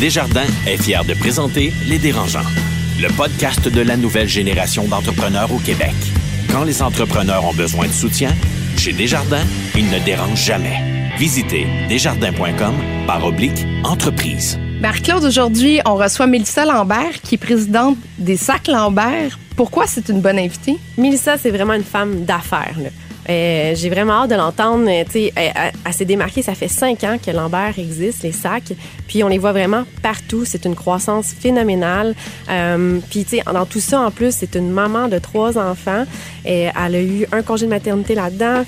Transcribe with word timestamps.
Desjardins 0.00 0.46
est 0.66 0.82
fier 0.82 1.04
de 1.04 1.12
présenter 1.12 1.74
Les 1.86 1.98
Dérangeants, 1.98 2.48
le 3.02 3.14
podcast 3.18 3.68
de 3.68 3.82
la 3.82 3.98
nouvelle 3.98 4.28
génération 4.28 4.88
d'entrepreneurs 4.88 5.52
au 5.52 5.58
Québec. 5.58 5.92
Quand 6.50 6.64
les 6.64 6.80
entrepreneurs 6.80 7.44
ont 7.44 7.52
besoin 7.52 7.86
de 7.86 7.92
soutien, 7.92 8.30
chez 8.78 8.94
Desjardins, 8.94 9.44
ils 9.76 9.90
ne 9.90 9.98
dérangent 9.98 10.42
jamais. 10.42 11.10
Visitez 11.18 11.66
desjardins.com 11.90 12.74
par 13.06 13.26
oblique 13.26 13.66
entreprise. 13.84 14.58
Marc-Claude, 14.80 15.24
aujourd'hui, 15.24 15.80
on 15.84 15.96
reçoit 15.96 16.26
Mélissa 16.26 16.64
Lambert, 16.64 17.20
qui 17.22 17.34
est 17.34 17.38
présidente 17.38 17.98
des 18.16 18.38
Sacs 18.38 18.68
Lambert. 18.68 19.38
Pourquoi 19.54 19.86
c'est 19.86 20.08
une 20.08 20.22
bonne 20.22 20.38
invitée? 20.38 20.78
Mélissa, 20.96 21.36
c'est 21.36 21.50
vraiment 21.50 21.74
une 21.74 21.84
femme 21.84 22.24
d'affaires. 22.24 22.78
Euh, 23.30 23.74
J'ai 23.76 23.88
vraiment 23.90 24.22
hâte 24.24 24.30
de 24.30 24.34
l'entendre. 24.34 24.86
Euh, 24.88 25.04
Elle, 25.14 25.30
elle- 25.36 25.72
elle 25.86 25.92
s'est 25.92 26.04
démarquée. 26.04 26.42
Ça 26.42 26.54
fait 26.54 26.68
cinq 26.68 27.04
ans 27.04 27.16
que 27.24 27.30
Lambert 27.30 27.74
existe, 27.78 28.22
les 28.24 28.32
sacs. 28.32 28.72
Puis 29.06 29.22
on 29.22 29.28
les 29.28 29.38
voit 29.38 29.52
vraiment 29.52 29.84
partout. 30.02 30.44
C'est 30.44 30.64
une 30.64 30.74
croissance 30.74 31.32
phénoménale. 31.38 32.14
Euh, 32.50 32.98
puis 33.10 33.24
dans 33.52 33.66
tout 33.66 33.80
ça, 33.80 34.00
en 34.00 34.10
plus, 34.10 34.34
c'est 34.34 34.54
une 34.56 34.70
maman 34.70 35.08
de 35.08 35.18
trois 35.18 35.56
enfants. 35.58 36.04
Et 36.44 36.68
elle 36.84 36.94
a 36.94 37.00
eu 37.02 37.26
un 37.32 37.42
congé 37.42 37.66
de 37.66 37.70
maternité 37.70 38.14
là-dedans. 38.14 38.64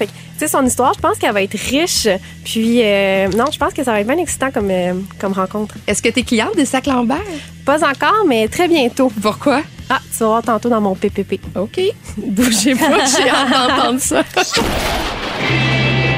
Sais, 0.46 0.48
son 0.48 0.64
histoire, 0.64 0.92
je 0.94 1.00
pense 1.00 1.18
qu'elle 1.18 1.32
va 1.32 1.42
être 1.42 1.58
riche. 1.58 2.08
Puis 2.44 2.80
euh, 2.82 3.28
non, 3.36 3.44
je 3.52 3.58
pense 3.58 3.72
que 3.72 3.84
ça 3.84 3.92
va 3.92 4.00
être 4.00 4.06
bien 4.06 4.18
excitant 4.18 4.50
comme, 4.50 4.70
euh, 4.70 4.94
comme 5.18 5.32
rencontre. 5.32 5.74
Est-ce 5.86 6.02
que 6.02 6.08
tu 6.08 6.20
es 6.20 6.22
cliente 6.22 6.56
des 6.56 6.64
Sacs 6.64 6.86
Lambert? 6.86 7.20
Pas 7.64 7.84
encore, 7.88 8.24
mais 8.26 8.48
très 8.48 8.68
bientôt. 8.68 9.10
Pourquoi? 9.20 9.62
Ah, 9.88 10.00
tu 10.10 10.18
vas 10.20 10.26
voir 10.26 10.42
tantôt 10.42 10.68
dans 10.68 10.80
mon 10.80 10.94
PPP. 10.94 11.40
OK. 11.56 11.80
Bougez 12.16 12.74
pas, 12.74 13.04
j'ai 13.06 13.28
hâte 13.28 13.50
d'entendre 13.50 14.00
ça. 14.00 14.22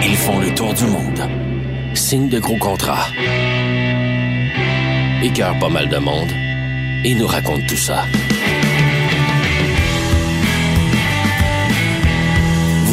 Ils 0.02 0.16
font 0.16 0.38
le 0.38 0.54
tour 0.54 0.72
du 0.74 0.84
monde. 0.84 1.20
Signent 1.94 2.28
de 2.28 2.38
gros 2.38 2.58
contrats. 2.58 3.08
Écœurent 5.22 5.58
pas 5.58 5.68
mal 5.68 5.88
de 5.88 5.98
monde. 5.98 6.30
Et 7.04 7.14
nous 7.14 7.26
racontent 7.26 7.66
tout 7.68 7.76
ça. 7.76 8.04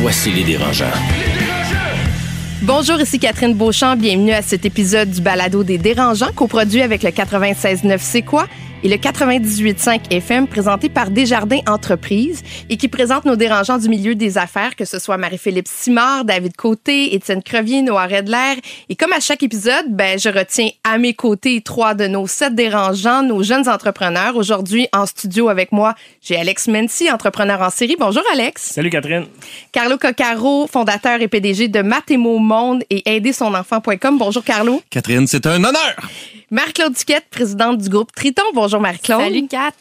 Voici 0.01 0.31
les 0.31 0.43
dérangeants. 0.43 0.85
Bonjour, 2.63 2.99
ici 2.99 3.19
Catherine 3.19 3.53
Beauchamp. 3.53 3.97
Bienvenue 3.97 4.31
à 4.31 4.41
cet 4.41 4.65
épisode 4.65 5.11
du 5.11 5.21
Balado 5.21 5.63
des 5.63 5.77
Dérangeants, 5.77 6.31
coproduit 6.35 6.81
avec 6.81 7.03
le 7.03 7.11
96.9 7.11 7.99
C'est 7.99 8.23
quoi? 8.23 8.47
Et 8.83 8.89
le 8.89 8.95
98.5 8.95 10.11
FM 10.11 10.47
présenté 10.47 10.89
par 10.89 11.11
Desjardins 11.11 11.61
Entreprises 11.67 12.41
et 12.69 12.77
qui 12.77 12.87
présente 12.87 13.25
nos 13.25 13.35
dérangeants 13.35 13.77
du 13.77 13.89
milieu 13.89 14.15
des 14.15 14.37
affaires, 14.37 14.75
que 14.75 14.85
ce 14.85 14.99
soit 14.99 15.17
Marie-Philippe 15.17 15.67
Simard, 15.67 16.25
David 16.25 16.55
Côté, 16.55 17.13
Étienne 17.13 17.43
Crevier, 17.43 17.81
Noah 17.81 18.07
Redler. 18.07 18.55
Et 18.89 18.95
comme 18.95 19.13
à 19.13 19.19
chaque 19.19 19.43
épisode, 19.43 19.85
ben, 19.89 20.19
je 20.19 20.29
retiens 20.29 20.69
à 20.83 20.97
mes 20.97 21.13
côtés 21.13 21.61
trois 21.61 21.93
de 21.93 22.07
nos 22.07 22.27
sept 22.27 22.55
dérangeants, 22.55 23.23
nos 23.23 23.43
jeunes 23.43 23.69
entrepreneurs. 23.69 24.35
Aujourd'hui, 24.35 24.87
en 24.93 25.05
studio 25.05 25.49
avec 25.49 25.71
moi, 25.71 25.93
j'ai 26.21 26.37
Alex 26.37 26.67
Mency, 26.67 27.11
entrepreneur 27.11 27.61
en 27.61 27.69
série. 27.69 27.95
Bonjour 27.99 28.23
Alex. 28.33 28.63
Salut 28.73 28.89
Catherine. 28.89 29.25
Carlo 29.71 29.97
Coccaro, 29.97 30.67
fondateur 30.67 31.21
et 31.21 31.27
PDG 31.27 31.67
de 31.67 31.81
Mathémo 31.81 32.39
Monde 32.39 32.83
et 32.89 33.15
aidersonenfant.com. 33.15 34.17
Bonjour 34.17 34.43
Carlo. 34.43 34.81
Catherine, 34.89 35.27
c'est 35.27 35.45
un 35.45 35.63
honneur. 35.63 35.95
Marc-Claude 36.53 36.91
Duquette, 36.91 37.27
présidente 37.31 37.77
du 37.77 37.87
groupe 37.87 38.11
Triton. 38.13 38.43
Bonjour 38.53 38.81
Marc-Claude. 38.81 39.21
Salut 39.21 39.47
Kat. 39.47 39.71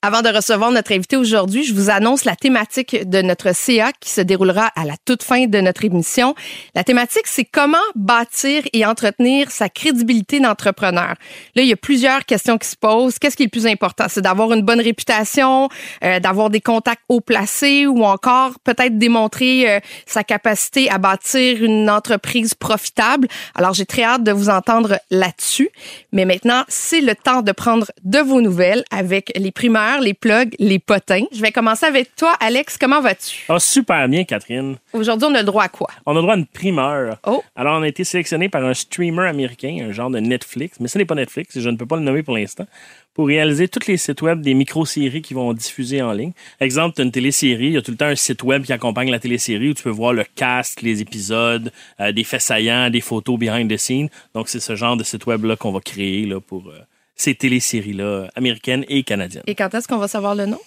Avant 0.00 0.22
de 0.22 0.28
recevoir 0.28 0.70
notre 0.70 0.92
invité 0.92 1.16
aujourd'hui, 1.16 1.64
je 1.64 1.74
vous 1.74 1.90
annonce 1.90 2.24
la 2.24 2.36
thématique 2.36 3.08
de 3.10 3.20
notre 3.20 3.52
CA 3.52 3.90
qui 3.98 4.10
se 4.10 4.20
déroulera 4.20 4.70
à 4.76 4.84
la 4.84 4.94
toute 5.04 5.24
fin 5.24 5.46
de 5.46 5.60
notre 5.60 5.84
émission. 5.84 6.36
La 6.76 6.84
thématique, 6.84 7.26
c'est 7.26 7.44
comment 7.44 7.78
bâtir 7.96 8.62
et 8.72 8.86
entretenir 8.86 9.50
sa 9.50 9.68
crédibilité 9.68 10.38
d'entrepreneur. 10.38 11.16
Là, 11.56 11.62
il 11.62 11.66
y 11.66 11.72
a 11.72 11.76
plusieurs 11.76 12.24
questions 12.24 12.58
qui 12.58 12.68
se 12.68 12.76
posent. 12.76 13.18
Qu'est-ce 13.18 13.36
qui 13.36 13.42
est 13.42 13.46
le 13.46 13.50
plus 13.50 13.66
important? 13.66 14.04
C'est 14.08 14.22
d'avoir 14.22 14.52
une 14.52 14.62
bonne 14.62 14.80
réputation, 14.80 15.68
euh, 16.04 16.20
d'avoir 16.20 16.48
des 16.48 16.60
contacts 16.60 17.02
haut 17.08 17.20
placés 17.20 17.86
ou 17.86 18.04
encore 18.04 18.52
peut-être 18.62 18.98
démontrer 18.98 19.68
euh, 19.68 19.80
sa 20.06 20.22
capacité 20.22 20.88
à 20.90 20.98
bâtir 20.98 21.64
une 21.64 21.90
entreprise 21.90 22.54
profitable. 22.54 23.26
Alors, 23.56 23.74
j'ai 23.74 23.84
très 23.84 24.04
hâte 24.04 24.22
de 24.22 24.30
vous 24.30 24.48
entendre 24.48 25.00
là-dessus. 25.10 25.70
Mais 26.12 26.19
maintenant, 26.24 26.64
c'est 26.68 27.00
le 27.00 27.14
temps 27.14 27.42
de 27.42 27.52
prendre 27.52 27.86
de 28.04 28.18
vos 28.18 28.40
nouvelles 28.40 28.84
avec 28.90 29.32
les 29.36 29.50
primeurs, 29.50 30.00
les 30.00 30.14
plugs, 30.14 30.54
les 30.58 30.78
potins. 30.78 31.24
Je 31.32 31.40
vais 31.40 31.52
commencer 31.52 31.86
avec 31.86 32.14
toi, 32.16 32.34
Alex. 32.40 32.78
Comment 32.78 33.00
vas-tu? 33.00 33.44
Ah, 33.48 33.58
super 33.58 34.08
bien, 34.08 34.24
Catherine. 34.24 34.76
Aujourd'hui, 34.92 35.28
on 35.30 35.34
a 35.34 35.40
le 35.40 35.44
droit 35.44 35.64
à 35.64 35.68
quoi? 35.68 35.88
On 36.06 36.12
a 36.12 36.14
le 36.16 36.22
droit 36.22 36.34
à 36.34 36.38
une 36.38 36.46
primeur. 36.46 37.18
Oh. 37.26 37.42
Alors, 37.56 37.78
on 37.78 37.82
a 37.82 37.88
été 37.88 38.04
sélectionné 38.04 38.48
par 38.48 38.64
un 38.64 38.74
streamer 38.74 39.28
américain, 39.28 39.86
un 39.88 39.92
genre 39.92 40.10
de 40.10 40.20
Netflix, 40.20 40.78
mais 40.80 40.88
ce 40.88 40.98
n'est 40.98 41.04
pas 41.04 41.14
Netflix, 41.14 41.58
je 41.58 41.68
ne 41.68 41.76
peux 41.76 41.86
pas 41.86 41.96
le 41.96 42.02
nommer 42.02 42.22
pour 42.22 42.36
l'instant, 42.36 42.66
pour 43.14 43.26
réaliser 43.26 43.68
tous 43.68 43.86
les 43.88 43.96
sites 43.96 44.22
web 44.22 44.40
des 44.40 44.54
micro-séries 44.54 45.22
qui 45.22 45.34
vont 45.34 45.52
diffuser 45.52 46.00
en 46.00 46.12
ligne. 46.12 46.32
Exemple, 46.60 46.94
tu 46.96 47.02
as 47.02 47.04
une 47.04 47.12
télésérie, 47.12 47.66
il 47.66 47.72
y 47.72 47.76
a 47.76 47.82
tout 47.82 47.90
le 47.90 47.96
temps 47.96 48.06
un 48.06 48.14
site 48.14 48.42
web 48.42 48.64
qui 48.64 48.72
accompagne 48.72 49.10
la 49.10 49.18
télésérie 49.18 49.70
où 49.70 49.74
tu 49.74 49.82
peux 49.82 49.90
voir 49.90 50.12
le 50.12 50.24
cast, 50.34 50.82
les 50.82 51.00
épisodes, 51.00 51.72
euh, 52.00 52.12
des 52.12 52.24
faits 52.24 52.40
saillants, 52.42 52.88
des 52.90 53.00
photos 53.00 53.38
behind 53.38 53.70
the 53.70 53.76
scenes. 53.76 54.08
Donc, 54.34 54.48
c'est 54.48 54.60
ce 54.60 54.76
genre 54.76 54.96
de 54.96 55.04
site 55.04 55.26
web-là 55.26 55.56
qu'on 55.56 55.72
va 55.72 55.80
créer 55.80 56.24
là, 56.26 56.40
pour 56.40 56.68
euh, 56.68 56.78
ces 57.16 57.34
téléséries-là, 57.34 58.28
américaines 58.36 58.84
et 58.88 59.02
canadiennes. 59.02 59.42
Et 59.46 59.54
quand 59.54 59.74
est-ce 59.74 59.88
qu'on 59.88 59.98
va 59.98 60.08
savoir 60.08 60.34
le 60.34 60.46
nom? 60.46 60.60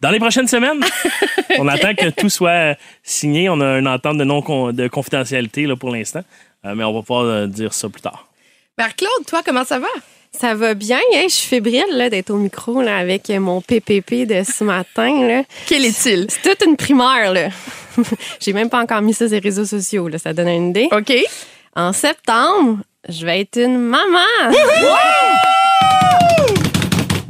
Dans 0.00 0.10
les 0.10 0.18
prochaines 0.18 0.48
semaines, 0.48 0.80
on 1.58 1.68
attend 1.68 1.94
que 1.94 2.10
tout 2.10 2.28
soit 2.30 2.76
signé. 3.04 3.48
On 3.48 3.60
a 3.60 3.78
une 3.78 3.86
entente 3.86 4.18
de 4.18 4.24
non 4.24 4.40
de 4.72 4.88
confidentialité 4.88 5.66
là, 5.66 5.76
pour 5.76 5.90
l'instant, 5.90 6.22
Euh, 6.64 6.74
mais 6.76 6.84
on 6.84 6.92
va 6.92 7.00
pouvoir 7.00 7.24
euh, 7.24 7.46
dire 7.48 7.74
ça 7.74 7.88
plus 7.88 8.02
tard. 8.02 8.28
Marc-Claude, 8.78 9.26
toi, 9.26 9.42
comment 9.44 9.64
ça 9.64 9.78
va? 9.80 9.88
Ça 10.38 10.54
va 10.54 10.72
bien, 10.74 10.98
hein? 11.14 11.24
Je 11.24 11.34
suis 11.34 11.46
fébrile 11.48 12.08
d'être 12.10 12.30
au 12.30 12.36
micro 12.36 12.80
là, 12.80 12.96
avec 12.96 13.28
mon 13.28 13.60
PPP 13.60 14.26
de 14.26 14.42
ce 14.44 14.64
matin. 14.64 15.26
Là. 15.26 15.42
Quel 15.66 15.84
est-il? 15.84 16.26
C'est 16.30 16.42
toute 16.42 16.66
une 16.66 16.76
primeur. 16.76 17.32
là. 17.32 17.48
J'ai 18.40 18.52
même 18.54 18.70
pas 18.70 18.80
encore 18.80 19.02
mis 19.02 19.12
ça 19.12 19.26
sur 19.28 19.34
les 19.34 19.40
réseaux 19.40 19.66
sociaux. 19.66 20.08
Là. 20.08 20.18
Ça 20.18 20.32
donne 20.32 20.48
une 20.48 20.70
idée. 20.70 20.88
OK. 20.90 21.12
En 21.76 21.92
septembre, 21.92 22.78
je 23.08 23.26
vais 23.26 23.40
être 23.42 23.58
une 23.60 23.78
maman. 23.78 24.52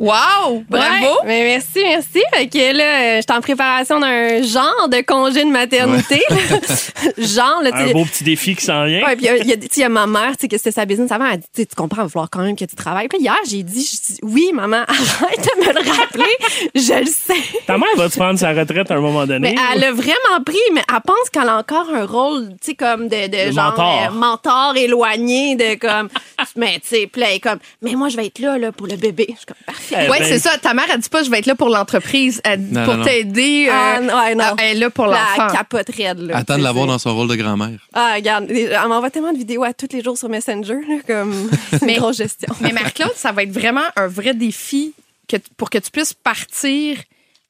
Wow! 0.02 0.64
Bravo! 0.68 1.06
Ouais, 1.22 1.26
mais 1.26 1.44
merci, 1.44 1.78
merci. 1.84 2.20
Fait 2.34 2.48
que 2.48 2.76
là, 2.76 2.84
euh, 2.84 3.16
j'étais 3.20 3.32
en 3.32 3.40
préparation 3.40 4.00
d'un 4.00 4.42
genre 4.42 4.88
de 4.88 5.00
congé 5.02 5.44
de 5.44 5.48
maternité. 5.50 6.20
genre, 7.18 7.62
là, 7.62 7.70
Un 7.72 7.92
beau 7.92 8.04
petit 8.04 8.24
défi 8.24 8.56
qui 8.56 8.64
s'en 8.64 8.84
vient. 8.84 9.04
Ouais, 9.06 9.14
puis 9.14 9.26
il 9.26 9.46
y 9.48 9.52
a- 9.52 9.54
y, 9.54 9.86
y 9.86 9.88
ma 9.88 10.08
mère, 10.08 10.30
tu 10.32 10.40
sais, 10.40 10.48
que 10.48 10.56
c'était 10.56 10.72
sa 10.72 10.86
business 10.86 11.12
avant. 11.12 11.26
Elle 11.30 11.38
dit, 11.54 11.66
tu 11.68 11.74
comprends, 11.76 12.02
il 12.02 12.06
va 12.06 12.08
falloir 12.08 12.30
quand 12.30 12.42
même 12.42 12.56
que 12.56 12.64
tu 12.64 12.74
travailles. 12.74 13.06
Puis 13.06 13.20
hier, 13.20 13.36
j'ai 13.48 13.62
dit, 13.62 13.88
oui, 14.22 14.50
maman, 14.52 14.78
arrête 14.88 15.38
de 15.56 15.60
me 15.66 15.72
le 15.72 15.90
rappeler. 15.90 16.36
je 16.74 16.98
le 17.00 17.06
sais. 17.06 17.60
Ta 17.68 17.78
mère 17.78 17.86
va 17.96 18.08
te 18.08 18.16
prendre 18.16 18.40
sa 18.40 18.52
retraite 18.52 18.90
à 18.90 18.94
un 18.96 19.00
moment 19.00 19.24
donné. 19.24 19.54
Mais 19.54 19.62
elle 19.74 19.84
a 19.84 19.92
vraiment 19.92 20.42
pris, 20.44 20.58
mais 20.72 20.82
elle 20.92 21.00
pense 21.06 21.30
qu'elle 21.32 21.48
a 21.48 21.58
encore 21.58 21.86
un 21.94 22.04
rôle, 22.06 22.48
tu 22.60 22.70
sais, 22.70 22.74
comme 22.74 23.06
de, 23.08 23.28
de 23.28 23.48
De 23.50 23.52
genre 23.52 23.70
mentor. 23.70 24.02
euh, 24.08 24.10
mentor 24.10 24.76
éloigné, 24.76 25.54
de 25.54 25.74
comme, 25.76 26.08
mais 26.56 26.80
tu 26.80 26.88
sais, 26.96 27.02
est 27.32 27.40
comme, 27.40 27.58
mais 27.82 27.94
moi, 27.94 28.08
je 28.08 28.16
vais 28.16 28.26
être 28.26 28.40
là, 28.40 28.58
là, 28.58 28.72
pour 28.72 28.88
le 28.88 28.96
bébé. 28.96 29.26
Je 29.30 29.36
suis 29.36 29.46
comme, 29.46 29.56
parfait. 29.64 29.91
Eh 29.92 30.10
Ouais, 30.10 30.18
ben, 30.18 30.24
c'est 30.24 30.38
ça. 30.38 30.56
Ta 30.58 30.74
mère, 30.74 30.86
elle 30.92 31.00
dit 31.00 31.08
pas, 31.08 31.22
je 31.22 31.30
vais 31.30 31.38
être 31.38 31.46
là 31.46 31.54
pour 31.54 31.68
l'entreprise. 31.68 32.40
Elle 32.44 32.64
dit 32.68 32.74
Non, 32.74 32.84
pour 32.84 32.94
non, 32.94 32.98
non. 33.00 33.04
t'aider. 33.04 33.66
euh, 33.68 33.72
Ah, 33.72 34.00
non, 34.00 34.14
ouais, 34.20 34.34
non. 34.34 34.44
Elle 34.58 34.76
est 34.76 34.80
là 34.80 34.90
pour 34.90 35.06
l'enfant. 35.06 35.46
elle 35.48 35.56
capote 35.56 35.88
raide, 35.96 36.18
là. 36.18 36.36
Attends 36.38 36.54
de 36.54 36.58
Tu 36.58 36.64
l'avoir 36.64 36.84
sais. 36.86 36.90
dans 36.92 36.98
son 36.98 37.14
rôle 37.14 37.28
de 37.28 37.34
grand-mère. 37.36 37.78
Ah, 37.92 38.12
regarde, 38.14 38.46
elle 38.50 38.88
m'envoie 38.88 39.10
tellement 39.10 39.32
de 39.32 39.38
vidéos 39.38 39.64
à 39.64 39.72
tous 39.72 39.88
les 39.92 40.02
jours 40.02 40.16
sur 40.18 40.28
Messenger, 40.28 40.74
là, 40.88 40.96
comme, 41.06 41.50
Mais- 41.82 41.94
une 41.94 42.00
grosse 42.00 42.16
gestion. 42.16 42.48
Mais 42.60 42.72
Marc-Claude, 42.72 43.12
ça 43.16 43.32
va 43.32 43.42
être 43.42 43.52
vraiment 43.52 43.82
un 43.96 44.06
vrai 44.06 44.34
défi 44.34 44.92
que, 45.28 45.36
pour 45.56 45.70
que 45.70 45.78
tu 45.78 45.90
puisses 45.90 46.14
partir 46.14 46.96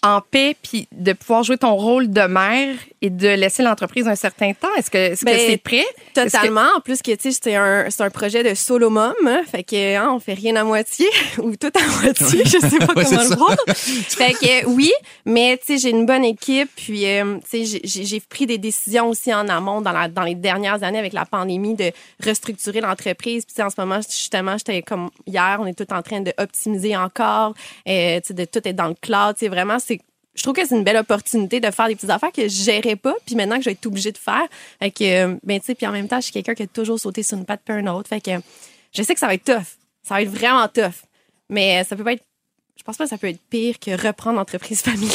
en 0.04 0.20
paix 0.20 0.56
puis 0.62 0.88
de 0.92 1.12
pouvoir 1.12 1.42
jouer 1.44 1.58
ton 1.58 1.74
rôle 1.76 2.10
de 2.10 2.22
mère 2.22 2.74
et 3.02 3.10
de 3.10 3.28
laisser 3.28 3.62
l'entreprise 3.62 4.06
un 4.08 4.14
certain 4.16 4.52
temps? 4.52 4.68
Est-ce 4.76 4.90
que 4.90 4.98
est-ce 4.98 5.20
que 5.20 5.26
Ben, 5.26 5.38
c'est 5.48 5.56
prêt? 5.58 5.78
Est-ce 6.16 6.24
que- 6.24 6.30
Totalement. 6.30 6.66
En 6.76 6.80
plus, 6.80 7.00
que, 7.02 7.12
tu 7.12 7.30
sais, 7.32 7.38
c'est 7.42 7.54
un, 7.56 7.88
c'est 7.90 8.02
un 8.02 8.10
projet 8.10 8.42
de 8.42 8.54
solo 8.54 8.90
mom. 8.90 9.14
hein. 9.26 9.42
fait 9.50 9.62
que, 9.62 9.96
hein, 9.96 10.10
on 10.14 10.20
fait 10.20 10.34
rien 10.34 10.56
à 10.56 10.64
moitié 10.64 11.06
ou 11.38 11.54
tout 11.56 11.70
à 11.74 12.02
moitié. 12.02 12.42
Je 12.44 12.58
sais 12.58 12.78
pas 12.78 12.92
Ouais, 12.96 13.04
comment 13.04 13.22
c'est 13.22 13.28
le 13.30 13.36
voir. 13.36 13.56
fait 13.76 14.32
que, 14.34 14.66
oui, 14.66 14.92
mais, 15.24 15.56
tu 15.58 15.66
sais, 15.74 15.78
j'ai 15.78 15.90
une 15.90 16.06
bonne 16.06 16.24
équipe. 16.24 16.70
Puis, 16.76 17.06
euh, 17.06 17.36
tu 17.38 17.48
sais, 17.48 17.64
j'ai- 17.64 17.80
j'ai 17.84 18.04
j'ai 18.04 18.20
pris 18.20 18.46
des 18.46 18.58
décisions 18.58 19.08
aussi 19.08 19.32
en 19.32 19.48
amont 19.48 19.80
dans, 19.80 19.92
la, 19.92 20.08
dans 20.08 20.22
les 20.22 20.34
dernières 20.34 20.82
années 20.82 20.98
avec 20.98 21.12
la 21.12 21.24
pandémie 21.24 21.74
de 21.74 21.90
restructurer 22.24 22.80
l'entreprise. 22.80 23.44
Puis, 23.44 23.54
tu 23.54 23.56
sais, 23.56 23.62
en 23.62 23.70
ce 23.70 23.80
moment, 23.80 24.00
justement, 24.02 24.56
j'étais 24.58 24.82
comme 24.82 25.10
hier, 25.26 25.58
on 25.60 25.66
est 25.66 25.74
tout 25.78 25.92
en 25.92 26.02
train 26.02 26.20
de 26.20 26.32
optimiser 26.38 26.96
encore, 26.96 27.54
euh, 27.88 28.20
tu 28.20 28.28
sais, 28.28 28.34
de 28.34 28.44
tout 28.44 28.60
être 28.66 28.76
dans 28.76 28.88
le 28.88 28.94
cloud. 29.00 29.34
Tu 29.36 29.46
sais, 29.46 29.48
vraiment, 29.48 29.78
c'est 29.78 29.91
je 30.34 30.42
trouve 30.42 30.54
que 30.54 30.66
c'est 30.66 30.76
une 30.76 30.84
belle 30.84 30.96
opportunité 30.96 31.60
de 31.60 31.70
faire 31.70 31.88
des 31.88 31.94
petites 31.94 32.10
affaires 32.10 32.32
que 32.32 32.42
je 32.42 32.62
gérais 32.62 32.96
pas, 32.96 33.14
puis 33.26 33.34
maintenant 33.34 33.56
que 33.56 33.62
je 33.62 33.68
vais 33.68 33.72
être 33.72 33.86
obligée 33.86 34.12
de 34.12 34.18
faire. 34.18 34.46
Fait 34.78 34.90
que, 34.90 35.04
euh, 35.04 35.36
ben, 35.42 35.60
tu 35.60 35.66
sais, 35.66 35.74
puis 35.74 35.86
en 35.86 35.92
même 35.92 36.08
temps, 36.08 36.16
je 36.16 36.24
suis 36.24 36.32
quelqu'un 36.32 36.54
qui 36.54 36.62
a 36.62 36.66
toujours 36.66 36.98
sauté 36.98 37.22
sur 37.22 37.36
une 37.36 37.44
patte 37.44 37.60
puis 37.64 37.74
un 37.74 37.86
autre. 37.88 38.08
Fait 38.08 38.20
que, 38.20 38.30
je 38.92 39.02
sais 39.02 39.14
que 39.14 39.20
ça 39.20 39.26
va 39.26 39.34
être 39.34 39.44
tough. 39.44 39.76
Ça 40.02 40.14
va 40.14 40.22
être 40.22 40.30
vraiment 40.30 40.66
tough. 40.68 41.04
Mais 41.48 41.84
ça 41.84 41.96
peut 41.96 42.04
pas 42.04 42.14
être 42.14 42.24
Je 42.82 42.84
pense 42.86 42.96
pas 42.96 43.04
que 43.04 43.10
ça 43.10 43.16
peut 43.16 43.28
être 43.28 43.38
pire 43.48 43.76
que 43.78 43.92
reprendre 43.92 44.38
l'entreprise 44.38 44.82
familiale. 44.82 45.12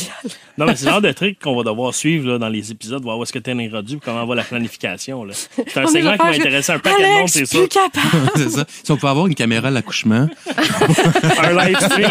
Non, 0.58 0.66
mais 0.66 0.78
c'est 0.78 0.86
le 0.86 0.92
genre 0.92 1.02
de 1.02 1.12
truc 1.12 1.38
qu'on 1.38 1.54
va 1.54 1.64
devoir 1.64 1.94
suivre 1.94 2.26
là, 2.30 2.38
dans 2.38 2.48
les 2.48 2.72
épisodes, 2.72 3.04
voir 3.04 3.18
où 3.18 3.24
est-ce 3.24 3.34
que 3.34 3.40
tu 3.40 3.50
es 3.52 3.68
rendu, 3.68 3.98
comment 4.00 4.26
va 4.26 4.36
la 4.36 4.44
planification. 4.46 5.26
là. 5.26 5.34
C'est 5.34 5.78
un 5.78 5.84
On 5.84 5.88
segment 5.88 6.14
qui 6.14 6.18
va 6.18 6.30
intéresser 6.30 6.72
un 6.72 6.80
paquet 6.80 7.04
de 7.04 7.20
monde, 7.20 7.28
c'est 7.28 7.68
capable. 7.68 8.32
c'est 8.38 8.50
ça. 8.52 8.66
Si 8.86 8.90
on 8.90 8.96
peut 8.96 9.08
avoir 9.08 9.28
une 9.28 9.36
caméra 9.36 9.68
à 9.68 9.72
l'accouchement. 9.72 10.30
Un 11.44 11.66
live 11.66 11.78
stream. 11.78 12.10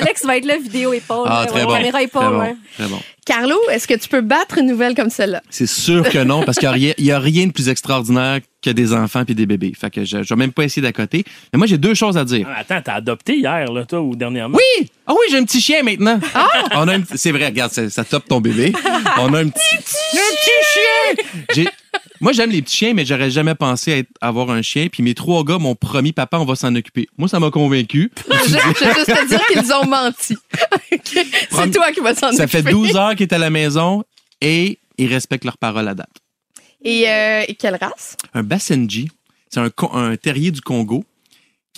Alex 0.00 0.24
va 0.24 0.36
être 0.36 0.44
là, 0.44 0.56
vidéo 0.58 0.92
épaule. 0.92 1.26
Ah, 1.28 1.46
très 1.48 1.60
ouais, 1.62 1.66
bon. 1.66 1.72
Caméra 1.72 1.98
Très 1.98 2.04
épaule, 2.04 2.28
bon. 2.30 2.38
ouais. 2.38 2.56
Très 2.78 2.86
bon. 2.86 3.00
Carlo, 3.34 3.56
est-ce 3.70 3.88
que 3.88 3.94
tu 3.94 4.08
peux 4.10 4.20
battre 4.20 4.58
une 4.58 4.66
nouvelle 4.66 4.94
comme 4.94 5.08
celle-là? 5.08 5.40
C'est 5.48 5.66
sûr 5.66 6.06
que 6.08 6.18
non, 6.18 6.42
parce 6.44 6.58
qu'il 6.58 6.68
n'y 6.68 6.74
a, 6.74 6.76
rien- 6.76 6.94
il 6.98 7.04
y 7.06 7.12
a 7.12 7.18
rien 7.18 7.46
de 7.46 7.52
plus 7.52 7.70
extraordinaire 7.70 8.40
que 8.62 8.68
des 8.68 8.92
enfants 8.92 9.24
et 9.26 9.32
des 9.32 9.46
bébés. 9.46 9.72
Fait 9.78 9.88
que 9.90 10.04
je 10.04 10.18
ne 10.18 10.22
vais 10.22 10.36
même 10.36 10.52
pas 10.52 10.64
essayer 10.64 10.82
d'à 10.82 10.92
côté. 10.92 11.24
Mais 11.52 11.56
moi, 11.56 11.66
j'ai 11.66 11.78
deux 11.78 11.94
choses 11.94 12.18
à 12.18 12.24
dire. 12.26 12.46
Ah, 12.50 12.60
Attends, 12.60 12.82
t'as 12.84 12.94
adopté 12.96 13.36
hier, 13.38 13.72
là, 13.72 13.86
toi, 13.86 14.02
ou 14.02 14.14
dernièrement? 14.16 14.58
Oui! 14.58 14.90
Ah 15.06 15.12
oui, 15.14 15.18
j'ai 15.30 15.38
un 15.38 15.44
petit 15.44 15.62
chien 15.62 15.82
maintenant. 15.82 16.20
On 16.74 16.86
a 16.88 16.92
un 16.94 17.00
petit- 17.00 17.16
C'est 17.16 17.32
vrai, 17.32 17.46
regarde, 17.46 17.72
ça, 17.72 17.88
ça 17.88 18.04
top 18.04 18.28
ton 18.28 18.40
bébé. 18.42 18.72
On 19.18 19.32
a 19.32 19.38
un 19.40 19.48
petit, 19.48 19.76
un 19.76 20.34
petit 21.48 21.54
chien. 21.54 21.64
Moi, 22.20 22.32
j'aime 22.32 22.50
les 22.50 22.62
petits 22.62 22.76
chiens, 22.76 22.94
mais 22.94 23.04
j'aurais 23.04 23.30
jamais 23.30 23.54
pensé 23.54 23.92
à 23.92 23.96
être- 23.98 24.10
avoir 24.20 24.50
un 24.50 24.62
chien. 24.62 24.88
Puis 24.90 25.02
mes 25.02 25.14
trois 25.14 25.44
gars 25.44 25.58
m'ont 25.58 25.74
promis, 25.74 26.12
papa, 26.12 26.38
on 26.38 26.44
va 26.44 26.54
s'en 26.54 26.74
occuper. 26.74 27.08
Moi, 27.18 27.28
ça 27.28 27.40
m'a 27.40 27.50
convaincu. 27.50 28.10
Je, 28.28 28.32
je 28.48 28.54
veux 28.54 28.94
juste 28.94 29.06
te 29.06 29.28
dire 29.28 29.46
qu'ils 29.48 29.72
ont 29.72 29.86
menti. 29.86 30.36
Ok? 30.92 31.00
C'est 31.12 31.48
Prom- 31.50 31.70
toi 31.72 31.90
qui 31.92 32.00
vas 32.00 32.14
s'en 32.14 32.32
Ça 32.32 32.46
fait 32.46 32.58
occuper. 32.58 32.72
12 32.72 32.96
heures 32.96 33.10
qu'ils 33.16 33.22
est 33.24 33.32
à 33.34 33.38
la 33.38 33.50
maison 33.50 34.04
et 34.40 34.78
ils 34.98 35.06
respectent 35.12 35.44
leur 35.44 35.58
parole 35.58 35.88
à 35.88 35.94
date. 35.94 36.10
Et, 36.84 37.08
euh, 37.08 37.44
et 37.48 37.54
quelle 37.54 37.76
race? 37.76 38.16
Un 38.34 38.42
Basenji, 38.42 39.08
c'est 39.50 39.60
un, 39.60 39.70
co- 39.70 39.90
un 39.94 40.16
terrier 40.16 40.50
du 40.50 40.60
Congo. 40.60 41.04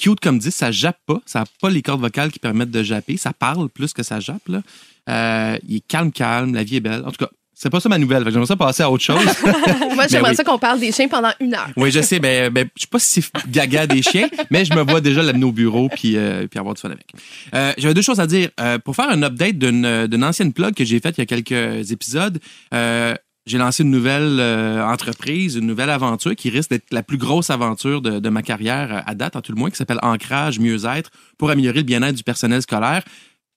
Cute 0.01 0.19
comme 0.21 0.39
dit, 0.39 0.51
ça 0.51 0.73
jappe 0.73 0.99
pas. 1.07 1.21
Ça 1.27 1.41
n'a 1.41 1.47
pas 1.61 1.71
les 1.71 1.81
cordes 1.83 2.01
vocales 2.01 2.33
qui 2.33 2.39
permettent 2.41 2.71
de 2.73 2.83
japper. 2.83 3.17
Ça 3.17 3.33
parle 3.33 3.69
plus 3.69 3.93
que 3.93 4.03
ça 4.03 4.19
jappe. 4.21 4.49
Là. 4.49 4.63
Euh, 5.09 5.59
il 5.69 5.77
est 5.77 5.87
calme, 5.87 6.11
calme. 6.11 6.55
La 6.55 6.65
vie 6.65 6.77
est 6.77 6.81
belle. 6.81 7.03
En 7.07 7.11
tout 7.13 7.25
cas, 7.25 7.31
c'est 7.55 7.71
pas 7.71 7.81
ça 7.81 7.89
ma 7.89 7.99
nouvelle. 7.99 8.25
J'aimerais 8.25 8.47
ça 8.47 8.57
passer 8.57 8.83
à 8.83 8.91
autre 8.91 9.05
chose. 9.05 9.17
Moi, 9.95 10.07
j'aimerais 10.09 10.31
oui. 10.31 10.37
ça 10.37 10.45
qu'on 10.45 10.59
parle 10.59 10.81
des 10.81 10.93
chiens 10.93 11.09
pendant 11.09 11.31
une 11.41 11.55
heure. 11.55 11.71
oui, 11.77 11.91
je 11.91 12.01
sais. 12.01 12.19
Ben, 12.19 12.53
je 12.53 12.65
suis 12.77 12.89
pas 12.89 12.99
si 12.99 13.25
gaga 13.49 13.87
des 13.87 14.03
chiens, 14.03 14.29
mais 14.51 14.65
je 14.65 14.75
me 14.75 14.83
vois 14.83 15.01
déjà 15.01 15.23
l'amener 15.23 15.45
au 15.45 15.53
bureau 15.53 15.89
puis, 15.89 16.17
euh, 16.17 16.47
puis 16.49 16.59
avoir 16.59 16.75
du 16.75 16.81
fun 16.81 16.91
avec. 16.91 17.07
Euh, 17.55 17.73
J'avais 17.79 17.95
deux 17.95 18.03
choses 18.03 18.21
à 18.21 18.27
dire. 18.27 18.51
Euh, 18.61 18.79
pour 18.79 18.97
faire 18.97 19.09
un 19.09 19.23
update 19.23 19.59
d'une 19.59 20.25
ancienne 20.25 20.53
plug 20.53 20.75
que 20.75 20.85
j'ai 20.85 20.99
faite 21.01 21.17
il 21.17 21.21
y 21.21 21.23
a 21.23 21.27
quelques 21.27 21.93
épisodes, 21.93 22.39
j'ai 22.73 23.59
lancé 23.59 23.83
une 23.83 23.91
nouvelle 23.91 24.41
entreprise, 24.83 25.57
une 25.57 25.67
nouvelle 25.67 25.91
aventure 25.91 26.35
qui 26.35 26.51
risque 26.51 26.71
d'être 26.71 26.93
la 26.93 27.03
plus 27.03 27.19
grosse 27.19 27.51
aventure 27.51 28.01
de, 28.01 28.19
de 28.19 28.29
ma 28.31 28.43
carrière 28.43 29.03
à 29.07 29.15
date, 29.15 29.37
en 29.37 29.43
tout 29.43 29.53
le 29.53 29.59
moins, 29.59 29.71
qui 29.71 29.77
s'appelle 29.77 29.99
Ancrage 30.03 30.59
Mieux-être 30.59 31.11
pour 31.39 31.51
améliorer 31.51 31.79
le 31.79 31.85
bien-être 31.85 32.17
du 32.17 32.23
personnel 32.23 32.63
scolaire. 32.63 33.03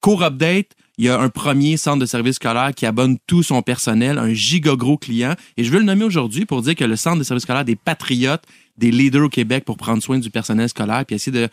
Court 0.02 0.24
update, 0.24 0.72
il 0.98 1.06
y 1.06 1.10
a 1.10 1.20
un 1.20 1.30
premier 1.30 1.78
centre 1.78 2.00
de 2.00 2.06
service 2.06 2.36
scolaire 2.36 2.74
qui 2.76 2.86
abonne 2.86 3.18
tout 3.28 3.44
son 3.44 3.62
personnel, 3.62 4.18
un 4.18 4.34
giga 4.34 4.76
gros 4.76 4.98
client. 4.98 5.36
Et 5.56 5.64
je 5.64 5.72
veux 5.72 5.80
le 5.80 5.86
nommer 5.86 6.04
aujourd'hui 6.04 6.46
pour 6.46 6.62
dire 6.64 6.76
que 6.76 6.84
le 6.84 6.96
centre 6.96 7.20
de 7.20 7.24
service 7.24 7.44
scolaire 7.44 7.66
des 7.66 7.76
patriotes, 7.76 8.44
des 8.78 8.90
leaders 8.90 9.26
au 9.26 9.30
Québec 9.30 9.64
pour 9.64 9.78
prendre 9.78 10.02
soin 10.02 10.18
du 10.18 10.32
personnel 10.32 10.70
scolaire, 10.70 11.06
puis 11.06 11.16
essayer 11.16 11.38
de 11.38 11.50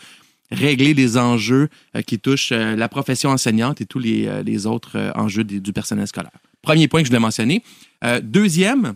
régler 0.50 0.94
les 0.94 1.16
enjeux 1.16 1.68
euh, 1.96 2.02
qui 2.02 2.18
touchent 2.18 2.52
euh, 2.52 2.76
la 2.76 2.88
profession 2.88 3.30
enseignante 3.30 3.80
et 3.80 3.86
tous 3.86 3.98
les, 3.98 4.26
euh, 4.26 4.68
autres 4.68 5.12
enjeux 5.14 5.44
du 5.44 5.72
personnel 5.72 6.06
scolaire. 6.06 6.32
Premier 6.62 6.88
point 6.88 7.00
que 7.00 7.06
je 7.06 7.10
voulais 7.10 7.20
mentionner. 7.20 7.62
Deuxième, 8.22 8.94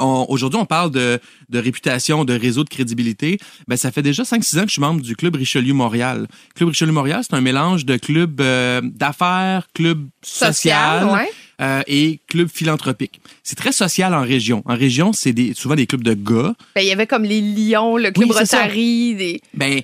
Aujourd'hui, 0.00 0.58
on 0.58 0.66
parle 0.66 0.90
de, 0.90 1.18
de 1.48 1.58
réputation, 1.58 2.24
de 2.24 2.34
réseau 2.38 2.64
de 2.64 2.68
crédibilité. 2.68 3.38
Ben, 3.68 3.76
ça 3.76 3.90
fait 3.92 4.02
déjà 4.02 4.22
5-6 4.22 4.58
ans 4.58 4.62
que 4.62 4.68
je 4.68 4.72
suis 4.72 4.80
membre 4.80 5.00
du 5.00 5.16
Club 5.16 5.36
Richelieu 5.36 5.74
Montréal. 5.74 6.26
Club 6.54 6.70
Richelieu 6.70 6.92
Montréal, 6.92 7.22
c'est 7.22 7.34
un 7.34 7.40
mélange 7.40 7.84
de 7.84 7.96
club 7.96 8.40
euh, 8.40 8.80
d'affaires, 8.82 9.68
club 9.74 10.06
social, 10.22 10.54
Social, 11.02 11.14
ouais. 11.14 11.30
euh, 11.60 11.82
et 11.86 12.20
club 12.28 12.48
philanthropique. 12.48 13.20
C'est 13.42 13.56
très 13.56 13.72
social 13.72 14.14
en 14.14 14.22
région. 14.22 14.62
En 14.66 14.74
région, 14.76 15.12
c'est 15.12 15.32
des, 15.32 15.54
souvent 15.54 15.74
des 15.74 15.86
clubs 15.86 16.02
de 16.04 16.14
gars. 16.14 16.54
Ben, 16.74 16.82
il 16.82 16.88
y 16.88 16.92
avait 16.92 17.06
comme 17.06 17.24
les 17.24 17.40
Lions, 17.40 17.96
le 17.96 18.10
Club 18.10 18.30
Oui. 18.30 18.36
Rotary, 18.38 19.14
des... 19.14 19.40
Ben, 19.54 19.80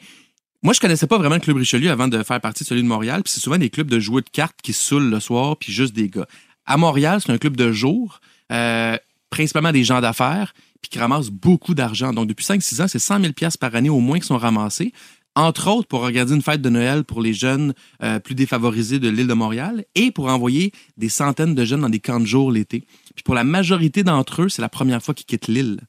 moi, 0.62 0.73
je 0.75 0.81
connaissais 0.81 1.08
pas 1.08 1.19
vraiment 1.19 1.35
le 1.35 1.41
Club 1.41 1.56
Richelieu 1.56 1.91
avant 1.91 2.06
de 2.08 2.23
faire 2.23 2.41
partie 2.41 2.62
de 2.62 2.69
celui 2.69 2.82
de 2.82 2.87
Montréal. 2.87 3.23
Puis 3.25 3.32
c'est 3.35 3.41
souvent 3.41 3.58
des 3.58 3.69
clubs 3.70 3.88
de 3.91 3.99
joueurs 3.99 4.23
de 4.23 4.29
cartes 4.31 4.58
qui 4.62 4.73
saoulent 4.73 5.11
le 5.11 5.19
soir, 5.19 5.56
puis 5.56 5.73
juste 5.73 5.93
des 5.93 6.08
gars. 6.08 6.26
À 6.67 6.76
Montréal, 6.76 7.20
c'est 7.20 7.32
un 7.32 7.38
club 7.38 7.56
de 7.56 7.73
jour, 7.73 8.20
euh, 8.53 8.97
principalement 9.32 9.73
des 9.73 9.82
gens 9.82 10.00
d'affaires, 10.00 10.52
puis 10.82 10.90
qui 10.90 10.99
ramassent 10.99 11.31
beaucoup 11.31 11.75
d'argent. 11.75 12.12
Donc, 12.12 12.29
depuis 12.29 12.44
5-6 12.44 12.82
ans, 12.82 12.87
c'est 12.87 12.99
100 12.99 13.20
000 13.20 13.32
par 13.58 13.75
année 13.75 13.88
au 13.88 13.99
moins 13.99 14.20
qui 14.20 14.26
sont 14.26 14.37
ramassés. 14.37 14.93
Entre 15.34 15.69
autres, 15.70 15.88
pour 15.88 16.02
organiser 16.02 16.34
une 16.34 16.43
fête 16.43 16.61
de 16.61 16.69
Noël 16.69 17.05
pour 17.05 17.23
les 17.23 17.32
jeunes 17.32 17.73
euh, 18.02 18.19
plus 18.19 18.34
défavorisés 18.34 18.99
de 18.99 19.08
l'île 19.08 19.26
de 19.26 19.32
Montréal 19.32 19.87
et 19.94 20.11
pour 20.11 20.26
envoyer 20.26 20.73
des 20.99 21.08
centaines 21.08 21.55
de 21.55 21.64
jeunes 21.64 21.81
dans 21.81 21.88
des 21.88 22.00
camps 22.00 22.20
de 22.20 22.26
jour 22.26 22.52
l'été. 22.52 22.84
Puis 23.14 23.23
pour 23.25 23.34
la 23.34 23.43
majorité 23.43 24.05
d'entre 24.05 24.43
eux, 24.43 24.49
c'est 24.50 24.61
la 24.61 24.69
première 24.69 25.02
fois 25.02 25.14
qu'ils 25.14 25.25
quittent 25.25 25.49
l'île. 25.49 25.81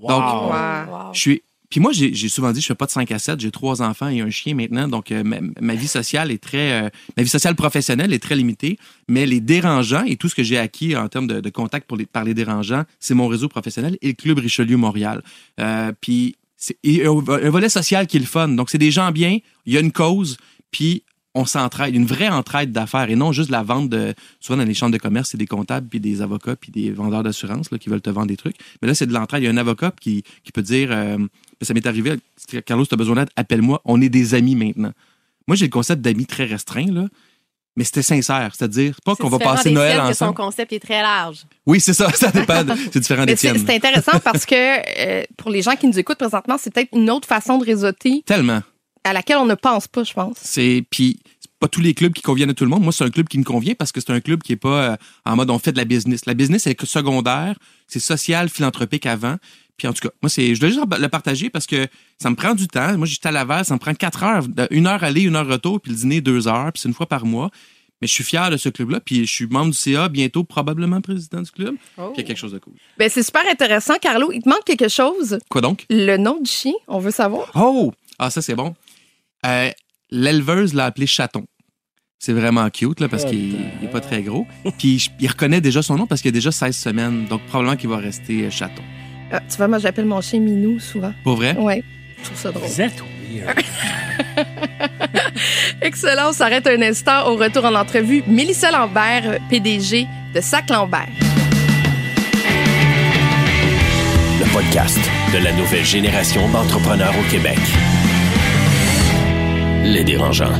Donc, 0.00 0.22
Wow. 0.22 0.48
Wow. 0.48 1.12
je 1.12 1.20
suis. 1.20 1.42
Puis 1.70 1.80
moi, 1.80 1.92
j'ai 1.92 2.28
souvent 2.28 2.50
dit, 2.52 2.62
je 2.62 2.66
fais 2.66 2.74
pas 2.74 2.86
de 2.86 2.90
5 2.90 3.10
à 3.12 3.18
7, 3.18 3.40
j'ai 3.40 3.50
trois 3.50 3.82
enfants 3.82 4.08
et 4.08 4.20
un 4.22 4.30
chien 4.30 4.54
maintenant, 4.54 4.88
donc 4.88 5.12
euh, 5.12 5.22
ma, 5.22 5.74
vie 5.74 5.88
sociale 5.88 6.30
est 6.30 6.42
très, 6.42 6.84
euh, 6.84 6.88
ma 7.16 7.22
vie 7.22 7.28
sociale 7.28 7.54
professionnelle 7.56 8.14
est 8.14 8.22
très 8.22 8.36
limitée, 8.36 8.78
mais 9.06 9.26
les 9.26 9.40
dérangeants 9.40 10.04
et 10.04 10.16
tout 10.16 10.30
ce 10.30 10.34
que 10.34 10.42
j'ai 10.42 10.56
acquis 10.56 10.96
en 10.96 11.08
termes 11.08 11.26
de, 11.26 11.50
contact 11.50 11.86
pour 11.86 11.98
par 12.10 12.24
les 12.24 12.32
dérangeants, 12.32 12.84
c'est 13.00 13.14
mon 13.14 13.26
réseau 13.26 13.48
professionnel 13.48 13.98
et 14.00 14.08
le 14.08 14.14
Club 14.14 14.38
Richelieu 14.38 14.76
Montréal. 14.76 15.22
Euh, 15.60 15.92
puis 16.00 16.36
c'est 16.56 16.76
un 17.04 17.50
volet 17.50 17.68
social 17.68 18.06
qui 18.06 18.16
est 18.16 18.20
le 18.20 18.26
fun, 18.26 18.48
donc 18.48 18.70
c'est 18.70 18.78
des 18.78 18.90
gens 18.90 19.12
bien, 19.12 19.38
il 19.66 19.72
y 19.74 19.76
a 19.76 19.80
une 19.80 19.92
cause, 19.92 20.38
puis 20.70 21.02
on 21.34 21.44
s'entraide, 21.44 21.94
une 21.94 22.06
vraie 22.06 22.28
entraide 22.28 22.72
d'affaires 22.72 23.10
et 23.10 23.14
non 23.16 23.32
juste 23.32 23.50
la 23.50 23.62
vente 23.62 23.88
de. 23.88 24.14
Souvent 24.40 24.56
dans 24.58 24.64
les 24.64 24.74
chambres 24.74 24.92
de 24.92 24.98
commerce, 24.98 25.30
c'est 25.30 25.36
des 25.36 25.46
comptables, 25.46 25.86
puis 25.88 26.00
des 26.00 26.22
avocats, 26.22 26.56
puis 26.56 26.72
des 26.72 26.90
vendeurs 26.90 27.22
d'assurance 27.22 27.68
qui 27.80 27.88
veulent 27.88 28.00
te 28.00 28.10
vendre 28.10 28.26
des 28.28 28.36
trucs. 28.36 28.56
Mais 28.82 28.88
là, 28.88 28.94
c'est 28.94 29.06
de 29.06 29.12
l'entraide. 29.12 29.42
Il 29.42 29.46
y 29.46 29.48
a 29.48 29.52
un 29.52 29.56
avocat 29.58 29.92
qui, 30.00 30.24
qui 30.42 30.52
peut 30.52 30.62
dire 30.62 30.88
euh, 30.90 31.18
Ça 31.62 31.74
m'est 31.74 31.86
arrivé, 31.86 32.14
Carlos, 32.66 32.86
tu 32.86 32.94
as 32.94 32.96
besoin 32.96 33.16
d'aide, 33.16 33.28
appelle-moi, 33.36 33.80
on 33.84 34.00
est 34.00 34.08
des 34.08 34.34
amis 34.34 34.56
maintenant. 34.56 34.92
Moi, 35.46 35.54
j'ai 35.56 35.66
le 35.66 35.70
concept 35.70 36.02
d'amis 36.02 36.26
très 36.26 36.44
restreint, 36.46 36.86
là. 36.90 37.06
Mais 37.76 37.84
c'était 37.84 38.02
sincère, 38.02 38.52
c'est-à-dire 38.56 38.94
c'est 38.96 39.04
pas 39.04 39.14
qu'on 39.14 39.28
va 39.28 39.38
passer 39.38 39.68
des 39.68 39.74
Noël 39.76 39.92
siennes 39.92 40.04
que 40.06 40.10
ensemble. 40.10 40.30
son 40.30 40.34
concept 40.42 40.72
est 40.72 40.80
très 40.80 41.00
large. 41.00 41.44
Oui, 41.64 41.78
c'est 41.80 41.92
ça, 41.92 42.10
ça 42.14 42.32
dépend. 42.32 42.64
de- 42.64 42.72
C'est 42.92 42.98
différent 42.98 43.24
des 43.24 43.36
tiennes. 43.36 43.64
c'est 43.64 43.72
intéressant 43.76 44.18
parce 44.18 44.44
que 44.46 44.54
euh, 45.20 45.22
pour 45.36 45.50
les 45.50 45.62
gens 45.62 45.76
qui 45.76 45.86
nous 45.86 45.96
écoutent 45.96 46.18
présentement, 46.18 46.56
c'est 46.58 46.74
peut-être 46.74 46.88
une 46.92 47.08
autre 47.08 47.28
façon 47.28 47.56
de 47.56 47.64
réseauter 47.64 48.24
Tellement. 48.26 48.62
À 49.08 49.12
laquelle 49.12 49.38
on 49.38 49.46
ne 49.46 49.54
pense 49.54 49.88
pas, 49.88 50.04
je 50.04 50.12
pense. 50.12 50.36
C'est 50.40 50.84
puis 50.90 51.20
pas 51.60 51.68
tous 51.68 51.80
les 51.80 51.94
clubs 51.94 52.12
qui 52.12 52.22
conviennent 52.22 52.50
à 52.50 52.54
tout 52.54 52.64
le 52.64 52.70
monde. 52.70 52.82
Moi, 52.82 52.92
c'est 52.92 53.04
un 53.04 53.10
club 53.10 53.28
qui 53.28 53.38
me 53.38 53.44
convient 53.44 53.74
parce 53.74 53.90
que 53.90 54.00
c'est 54.00 54.12
un 54.12 54.20
club 54.20 54.42
qui 54.42 54.52
est 54.52 54.56
pas 54.56 54.92
euh, 54.92 54.96
en 55.24 55.36
mode 55.36 55.50
on 55.50 55.58
fait 55.58 55.72
de 55.72 55.78
la 55.78 55.84
business. 55.84 56.26
La 56.26 56.34
business 56.34 56.62
c'est 56.62 56.74
que 56.74 56.86
secondaire, 56.86 57.56
c'est 57.86 58.00
social, 58.00 58.48
philanthropique 58.48 59.06
avant. 59.06 59.36
Puis 59.76 59.86
en 59.86 59.92
tout 59.92 60.08
cas, 60.08 60.14
moi 60.22 60.30
c'est 60.30 60.54
je 60.54 60.60
voulais 60.60 60.72
juste 60.72 60.84
le 60.98 61.08
partager 61.08 61.50
parce 61.50 61.66
que 61.66 61.86
ça 62.18 62.30
me 62.30 62.36
prend 62.36 62.54
du 62.54 62.68
temps. 62.68 62.96
Moi, 62.96 63.06
j'étais 63.06 63.28
à 63.28 63.32
Laval, 63.32 63.64
ça 63.64 63.74
me 63.74 63.78
prend 63.78 63.94
quatre 63.94 64.22
heures, 64.22 64.44
une 64.70 64.86
heure 64.86 65.02
aller, 65.04 65.22
une 65.22 65.36
heure 65.36 65.46
retour, 65.46 65.80
puis 65.80 65.92
le 65.92 65.98
dîner 65.98 66.20
deux 66.20 66.48
heures, 66.48 66.72
puis 66.72 66.82
c'est 66.82 66.88
une 66.88 66.94
fois 66.94 67.06
par 67.06 67.24
mois. 67.24 67.50
Mais 68.00 68.06
je 68.06 68.12
suis 68.12 68.24
fier 68.24 68.48
de 68.50 68.56
ce 68.56 68.68
club-là, 68.68 69.00
puis 69.00 69.26
je 69.26 69.32
suis 69.32 69.46
membre 69.48 69.72
du 69.72 69.76
CA, 69.76 70.08
bientôt 70.08 70.44
probablement 70.44 71.00
président 71.00 71.42
du 71.42 71.50
club. 71.50 71.74
Puis 71.96 72.04
il 72.14 72.18
y 72.18 72.20
a 72.20 72.22
quelque 72.22 72.38
chose 72.38 72.52
de 72.52 72.58
cool. 72.58 72.74
Ben, 72.96 73.08
c'est 73.08 73.24
super 73.24 73.42
intéressant. 73.50 73.94
Carlo, 74.00 74.30
il 74.32 74.40
te 74.40 74.48
manque 74.48 74.64
quelque 74.64 74.88
chose. 74.88 75.38
Quoi 75.48 75.60
donc? 75.60 75.84
Le 75.90 76.16
nom 76.16 76.40
du 76.40 76.48
chien, 76.48 76.74
on 76.86 77.00
veut 77.00 77.10
savoir. 77.10 77.50
Oh! 77.56 77.92
Ah, 78.20 78.30
ça, 78.30 78.40
c'est 78.40 78.54
bon. 78.54 78.74
Euh, 79.46 79.70
L'éleveuse 80.10 80.72
l'a 80.74 80.86
appelé 80.86 81.06
Chaton. 81.06 81.44
C'est 82.18 82.32
vraiment 82.32 82.68
cute, 82.70 82.98
là, 83.00 83.08
parce 83.08 83.24
qu'il 83.26 83.56
n'est 83.82 83.88
pas 83.92 84.00
très 84.00 84.22
gros. 84.22 84.46
Puis 84.78 84.98
je- 84.98 85.10
il 85.20 85.28
reconnaît 85.28 85.60
déjà 85.60 85.82
son 85.82 85.96
nom 85.96 86.06
parce 86.06 86.20
qu'il 86.22 86.30
a 86.30 86.32
déjà 86.32 86.50
16 86.50 86.74
semaines. 86.76 87.26
Donc, 87.26 87.42
probablement 87.42 87.76
qu'il 87.76 87.90
va 87.90 87.98
rester 87.98 88.44
euh, 88.46 88.50
Chaton. 88.50 88.82
Ah, 89.30 89.40
tu 89.48 89.56
vois, 89.58 89.68
moi, 89.68 89.78
j'appelle 89.78 90.06
mon 90.06 90.20
chien 90.22 90.40
Minou 90.40 90.80
souvent. 90.80 91.12
Pour 91.22 91.36
vrai? 91.36 91.54
Ouais, 91.56 91.84
je 92.18 92.24
trouve 92.24 92.38
ça 92.38 92.50
drôle. 92.50 92.66
Vous 92.68 92.80
êtes 92.80 93.02
weird. 93.30 93.60
Excellent. 95.82 96.30
On 96.30 96.32
s'arrête 96.32 96.66
un 96.66 96.80
instant. 96.82 97.28
Au 97.28 97.36
retour 97.36 97.64
en 97.66 97.74
entrevue, 97.74 98.24
Mélissa 98.26 98.70
Lambert, 98.70 99.38
PDG 99.50 100.06
de 100.34 100.40
Sac 100.40 100.70
Lambert. 100.70 101.06
Le 104.40 104.52
podcast 104.52 104.98
de 105.32 105.38
la 105.44 105.52
nouvelle 105.52 105.84
génération 105.84 106.48
d'entrepreneurs 106.50 107.14
au 107.18 107.30
Québec. 107.30 107.58
Les 109.88 110.04
dérangeants. 110.04 110.52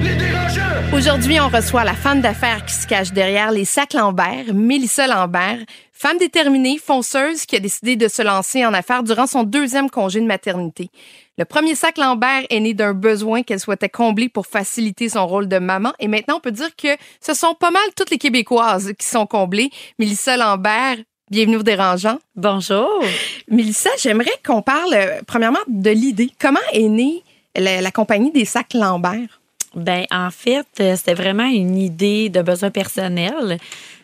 Aujourd'hui, 0.94 1.38
on 1.38 1.49
reçoit 1.49 1.85
la 1.85 1.92
femme 1.92 2.23
d'affaires 2.23 2.64
qui 2.64 2.73
se 2.73 2.87
cache 2.87 3.12
derrière 3.12 3.50
les 3.50 3.66
sacs 3.66 3.92
Lambert, 3.92 4.54
Mélissa 4.54 5.06
Lambert, 5.06 5.58
femme 5.92 6.16
déterminée, 6.16 6.78
fonceuse, 6.78 7.44
qui 7.44 7.56
a 7.56 7.61
décidé 7.61 7.97
de 7.97 8.08
se 8.08 8.23
lancer 8.23 8.64
en 8.64 8.73
affaires 8.73 9.02
durant 9.02 9.26
son 9.26 9.42
deuxième 9.42 9.90
congé 9.90 10.23
de 10.23 10.25
maternité. 10.25 10.88
Le 11.37 11.44
premier 11.44 11.75
sac 11.75 11.99
Lambert 11.99 12.44
est 12.49 12.58
né 12.58 12.73
d'un 12.73 12.94
besoin 12.94 13.42
qu'elle 13.42 13.61
souhaitait 13.61 13.90
combler 13.90 14.30
pour 14.30 14.47
faciliter 14.47 15.11
son 15.11 15.26
rôle 15.26 15.47
de 15.47 15.58
maman. 15.58 15.92
Et 15.99 16.08
maintenant, 16.08 16.37
on 16.38 16.40
peut 16.40 16.50
dire 16.50 16.75
que 16.75 16.97
ce 17.20 17.35
sont 17.35 17.54
pas 17.54 17.70
mal 17.70 17.82
toutes 17.97 18.11
les 18.11 18.18
Québécoises 18.18 18.94
qui 18.99 19.06
sont 19.06 19.26
comblées. 19.26 19.68
Mélissa 19.99 20.38
Lambert, 20.38 20.97
bienvenue 21.30 21.58
au 21.58 21.62
Dérangeant. 21.62 22.18
Bonjour. 22.35 23.04
Mélissa, 23.49 23.90
j'aimerais 23.99 24.40
qu'on 24.47 24.62
parle, 24.62 24.94
euh, 24.94 25.20
premièrement, 25.26 25.58
de 25.68 25.90
l'idée. 25.90 26.30
Comment 26.40 26.58
est 26.73 26.88
née 26.88 27.23
la, 27.57 27.90
compagnie 27.90 28.31
des 28.33 28.45
sacs 28.45 28.75
Lambert? 28.75 29.40
Ben, 29.75 30.05
en 30.11 30.31
fait, 30.31 30.67
euh, 30.81 30.97
c'était 30.97 31.14
vraiment 31.14 31.47
une 31.47 31.76
idée 31.76 32.31
de 32.31 32.40
besoin 32.43 32.71
personnel. 32.71 33.59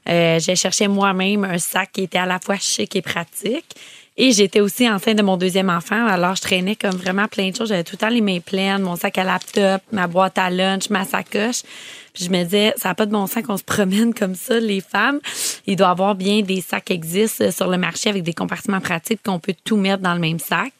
Euh, 0.08 0.38
j'ai 0.38 0.56
cherché 0.56 0.88
moi-même 0.88 1.44
un 1.44 1.58
sac 1.58 1.92
qui 1.92 2.02
était 2.02 2.18
à 2.18 2.26
la 2.26 2.38
fois 2.38 2.56
chic 2.56 2.94
et 2.96 3.02
pratique. 3.02 3.74
Et 4.16 4.30
j'étais 4.30 4.60
aussi 4.60 4.88
enceinte 4.88 5.16
de 5.16 5.22
mon 5.22 5.36
deuxième 5.36 5.70
enfant, 5.70 6.06
alors 6.06 6.36
je 6.36 6.42
traînais 6.42 6.76
comme 6.76 6.94
vraiment 6.94 7.26
plein 7.26 7.50
de 7.50 7.56
choses. 7.56 7.70
J'avais 7.70 7.82
tout 7.82 7.94
le 7.94 7.98
temps 7.98 8.08
les 8.08 8.20
mains 8.20 8.38
pleines, 8.38 8.82
mon 8.82 8.94
sac 8.94 9.18
à 9.18 9.24
laptop, 9.24 9.82
ma 9.90 10.06
boîte 10.06 10.38
à 10.38 10.50
lunch, 10.50 10.88
ma 10.88 11.04
sacoche. 11.04 11.62
Puis 12.12 12.26
je 12.26 12.30
me 12.30 12.44
disais, 12.44 12.74
ça 12.76 12.90
n'a 12.90 12.94
pas 12.94 13.06
de 13.06 13.10
bon 13.10 13.26
sens 13.26 13.42
qu'on 13.42 13.56
se 13.56 13.64
promène 13.64 14.14
comme 14.14 14.36
ça, 14.36 14.60
les 14.60 14.80
femmes. 14.80 15.18
Il 15.66 15.74
doit 15.74 15.88
y 15.88 15.90
avoir 15.90 16.14
bien 16.14 16.42
des 16.42 16.60
sacs 16.60 16.84
qui 16.84 16.92
existent 16.92 17.50
sur 17.50 17.66
le 17.68 17.76
marché 17.76 18.08
avec 18.08 18.22
des 18.22 18.34
compartiments 18.34 18.80
pratiques 18.80 19.20
qu'on 19.24 19.40
peut 19.40 19.54
tout 19.64 19.76
mettre 19.76 20.00
dans 20.00 20.14
le 20.14 20.20
même 20.20 20.38
sac. 20.38 20.72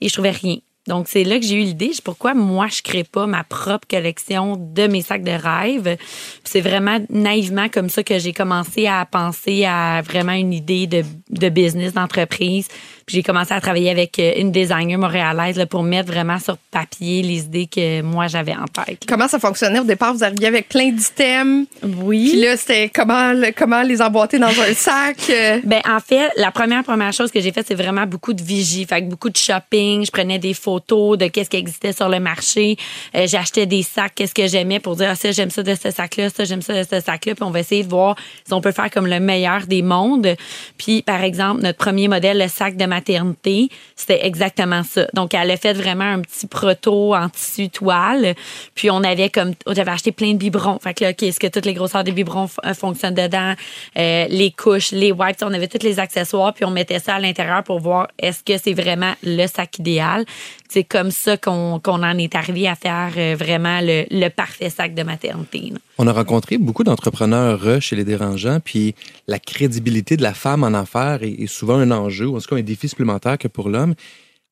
Et 0.00 0.08
je 0.08 0.12
trouvais 0.12 0.30
rien. 0.30 0.58
Donc, 0.86 1.08
c'est 1.08 1.24
là 1.24 1.38
que 1.38 1.44
j'ai 1.44 1.56
eu 1.56 1.64
l'idée. 1.64 1.92
Pourquoi 2.04 2.34
moi, 2.34 2.68
je 2.68 2.82
crée 2.82 3.04
pas 3.04 3.26
ma 3.26 3.44
propre 3.44 3.86
collection 3.88 4.56
de 4.56 4.86
mes 4.86 5.02
sacs 5.02 5.24
de 5.24 5.32
rêve? 5.32 5.96
C'est 6.44 6.60
vraiment 6.60 6.98
naïvement 7.10 7.68
comme 7.68 7.88
ça 7.88 8.02
que 8.04 8.18
j'ai 8.18 8.32
commencé 8.32 8.86
à 8.86 9.04
penser 9.04 9.64
à 9.64 10.02
vraiment 10.02 10.32
une 10.32 10.52
idée 10.52 10.86
de 10.86 11.48
business, 11.48 11.92
d'entreprise. 11.92 12.68
Puis 13.06 13.14
j'ai 13.16 13.22
commencé 13.22 13.54
à 13.54 13.60
travailler 13.60 13.90
avec 13.90 14.18
euh, 14.18 14.32
une 14.36 14.50
designer 14.50 14.98
montréalaise 14.98 15.56
là, 15.56 15.64
pour 15.66 15.82
mettre 15.84 16.10
vraiment 16.10 16.38
sur 16.40 16.56
papier 16.72 17.22
les 17.22 17.38
idées 17.44 17.66
que 17.66 18.02
moi, 18.02 18.26
j'avais 18.26 18.52
en 18.54 18.64
tête. 18.66 18.88
là. 18.88 19.06
Comment 19.06 19.28
ça 19.28 19.38
fonctionnait? 19.38 19.78
Au 19.78 19.84
départ? 19.84 20.12
Vous 20.12 20.24
arriviez 20.24 20.48
avec 20.48 20.68
plein 20.68 20.90
d'items. 20.90 21.66
Oui. 21.84 22.30
Puis 22.32 22.40
là, 22.40 22.56
c'était 22.56 22.90
comment, 22.92 23.32
comment 23.56 23.82
les 23.82 24.02
emboîter 24.02 24.38
dans 24.40 24.48
un 24.48 24.74
sac. 24.74 25.16
euh? 25.30 25.60
Ben 25.64 25.80
en 25.88 26.00
fait, 26.00 26.30
la 26.36 26.50
première 26.50 26.82
première 26.84 27.12
chose 27.12 27.30
que 27.30 27.40
j'ai 27.40 27.52
faite, 27.52 27.66
c'est 27.68 27.74
vraiment 27.76 28.06
beaucoup 28.06 28.32
de 28.32 28.42
vigie, 28.42 28.84
fait 28.86 29.02
que 29.02 29.06
beaucoup 29.08 29.30
de 29.30 29.36
shopping. 29.36 30.04
Je 30.04 30.10
prenais 30.10 30.38
des 30.38 30.54
photos 30.54 31.16
de 31.18 31.26
qu'est-ce 31.28 31.50
qui 31.50 31.56
existait 31.56 31.92
sur 31.92 32.08
le 32.08 32.18
marché. 32.20 32.76
Euh, 33.14 33.26
J'achetais 33.26 33.66
des 33.66 33.82
sacs, 33.82 34.12
qu'est-ce 34.16 34.34
que 34.34 34.46
j'aimais 34.46 34.80
pour 34.80 34.96
dire 34.96 35.08
ah 35.10 35.14
ça 35.14 35.30
j'aime 35.32 35.50
ça 35.50 35.62
de 35.62 35.74
ce 35.74 35.90
sac-là, 35.90 36.28
ça 36.30 36.44
j'aime 36.44 36.62
ça 36.62 36.74
de 36.74 36.82
ce 36.88 37.00
sac-là. 37.00 37.34
Puis 37.34 37.44
on 37.44 37.50
va 37.50 37.60
essayer 37.60 37.82
de 37.84 37.88
voir 37.88 38.16
si 38.46 38.52
on 38.52 38.60
peut 38.60 38.72
faire 38.72 38.90
comme 38.90 39.06
le 39.06 39.20
meilleur 39.20 39.66
des 39.66 39.82
mondes. 39.82 40.34
Puis 40.78 41.02
par 41.02 41.22
exemple 41.22 41.62
notre 41.62 41.78
premier 41.78 42.08
modèle, 42.08 42.38
le 42.38 42.48
sac 42.48 42.76
de 42.76 42.84
maternité, 42.96 43.68
c'était 43.94 44.22
exactement 44.30 44.82
ça. 44.82 45.02
Donc 45.18 45.28
elle 45.34 45.50
a 45.50 45.56
fait 45.56 45.76
vraiment 45.82 46.10
un 46.16 46.20
petit 46.26 46.46
proto 46.46 47.14
en 47.14 47.28
tissu 47.28 47.68
toile. 47.68 48.34
Puis 48.74 48.88
on 48.90 49.02
avait 49.12 49.30
comme 49.36 49.52
j'avais 49.76 49.94
acheté 49.96 50.12
plein 50.12 50.32
de 50.36 50.38
biberons. 50.44 50.78
Fait 50.84 50.94
que 50.94 51.04
là, 51.04 51.10
ok, 51.10 51.22
est-ce 51.22 51.40
que 51.40 51.50
toutes 51.54 51.66
les 51.70 51.74
grosseurs 51.74 52.04
des 52.04 52.12
biberons 52.12 52.48
euh, 52.64 52.74
fonctionnent 52.74 53.20
dedans, 53.26 53.54
Euh, 53.96 54.26
les 54.40 54.50
couches, 54.62 54.92
les 55.02 55.12
wipes, 55.12 55.42
on 55.42 55.54
avait 55.58 55.68
tous 55.74 55.84
les 55.90 55.98
accessoires, 55.98 56.52
puis 56.54 56.64
on 56.64 56.70
mettait 56.70 57.02
ça 57.06 57.14
à 57.16 57.20
l'intérieur 57.20 57.62
pour 57.68 57.78
voir 57.80 58.08
est-ce 58.18 58.42
que 58.48 58.56
c'est 58.62 58.76
vraiment 58.82 59.14
le 59.22 59.46
sac 59.46 59.78
idéal. 59.78 60.24
C'est 60.68 60.84
comme 60.94 61.10
ça 61.10 61.36
qu'on 61.36 61.80
qu'on 61.84 62.02
en 62.10 62.16
est 62.24 62.34
arrivé 62.34 62.64
à 62.68 62.76
faire 62.86 63.12
euh, 63.16 63.36
vraiment 63.44 63.80
le, 63.88 63.96
le 64.10 64.28
parfait 64.28 64.70
sac 64.70 64.90
de 64.94 65.04
maternité. 65.12 65.72
On 65.98 66.06
a 66.06 66.12
rencontré 66.12 66.58
beaucoup 66.58 66.84
d'entrepreneurs 66.84 67.66
euh, 67.66 67.80
chez 67.80 67.96
les 67.96 68.04
dérangeants, 68.04 68.60
puis 68.60 68.94
la 69.26 69.38
crédibilité 69.38 70.16
de 70.16 70.22
la 70.22 70.34
femme 70.34 70.62
en 70.62 70.74
affaires 70.74 71.20
est, 71.22 71.46
souvent 71.46 71.76
un 71.76 71.90
enjeu, 71.90 72.26
ou 72.26 72.36
en 72.36 72.40
tout 72.40 72.48
cas 72.48 72.56
un 72.56 72.62
défi 72.62 72.88
supplémentaire 72.88 73.38
que 73.38 73.48
pour 73.48 73.70
l'homme. 73.70 73.94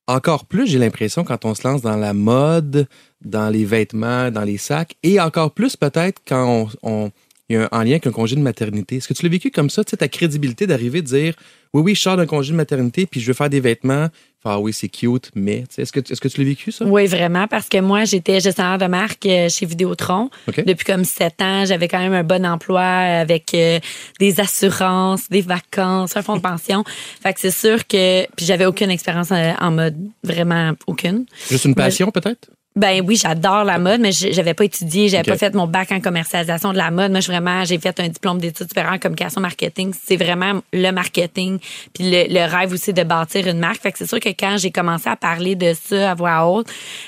Encore 0.07 0.47
plus, 0.47 0.67
j'ai 0.67 0.79
l'impression, 0.79 1.25
quand 1.25 1.45
on 1.45 1.55
se 1.55 1.67
lance 1.67 1.83
dans 1.83 1.97
la 1.97 2.15
mode, 2.15 2.87
dans 3.25 3.49
les 3.51 3.65
vêtements, 3.65 4.31
dans 4.31 4.43
les 4.43 4.59
sacs, 4.59 4.97
et 5.03 5.21
encore 5.21 5.51
plus 5.53 5.77
peut-être 5.77 6.21
quand 6.27 6.69
on- 6.83 7.11
il 7.49 7.57
y 7.57 7.59
a 7.59 7.65
un, 7.65 7.69
en 7.73 7.83
lien 7.83 7.93
avec 7.93 8.07
un 8.07 8.13
congé 8.13 8.37
de 8.37 8.41
maternité. 8.41 8.97
Est-ce 8.97 9.09
que 9.09 9.15
tu 9.15 9.23
l'as 9.25 9.31
vécu 9.31 9.51
comme 9.51 9.71
ça, 9.71 9.85
tu 9.85 9.91
sais, 9.91 9.97
ta 9.97 10.09
crédibilité 10.09 10.67
d'arriver 10.67 11.03
de 11.03 11.07
dire 11.07 11.35
oui, 11.75 11.83
oui, 11.83 11.95
je 11.97 12.01
sors 12.03 12.17
d'un 12.17 12.27
congé 12.27 12.53
de 12.53 12.57
maternité, 12.57 13.05
puis 13.05 13.21
je 13.21 13.27
veux 13.27 13.35
faire 13.35 13.51
des 13.51 13.59
vêtements. 13.59 14.07
Ah 14.45 14.61
oui, 14.61 14.73
c'est 14.73 14.89
cute, 14.89 15.31
mais 15.35 15.65
est-ce 15.77 15.91
que, 15.91 16.01
tu 16.01 16.39
l'as 16.41 16.45
vécu 16.45 16.71
ça? 16.71 16.85
Oui, 16.85 17.07
vraiment, 17.07 17.49
parce 17.49 17.69
que 17.69 17.81
moi, 17.81 18.05
j'étais 18.05 18.39
gestionnaire 18.39 18.79
de 18.79 18.87
marque 18.87 19.27
euh, 19.27 19.49
chez 19.49 19.67
Vidéotron. 19.67 20.31
Depuis 20.47 20.85
comme 20.85 21.05
sept 21.05 21.41
ans, 21.43 21.65
j'avais 21.65 21.89
quand 21.89 21.99
même 21.99 22.13
un 22.13 22.23
bon 22.23 22.47
emploi 22.47 22.83
avec 22.83 23.55
euh, 23.55 23.81
des 24.21 24.39
assurances, 24.39 25.29
des 25.31 25.41
vacances, 25.41 26.17
un 26.17 26.23
fonds 26.23 26.37
de 26.37 26.43
pension. 26.43 26.85
fait 27.23 27.33
que 27.33 27.41
c'est 27.41 27.51
sûr 27.51 27.87
que... 27.87 28.25
Puis 28.37 28.47
j'avais 28.47 28.67
aucune 28.67 28.91
expérience 28.91 29.33
euh, 29.33 29.53
en 29.61 29.73
mode, 29.73 29.97
vraiment 30.23 30.73
aucune. 30.87 31.27
Juste 31.51 31.65
une 31.65 31.75
passion 31.75 32.13
peut-être? 32.13 32.51
Ben 32.77 33.01
oui, 33.07 33.15
j'adore 33.15 33.63
la 33.63 33.79
mode, 33.79 34.01
mais 34.01 34.11
j'avais 34.11 34.53
pas 34.53 34.65
étudié, 34.65 35.09
j'avais 35.09 35.23
pas 35.23 35.39
fait 35.39 35.55
mon 35.55 35.69
bac 35.69 35.93
en 35.93 36.01
commercialisation 36.01 36.73
de 36.73 36.77
la 36.77 36.91
mode. 36.91 37.13
Moi, 37.13 37.21
je 37.21 37.29
vraiment, 37.29 37.65
j'ai 37.65 37.79
fait 37.79 38.01
un 38.01 38.09
diplôme 38.09 38.39
d'études 38.39 38.67
supérieures 38.67 38.95
en 38.95 38.99
communication 38.99 39.41
marketing. 39.41 39.95
C'est 40.05 40.17
vraiment 40.17 40.61
le 40.73 40.91
marketing, 40.91 41.61
puis 41.95 42.11
le, 42.11 42.25
le 42.29 42.51
rêve 42.51 42.73
aussi 42.73 42.93
de 42.93 43.05
bâtir 43.05 43.47
une 43.47 43.61
marque. 43.61 43.81
Fait 43.81 43.93
que 43.93 43.99
c'est 43.99 44.09
sûr 44.09 44.19
que 44.19 44.31
quand 44.31 44.57
j'ai 44.57 44.73
commencé 44.73 45.09
à 45.09 45.15
parler 45.15 45.55
de 45.55 45.73
ça 45.73 46.11
à 46.11 46.15
voix 46.17 46.49
haute, 46.49 46.67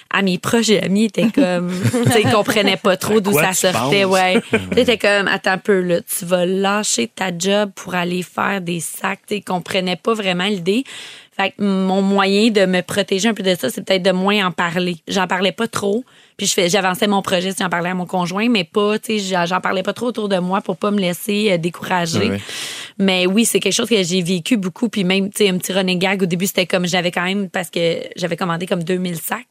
à 0.09 0.23
mes 0.23 0.39
proches 0.39 0.69
et 0.69 0.81
amis 0.81 1.07
étaient 1.07 1.33
comme, 1.35 1.73
ils 2.17 2.31
comprenaient 2.31 2.77
pas 2.77 2.97
trop 2.97 3.19
d'où 3.21 3.33
ça 3.33 3.53
sortait, 3.53 4.03
penses? 4.03 4.13
ouais. 4.13 4.41
C'était 4.77 4.99
comme, 4.99 5.27
attends 5.27 5.51
un 5.51 5.59
peu 5.59 5.81
là, 5.81 5.99
tu 6.01 6.27
vas 6.27 6.47
lâcher 6.47 7.09
ta 7.09 7.37
job 7.37 7.73
pour 7.75 7.97
aller 7.97 8.23
faire 8.23 8.61
des 8.61 8.79
sacs. 8.79 9.19
Tu 9.27 9.35
sais, 9.35 9.39
ils 9.39 9.45
comprenaient 9.45 9.97
pas 9.97 10.15
vraiment 10.15 10.47
l'idée. 10.47 10.85
Fait 11.37 11.51
que 11.51 11.63
mon 11.63 12.01
moyen 12.01 12.51
de 12.51 12.65
me 12.65 12.81
protéger 12.81 13.29
un 13.29 13.35
peu 13.35 13.43
de 13.43 13.55
ça, 13.55 13.69
c'est 13.69 13.83
peut-être 13.83 14.03
de 14.03 14.13
moins 14.13 14.47
en 14.47 14.53
parler. 14.53 14.97
J'en 15.07 15.27
parlais 15.27 15.53
pas 15.53 15.69
trop. 15.69 16.03
Puis 16.37 16.47
je 16.47 16.53
fais, 16.53 16.69
j'avançais 16.69 17.07
mon 17.07 17.23
projet, 17.23 17.51
j'en 17.59 17.71
parlais 17.71 17.89
à 17.91 17.95
mon 17.95 18.05
conjoint, 18.07 18.49
mais 18.51 18.65
pas, 18.65 18.99
tu 18.99 19.19
sais, 19.19 19.47
j'en- 19.47 19.61
parlais 19.61 19.83
pas 19.83 19.95
trop 19.95 20.07
autour 20.09 20.29
de 20.29 20.37
moi 20.39 20.61
pour 20.61 20.77
pas 20.77 20.91
me 20.91 20.99
laisser 21.01 21.49
euh, 21.53 21.57
décourager. 21.57 22.31
Ouais. 22.31 22.41
Mais 22.99 23.27
oui, 23.27 23.45
c'est 23.45 23.59
quelque 23.61 23.73
chose 23.75 23.89
que 23.89 24.03
j'ai 24.03 24.23
vécu 24.23 24.57
beaucoup. 24.57 24.89
Puis 24.89 25.05
même, 25.05 25.31
tu 25.31 25.45
sais, 25.45 25.51
un 25.51 25.59
petit 25.59 25.73
running 25.73 25.99
gag, 25.99 26.23
au 26.23 26.27
début, 26.27 26.47
c'était 26.47 26.67
comme, 26.67 26.87
j'avais 26.87 27.11
quand 27.11 27.25
même, 27.25 27.49
parce 27.51 27.69
que 27.71 28.03
j'avais 28.17 28.37
commandé 28.37 28.67
comme 28.67 28.83
2000 28.83 29.17
sacs. 29.17 29.47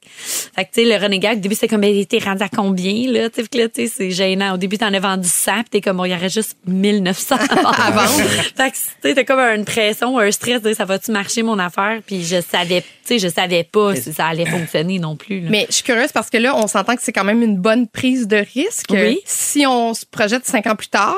Fait 0.56 0.65
que, 0.65 0.70
tu 0.74 0.84
sais, 0.84 0.86
le 0.86 0.96
running 1.01 1.20
gag, 1.22 1.38
au 1.38 1.42
début, 1.42 1.56
c'était 1.56 1.68
comme, 1.68 1.82
ben, 1.82 2.06
t'es 2.06 2.20
rendu 2.20 2.44
à 2.44 2.50
combien, 2.50 3.12
là? 3.12 3.30
Tu 3.30 3.36
sais, 3.38 3.42
fait 3.44 3.50
que 3.50 3.58
là, 3.58 3.70
tu 3.70 3.88
sais, 3.88 3.94
c'est 3.96 4.12
gênant. 4.12 4.54
Au 4.54 4.58
début, 4.58 4.77
t'en 4.77 4.94
as 4.94 5.00
vendu 5.00 5.27
100, 5.27 5.54
puis 5.54 5.63
t'es 5.72 5.82
comme, 5.82 5.98
bon, 5.98 6.06
il 6.06 6.12
y 6.12 6.15
aurait 6.15 6.30
juste 6.30 6.56
1900 6.68 7.36
à 7.36 7.92
vendre. 7.92 8.10
fait 8.56 8.72
que, 8.72 8.75
tu 8.75 8.82
sais, 9.01 9.13
t'as 9.15 9.24
comme 9.24 9.39
une 9.39 9.65
pression, 9.65 10.18
un 10.20 10.32
stress, 10.32 10.62
de, 10.62 10.74
ça 10.74 10.86
va-tu 10.86 11.12
marcher, 11.12 11.44
mon 11.44 11.60
affaire? 11.60 12.00
Puis 12.06 12.24
je 12.24 12.42
savais, 12.42 12.82
tu 12.82 12.88
sais, 13.04 13.20
je 13.20 13.27
savais 13.27 13.63
pas 13.63 13.96
si 13.96 14.13
ça 14.13 14.27
allait 14.27 14.46
fonctionner 14.46 15.00
non 15.00 15.15
plus, 15.15 15.42
là. 15.42 15.50
Mais 15.51 15.65
je 15.70 15.75
suis 15.75 15.84
curieuse 15.84 16.12
parce 16.12 16.30
que 16.30 16.38
là, 16.38 16.56
on 16.56 16.68
s'entend 16.77 16.96
que 16.96 17.01
c'est 17.01 17.12
quand 17.13 17.24
même 17.24 17.41
une 17.41 17.58
bonne 17.58 17.88
prise 17.88 18.27
de 18.27 18.38
risque. 18.38 18.88
Oui. 18.91 19.20
Si 19.25 19.65
on 19.67 19.94
se 19.94 20.05
projette 20.05 20.46
cinq 20.46 20.67
ans 20.67 20.75
plus 20.75 20.88
tard, 20.89 21.15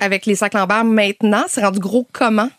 avec 0.00 0.26
les 0.26 0.34
sacs 0.34 0.54
Lambert 0.54 0.84
maintenant, 0.84 1.44
c'est 1.48 1.62
rendu 1.62 1.78
gros 1.78 2.06
comment? 2.12 2.50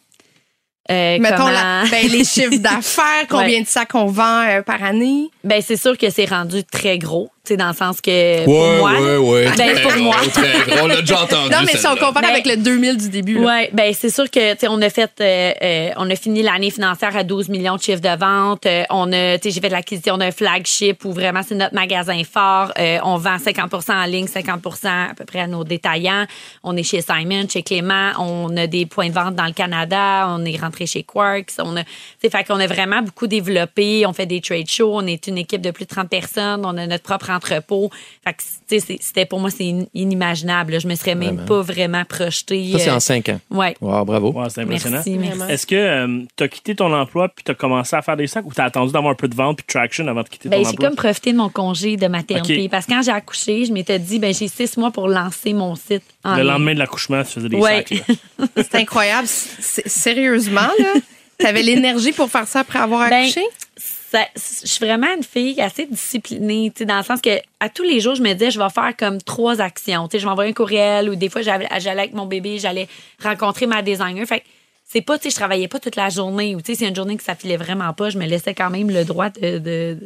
Euh, 0.91 1.17
Mettons 1.19 1.37
comment- 1.37 1.49
la- 1.49 1.83
ben, 1.89 2.07
les 2.09 2.23
chiffres 2.25 2.57
d'affaires, 2.57 3.25
combien 3.29 3.47
Ouais. 3.59 3.61
de 3.61 3.67
sacs 3.67 3.95
on 3.95 4.05
vend 4.07 4.41
euh, 4.47 4.61
par 4.61 4.83
année? 4.83 5.29
Ben, 5.43 5.61
c'est 5.61 5.77
sûr 5.77 5.97
que 5.97 6.09
c'est 6.09 6.25
rendu 6.25 6.63
très 6.65 6.97
gros, 6.97 7.29
tu 7.45 7.49
sais, 7.49 7.57
dans 7.57 7.67
le 7.67 7.73
sens 7.73 7.99
que, 7.99 8.45
pour 8.45 8.53
moi, 8.77 8.93
là, 8.93 9.19
ouais. 9.19 9.49
Ben, 9.57 9.77
pour 9.81 9.97
moi. 10.01 10.15
Très 10.31 10.61
gros, 10.65 10.83
on 10.83 10.87
l'a 10.87 11.01
déjà 11.01 11.23
entendu. 11.23 11.49
Non, 11.51 11.57
mais 11.65 11.77
si 11.77 11.85
on 11.85 11.97
compare 11.97 12.21
Mais- 12.21 12.29
avec 12.29 12.45
le 12.45 12.55
2000 12.55 12.95
du 12.95 13.09
début. 13.09 13.37
Ouais, 13.43 13.69
ben 13.73 13.93
c'est 13.93 14.09
sûr 14.09 14.31
que 14.31 14.53
tu 14.53 14.59
sais 14.61 14.67
on 14.69 14.81
a 14.81 14.89
fait 14.89 15.11
euh, 15.19 15.51
euh, 15.61 15.89
on 15.97 16.09
a 16.09 16.15
fini 16.15 16.41
l'année 16.41 16.71
financière 16.71 17.17
à 17.17 17.25
12 17.25 17.49
millions 17.49 17.75
de 17.75 17.81
chiffres 17.81 17.99
de 17.99 18.17
vente. 18.17 18.65
Euh, 18.65 18.83
on 18.89 19.11
a 19.11 19.37
tu 19.39 19.49
sais 19.49 19.55
j'ai 19.55 19.59
fait 19.59 19.67
l'acquisition 19.67 20.17
d'un 20.17 20.31
flagship 20.31 21.03
où 21.03 21.11
vraiment 21.11 21.41
c'est 21.45 21.55
notre 21.55 21.75
magasin 21.75 22.21
fort. 22.23 22.71
Euh, 22.79 22.99
on 23.03 23.17
vend 23.17 23.37
50 23.37 23.89
en 23.89 24.05
ligne, 24.05 24.27
50 24.27 24.85
à 24.85 25.13
peu 25.13 25.25
près 25.25 25.41
à 25.41 25.47
nos 25.47 25.65
détaillants. 25.65 26.25
On 26.63 26.77
est 26.77 26.83
chez 26.83 27.01
Simon, 27.01 27.45
chez 27.51 27.61
Clément, 27.61 28.11
on 28.19 28.55
a 28.55 28.67
des 28.67 28.85
points 28.85 29.09
de 29.09 29.13
vente 29.13 29.35
dans 29.35 29.47
le 29.47 29.51
Canada, 29.51 30.27
on 30.29 30.45
est 30.45 30.55
rentré 30.55 30.85
chez 30.85 31.03
Quarks, 31.03 31.51
on 31.59 31.75
a 31.75 31.83
tu 31.83 31.89
sais 32.21 32.29
fait 32.29 32.45
qu'on 32.45 32.61
a 32.61 32.67
vraiment 32.67 33.01
beaucoup 33.01 33.27
développé, 33.27 34.05
on 34.05 34.13
fait 34.13 34.27
des 34.27 34.39
trade 34.39 34.69
shows, 34.69 34.93
on 34.95 35.05
est 35.07 35.27
une 35.27 35.37
équipe 35.37 35.61
de 35.61 35.71
plus 35.71 35.83
de 35.83 35.89
30 35.89 36.07
personnes, 36.09 36.61
on 36.65 36.77
a 36.77 36.87
notre 36.87 37.03
propre 37.03 37.32
entrepôt. 37.35 37.89
Fait 38.23 38.33
que 38.33 38.41
tu 38.41 38.45
sais 38.67 38.79
c'est- 38.79 38.97
c'était 39.01 39.25
pour 39.25 39.39
moi 39.39 39.49
c'est 39.49 39.69
in- 39.69 39.85
inimaginable. 39.93 40.73
là. 40.73 40.79
Je 40.79 40.87
me 40.87 40.95
serais 40.95 41.15
même 41.15 41.45
pas 41.45 41.61
vraiment 41.61 42.03
projetée. 42.05 42.71
Ça, 42.73 42.79
c'est 42.79 42.89
euh, 42.89 42.95
en 42.95 42.99
cinq 42.99 43.29
ans. 43.29 43.39
Ouais. 43.49 43.75
Wow, 43.81 44.05
bravo. 44.05 44.33
C'est 44.49 44.61
impressionnant. 44.61 45.01
Merci. 45.05 45.51
Est-ce 45.51 45.67
que 45.67 46.25
tu 46.35 46.43
as 46.43 46.47
quitté 46.47 46.75
ton 46.75 46.93
emploi 46.93 47.29
puis 47.29 47.43
tu 47.43 47.51
as 47.51 47.55
commencé 47.55 47.95
à 47.95 48.01
faire 48.01 48.17
des 48.17 48.27
sacs 48.27 48.45
ou 48.45 48.53
tu 48.53 48.61
as 48.61 48.65
attendu 48.65 48.91
d'avoir 48.91 49.11
un 49.11 49.15
peu 49.15 49.27
de 49.27 49.35
vente 49.35 49.57
puis 49.57 49.65
de 49.67 49.71
traction 49.79 50.07
avant 50.07 50.21
de 50.23 50.29
quitter 50.29 50.49
Ben, 50.49 50.57
ton 50.57 50.63
j'ai 50.63 50.69
emploi? 50.71 50.89
comme 50.89 50.95
profité 50.95 51.31
de 51.31 51.37
mon 51.37 51.49
congé 51.49 51.97
de 51.97 52.07
maternité. 52.07 52.69
Parce 52.69 52.85
que 52.85 52.91
quand 52.93 53.01
j'ai 53.01 53.11
accouché, 53.11 53.65
je 53.65 53.73
m'étais 53.73 53.99
dit, 53.99 54.19
ben, 54.19 54.33
j'ai 54.33 54.47
six 54.47 54.77
mois 54.77 54.91
pour 54.91 55.07
lancer 55.07 55.53
mon 55.53 55.75
site 55.75 56.03
en 56.23 56.35
Le 56.35 56.41
ligne. 56.41 56.51
lendemain 56.51 56.73
de 56.73 56.79
l'accouchement, 56.79 57.23
tu 57.23 57.31
faisais 57.31 57.49
des 57.49 57.57
Ouais. 57.57 57.85
sacs. 57.89 58.03
C'est 58.57 58.75
incroyable. 58.75 59.27
Sérieusement, 59.27 60.61
là, 60.79 60.93
t'avais 61.37 61.61
l'énergie 61.63 62.11
pour 62.11 62.29
faire 62.29 62.47
ça 62.47 62.59
après 62.61 62.79
avoir 62.79 63.09
Ben, 63.09 63.23
accouché? 63.23 63.41
Je 64.13 64.67
suis 64.67 64.85
vraiment 64.85 65.07
une 65.15 65.23
fille 65.23 65.59
assez 65.61 65.85
disciplinée, 65.85 66.71
dans 66.81 66.97
le 66.97 67.03
sens 67.03 67.21
que 67.21 67.39
à 67.59 67.69
tous 67.69 67.83
les 67.83 67.99
jours, 67.99 68.15
je 68.15 68.21
me 68.21 68.33
disais, 68.33 68.51
je 68.51 68.59
vais 68.59 68.69
faire 68.69 68.95
comme 68.95 69.21
trois 69.21 69.61
actions. 69.61 70.07
Tu 70.07 70.17
sais, 70.17 70.19
je 70.19 70.27
envoyer 70.27 70.51
un 70.51 70.53
courriel 70.53 71.09
ou 71.09 71.15
des 71.15 71.29
fois, 71.29 71.41
j'allais 71.41 71.67
avec 71.89 72.13
mon 72.13 72.25
bébé, 72.25 72.59
j'allais 72.59 72.87
rencontrer 73.21 73.65
ma 73.65 73.81
designer. 73.81 74.25
Fait 74.25 74.43
c'est 74.93 75.01
pas, 75.01 75.17
tu 75.17 75.23
sais, 75.23 75.29
je 75.31 75.35
travaillais 75.37 75.67
pas 75.67 75.79
toute 75.79 75.95
la 75.95 76.09
journée 76.09 76.55
ou, 76.55 76.61
tu 76.61 76.71
sais, 76.71 76.79
c'est 76.79 76.87
une 76.87 76.95
journée 76.95 77.17
que 77.17 77.23
ça 77.23 77.33
filait 77.33 77.57
vraiment 77.57 77.91
pas, 77.93 78.11
je 78.11 78.19
me 78.19 78.27
laissais 78.27 78.53
quand 78.53 78.69
même 78.69 78.91
le 78.91 79.03
droit 79.05 79.29
de, 79.29 79.57
de, 79.57 79.97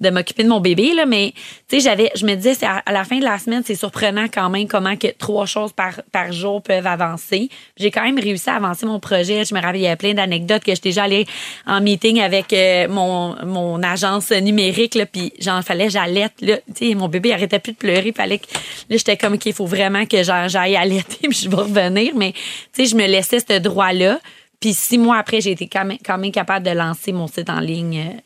de 0.00 0.10
m'occuper 0.10 0.44
de 0.44 0.48
mon 0.48 0.60
bébé, 0.60 0.94
là. 0.94 1.06
Mais, 1.06 1.32
tu 1.68 1.76
sais, 1.76 1.80
j'avais, 1.80 2.12
je 2.14 2.24
me 2.24 2.36
disais, 2.36 2.54
à, 2.64 2.92
la 2.92 3.02
fin 3.02 3.18
de 3.18 3.24
la 3.24 3.36
semaine, 3.40 3.64
c'est 3.66 3.74
surprenant 3.74 4.26
quand 4.32 4.48
même 4.48 4.68
comment 4.68 4.94
que 4.94 5.08
trois 5.08 5.44
choses 5.46 5.72
par, 5.72 6.02
par 6.12 6.30
jour 6.30 6.62
peuvent 6.62 6.86
avancer. 6.86 7.48
J'ai 7.76 7.90
quand 7.90 8.04
même 8.04 8.20
réussi 8.20 8.48
à 8.48 8.54
avancer 8.54 8.86
mon 8.86 9.00
projet. 9.00 9.44
Je 9.44 9.52
me 9.56 9.60
avait 9.60 9.96
plein 9.96 10.14
d'anecdotes 10.14 10.62
que 10.62 10.72
j'étais 10.72 10.90
déjà 10.90 11.02
allée 11.02 11.26
en 11.66 11.80
meeting 11.80 12.20
avec 12.20 12.52
euh, 12.52 12.86
mon, 12.86 13.34
mon 13.44 13.82
agence 13.82 14.30
numérique, 14.30 14.94
là, 14.94 15.04
puis 15.06 15.32
j'en 15.40 15.62
fallait, 15.62 15.90
j'allaite, 15.90 16.34
là. 16.42 16.58
Tu 16.76 16.90
sais, 16.90 16.94
mon 16.94 17.08
bébé 17.08 17.32
arrêtait 17.32 17.58
plus 17.58 17.72
de 17.72 17.78
pleurer, 17.78 18.12
fallait 18.12 18.38
que, 18.38 18.46
là, 18.88 18.96
j'étais 18.96 19.16
comme, 19.16 19.36
qu'il 19.36 19.52
faut 19.52 19.66
vraiment 19.66 20.06
que 20.06 20.22
j'a- 20.22 20.46
j'aille 20.46 20.76
allaiter, 20.76 21.18
puis 21.28 21.40
je 21.42 21.48
vais 21.48 21.56
revenir. 21.56 22.12
Mais, 22.14 22.34
tu 22.72 22.84
sais, 22.84 22.86
je 22.86 22.94
me 22.94 23.04
laissais 23.04 23.40
ce 23.40 23.58
droit-là. 23.58 24.20
Puis 24.60 24.74
six 24.74 24.98
mois 24.98 25.18
après, 25.18 25.40
j'ai 25.40 25.52
été 25.52 25.68
quand 25.68 25.84
même, 25.84 25.98
quand 26.04 26.18
même 26.18 26.32
capable 26.32 26.66
de 26.66 26.72
lancer 26.72 27.12
mon 27.12 27.26
site 27.26 27.48
en 27.50 27.60
ligne. 27.60 27.98
euh. 27.98 28.20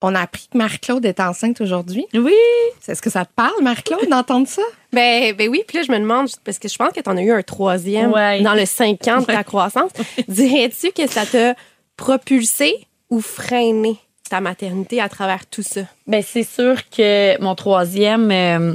On 0.00 0.14
a 0.14 0.20
appris 0.20 0.46
que 0.52 0.56
Marie-Claude 0.56 1.04
est 1.06 1.18
enceinte 1.18 1.60
aujourd'hui. 1.60 2.06
Oui! 2.14 2.32
Est-ce 2.86 3.02
que 3.02 3.10
ça 3.10 3.24
te 3.24 3.32
parle, 3.34 3.60
Marie-Claude, 3.62 4.08
d'entendre 4.08 4.46
ça? 4.46 4.62
Ben, 4.92 5.34
ben 5.34 5.50
oui, 5.50 5.62
puis 5.68 5.76
là, 5.76 5.84
je 5.86 5.92
me 5.92 5.98
demande, 5.98 6.28
parce 6.44 6.58
que 6.58 6.66
je 6.66 6.76
pense 6.78 6.92
que 6.94 7.00
tu 7.00 7.10
en 7.10 7.16
as 7.18 7.22
eu 7.22 7.30
un 7.30 7.42
troisième 7.42 8.10
Ouais. 8.12 8.40
dans 8.40 8.54
le 8.54 8.64
cinq 8.64 9.06
ans 9.08 9.20
de 9.20 9.26
ta 9.26 9.44
croissance. 9.44 9.90
Dirais-tu 10.28 10.92
que 10.92 11.06
ça 11.06 11.26
t'a 11.26 11.54
propulsé 11.98 12.86
ou 13.10 13.20
freiné 13.20 13.96
ta 14.30 14.40
maternité 14.40 15.00
à 15.02 15.10
travers 15.10 15.44
tout 15.46 15.62
ça? 15.62 15.82
Ben, 16.06 16.22
c'est 16.26 16.42
sûr 16.44 16.88
que 16.88 17.38
mon 17.42 17.54
troisième, 17.54 18.30
euh, 18.30 18.74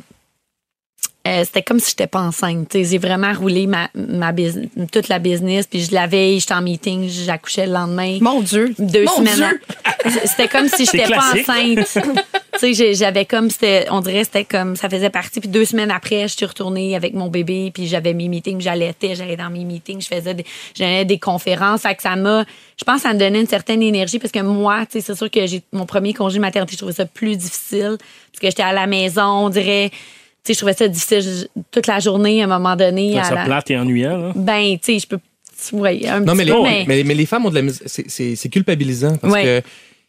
euh, 1.25 1.43
c'était 1.45 1.61
comme 1.63 1.79
si 1.79 1.91
j'étais 1.91 2.07
pas 2.07 2.19
enceinte. 2.21 2.67
tu 2.69 2.79
sais. 2.79 2.83
J'ai 2.91 2.97
vraiment 2.97 3.31
roulé 3.33 3.65
ma, 3.65 3.89
ma 3.95 4.31
business, 4.33 4.67
toute 4.91 5.07
la 5.07 5.19
business, 5.19 5.67
puis 5.67 5.79
je 5.81 5.93
la 5.93 6.05
veille, 6.05 6.39
j'étais 6.41 6.53
en 6.53 6.61
meeting, 6.61 7.07
j'accouchais 7.07 7.65
le 7.65 7.71
lendemain. 7.73 8.17
Mon 8.19 8.41
Dieu. 8.41 8.73
Deux 8.77 9.05
Mon 9.05 9.15
semaines. 9.17 9.35
Dieu. 10.03 10.11
C'était 10.25 10.49
comme 10.49 10.67
si 10.67 10.85
j'étais 10.85 11.09
pas 11.09 11.31
enceinte. 11.33 11.87
tu 12.53 12.59
sais, 12.59 12.73
j'ai- 12.73 12.93
j'avais 12.93 13.23
comme, 13.25 13.49
c'était, 13.49 13.85
on 13.89 14.01
dirait, 14.01 14.25
c'était 14.25 14.43
comme, 14.43 14.75
ça 14.75 14.89
faisait 14.89 15.09
partie. 15.09 15.39
Puis 15.39 15.47
deux 15.49 15.63
semaines 15.63 15.91
après, 15.91 16.27
je 16.27 16.35
suis 16.35 16.45
retournée 16.45 16.93
avec 16.95 17.13
mon 17.13 17.29
bébé, 17.29 17.71
puis 17.73 17.87
j'avais 17.87 18.13
mes 18.13 18.27
meetings, 18.27 18.59
j'allaitais, 18.59 19.15
j'allais 19.15 19.37
dans 19.37 19.49
mes 19.49 19.63
meetings, 19.63 20.01
je 20.01 20.07
faisais 20.13 20.33
des, 20.33 20.45
j'allais 20.75 21.05
des 21.05 21.19
conférences. 21.19 21.83
Fait 21.83 21.95
que 21.95 22.01
ça 22.01 22.17
m'a, 22.17 22.43
je 22.77 22.83
pense 22.83 22.97
que 22.97 23.01
ça 23.03 23.13
me 23.13 23.19
donnait 23.19 23.39
une 23.39 23.47
certaine 23.47 23.81
énergie 23.81 24.19
parce 24.19 24.31
que 24.33 24.41
moi, 24.41 24.85
tu 24.85 24.99
sais, 24.99 25.01
c'est 25.01 25.15
sûr 25.15 25.31
que 25.31 25.45
j'ai 25.47 25.61
mon 25.71 25.85
premier 25.85 26.13
congé 26.13 26.35
de 26.35 26.41
maternité, 26.41 26.73
je 26.73 26.77
trouvais 26.79 26.91
ça 26.93 27.05
plus 27.05 27.37
difficile 27.37 27.95
parce 27.97 28.39
que 28.41 28.47
j'étais 28.47 28.63
à 28.63 28.73
la 28.73 28.87
maison, 28.87 29.23
on 29.45 29.49
dirait, 29.49 29.89
sais, 30.47 30.53
je 30.53 30.57
trouvais 30.59 30.73
ça 30.73 30.87
difficile 30.87 31.47
toute 31.71 31.87
la 31.87 31.99
journée 31.99 32.41
à 32.41 32.45
un 32.45 32.47
moment 32.47 32.75
donné. 32.75 33.17
à 33.19 33.23
Ça 33.23 33.35
la- 33.35 33.45
plate 33.45 33.71
et 33.71 33.77
ennuyant. 33.77 34.17
là? 34.17 34.31
Ben, 34.35 34.77
tu 34.77 34.79
sais, 34.81 34.99
je 34.99 35.07
peux, 35.07 35.19
ouais, 35.77 36.07
un 36.07 36.19
Non, 36.19 36.25
petit 36.33 36.37
mais 36.37 36.45
les, 36.45 36.51
peu, 36.51 36.61
mais... 36.87 37.03
mais 37.05 37.13
les 37.13 37.25
femmes 37.25 37.45
ont 37.45 37.49
de 37.49 37.59
la 37.59 37.71
c'est- 37.85 38.09
C'est 38.09 38.35
c'est 38.35 38.49
culpabilisant 38.49 39.17
parce 39.17 39.33
Ouais. 39.33 39.43
que 39.43 39.61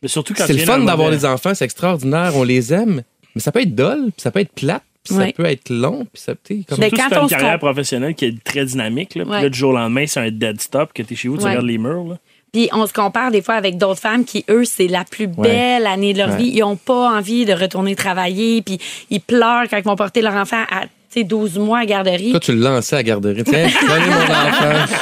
Mais 0.02 0.08
surtout 0.08 0.34
quand 0.34 0.44
c'est 0.46 0.52
tu 0.54 0.60
le 0.60 0.64
fun 0.66 0.80
d'avoir 0.80 1.10
de- 1.10 1.16
des 1.16 1.24
enfants, 1.24 1.54
c'est 1.54 1.64
extraordinaire, 1.64 2.32
on 2.36 2.42
les 2.42 2.72
aime, 2.74 3.02
mais 3.34 3.40
ça 3.40 3.52
peut 3.52 3.62
être 3.62 3.74
dole, 3.74 4.04
puis 4.12 4.20
ça 4.22 4.30
peut 4.30 4.40
être 4.40 4.52
plate, 4.52 4.82
puis 5.02 5.14
Ouais. 5.14 5.26
ça 5.28 5.32
peut 5.32 5.46
être 5.46 5.70
long, 5.70 6.06
puis 6.12 6.20
ça 6.22 6.34
peut 6.34 6.54
comme 6.68 6.78
Ben, 6.78 6.88
Surtout 6.90 6.96
quand 6.96 7.08
si 7.08 7.18
on 7.18 7.22
une 7.22 7.28
carrière 7.28 7.58
professionnelle 7.58 8.14
qui 8.14 8.26
est 8.26 8.44
très 8.44 8.64
dynamique. 8.66 9.14
Là, 9.14 9.24
Puis 9.24 9.32
là, 9.42 9.48
du 9.48 9.58
jour 9.58 9.70
au 9.70 9.74
lendemain, 9.76 10.06
c'est 10.06 10.20
un 10.20 10.30
dead 10.30 10.60
stop 10.60 10.92
que 10.92 11.02
t'es 11.02 11.14
chez 11.14 11.28
vous, 11.28 11.36
tu 11.38 11.44
Ouais. 11.44 11.50
regardes 11.50 11.66
les 11.66 11.78
murs. 11.78 12.04
Là. 12.04 12.18
Puis 12.54 12.68
on 12.72 12.86
se 12.86 12.92
compare 12.92 13.32
des 13.32 13.42
fois 13.42 13.56
avec 13.56 13.76
d'autres 13.78 14.00
femmes 14.00 14.24
qui, 14.24 14.44
eux, 14.48 14.64
c'est 14.64 14.86
la 14.86 15.04
plus 15.04 15.26
belle 15.26 15.86
année 15.86 16.12
de 16.12 16.18
leur 16.18 16.30
Ouais. 16.30 16.36
vie. 16.36 16.50
Ils 16.54 16.62
ont 16.62 16.76
pas 16.76 17.10
envie 17.10 17.44
de 17.44 17.52
retourner 17.52 17.96
travailler. 17.96 18.62
Puis 18.62 18.78
ils 19.10 19.20
pleurent 19.20 19.64
quand 19.68 19.76
ils 19.76 19.82
vont 19.84 19.96
porter 19.96 20.22
leur 20.22 20.34
enfant 20.34 20.62
à 20.70 20.82
tu 21.12 21.20
sais, 21.20 21.24
12 21.24 21.58
mois 21.58 21.80
à 21.80 21.84
garderie. 21.86 22.30
Toi, 22.32 22.40
tu 22.40 22.52
le 22.52 22.58
lançais 22.60 22.96
à 22.96 23.02
garderie. 23.04 23.44
Tiens, 23.44 23.68
donnez 23.88 24.06
mon 24.06 24.14
enfant. 24.22 24.94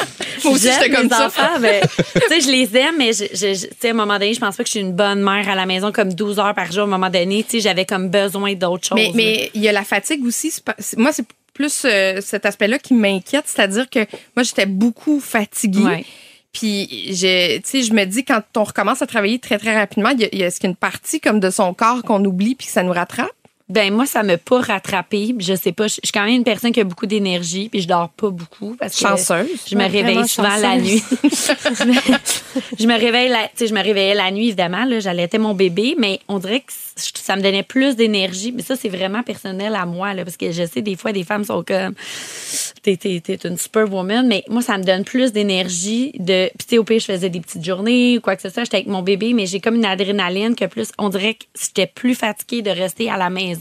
Moi 0.45 0.53
aussi, 0.55 0.69
j'étais 0.73 0.91
comme 0.91 1.05
mes 1.05 1.09
ça. 1.09 1.27
enfants, 1.27 1.59
mais, 1.61 1.81
tu 1.97 2.21
sais, 2.29 2.41
je 2.43 2.51
les 2.51 2.77
aime, 2.77 2.95
mais 2.99 3.13
je, 3.13 3.25
je- 3.33 3.55
je- 3.55 3.67
tu 3.67 3.73
sais, 3.81 3.89
à 3.89 3.91
un 3.91 3.95
moment 3.95 4.15
donné, 4.19 4.35
je 4.35 4.41
pense 4.41 4.57
pas 4.57 4.63
que 4.63 4.67
je 4.69 4.73
suis 4.73 4.81
une 4.81 4.93
bonne 4.93 5.23
mère 5.23 5.49
à 5.49 5.55
la 5.55 5.65
maison 5.67 5.91
comme 5.93 6.13
12 6.13 6.39
heures 6.39 6.55
par 6.55 6.71
jour. 6.73 6.83
À 6.83 6.85
un 6.85 6.87
moment 6.87 7.09
donné, 7.11 7.43
tu 7.45 7.51
sais, 7.53 7.61
j'avais 7.61 7.85
comme 7.87 8.09
besoin 8.11 8.53
d'autre 8.55 8.89
chose. 8.89 8.97
Mais 8.97 9.11
mais 9.15 9.51
il 9.55 9.63
y 9.63 9.69
a 9.69 9.73
la 9.73 9.85
fatigue 9.85 10.25
aussi. 10.27 10.53
Moi, 10.99 11.13
c'est 11.13 11.25
plus 11.55 11.83
euh, 11.87 12.21
cet 12.21 12.45
aspect-là 12.47 12.79
qui 12.79 12.93
m'inquiète, 12.95 13.45
c'est-à-dire 13.47 13.89
que 13.91 14.01
moi, 14.37 14.43
j'étais 14.43 14.67
beaucoup 14.67 15.19
fatiguée. 15.21 15.83
Ouais. 15.83 16.05
Puis, 16.53 17.15
je, 17.15 17.61
je 17.65 17.93
me 17.95 18.05
dis, 18.05 18.25
quand 18.25 18.43
on 18.57 18.65
recommence 18.65 19.01
à 19.03 19.07
travailler 19.07 19.39
très, 19.39 19.59
très 19.59 19.75
rapidement, 19.75 20.11
y 20.11 20.25
a, 20.25 20.35
y 20.35 20.43
a 20.43 20.47
est-ce 20.47 20.61
qu'il 20.61 20.71
une 20.71 20.77
partie 20.77 21.21
comme 21.21 21.41
de 21.41 21.51
son 21.51 21.73
corps 21.75 22.03
qu'on 22.03 22.23
oublie 22.25 22.55
puis 22.55 22.67
que 22.67 22.73
ça 22.73 22.83
nous 22.83 22.93
rattrape? 22.93 23.31
Ben 23.69 23.93
moi, 23.93 24.07
ça 24.07 24.23
m'a 24.23 24.37
pas 24.37 24.61
rattrapé. 24.61 25.35
Je 25.39 25.55
sais 25.55 25.73
pas. 25.73 25.87
Je 25.87 25.95
suis 25.95 26.13
quand 26.13 26.25
même 26.25 26.37
une 26.37 26.45
personne 26.45 26.73
qui 26.73 26.81
a 26.81 26.85
beaucoup 26.85 27.07
d'énergie, 27.07 27.69
puis 27.69 27.81
je 27.81 27.89
dors 27.89 28.09
pas 28.11 28.31
beaucoup 28.31 28.77
parce 28.79 28.95
que 28.95 29.01
Chanceuse. 29.01 29.49
je 29.71 29.77
me 29.77 29.89
réveille 29.89 30.29
souvent 30.29 30.57
la 30.57 30.77
nuit. 30.77 31.03
je, 31.23 31.85
me, 31.85 31.95
je 32.79 32.87
me 32.87 32.99
réveille 32.99 33.29
la, 33.29 33.49
je 33.59 33.73
me 33.73 33.83
réveillais 33.83 34.15
la 34.15 34.31
nuit 34.31 34.49
évidemment. 34.49 34.85
J'allaitais 35.01 35.39
mon 35.39 35.55
bébé, 35.55 35.95
mais 35.99 36.21
on 36.29 36.39
dirait 36.39 36.61
que 36.61 36.73
ça 36.97 37.37
me 37.37 37.43
donnait 37.43 37.63
plus 37.63 37.97
d'énergie. 37.97 38.53
Mais 38.53 38.63
ça, 38.63 38.77
c'est 38.77 38.89
vraiment 38.89 39.23
personnel 39.23 39.75
à 39.75 39.87
moi 39.87 40.13
là, 40.15 40.25
parce 40.25 40.37
que 40.37 40.51
je 40.51 40.67
sais 40.67 40.83
des 40.83 40.97
fois 40.97 41.13
des 41.13 41.25
femmes 41.25 41.45
sont 41.45 41.63
comme 41.63 41.95
t'es 42.83 42.97
t'es 42.97 43.39
une 43.45 43.57
superwoman, 43.57 44.27
mais 44.27 44.45
moi 44.49 44.63
ça 44.63 44.77
me 44.77 44.85
donne 44.85 45.05
plus 45.05 45.33
d'énergie. 45.33 46.13
De 46.19 46.49
puis 46.59 46.67
tu 46.67 46.75
sais, 46.75 46.79
au 46.79 46.85
pire 46.85 47.01
je 47.01 47.07
faisais 47.07 47.31
des 47.31 47.41
petites 47.41 47.65
journées 47.65 48.19
ou 48.19 48.21
quoi 48.21 48.37
que 48.37 48.43
ce 48.43 48.49
soit. 48.49 48.65
J'étais 48.65 48.79
avec 48.79 48.89
mon 48.89 49.03
bébé, 49.03 49.33
mais 49.33 49.47
j'ai 49.47 49.61
comme 49.61 49.77
une 49.77 49.85
adrénaline 49.85 50.55
que 50.55 50.65
plus 50.65 50.91
on 50.99 51.09
dirait 51.09 51.35
que 51.35 51.45
j'étais 51.61 51.87
plus 51.87 52.15
fatiguée 52.15 52.63
de 52.63 52.71
rester 52.71 53.11
à 53.11 53.17
la 53.17 53.31
maison. 53.31 53.52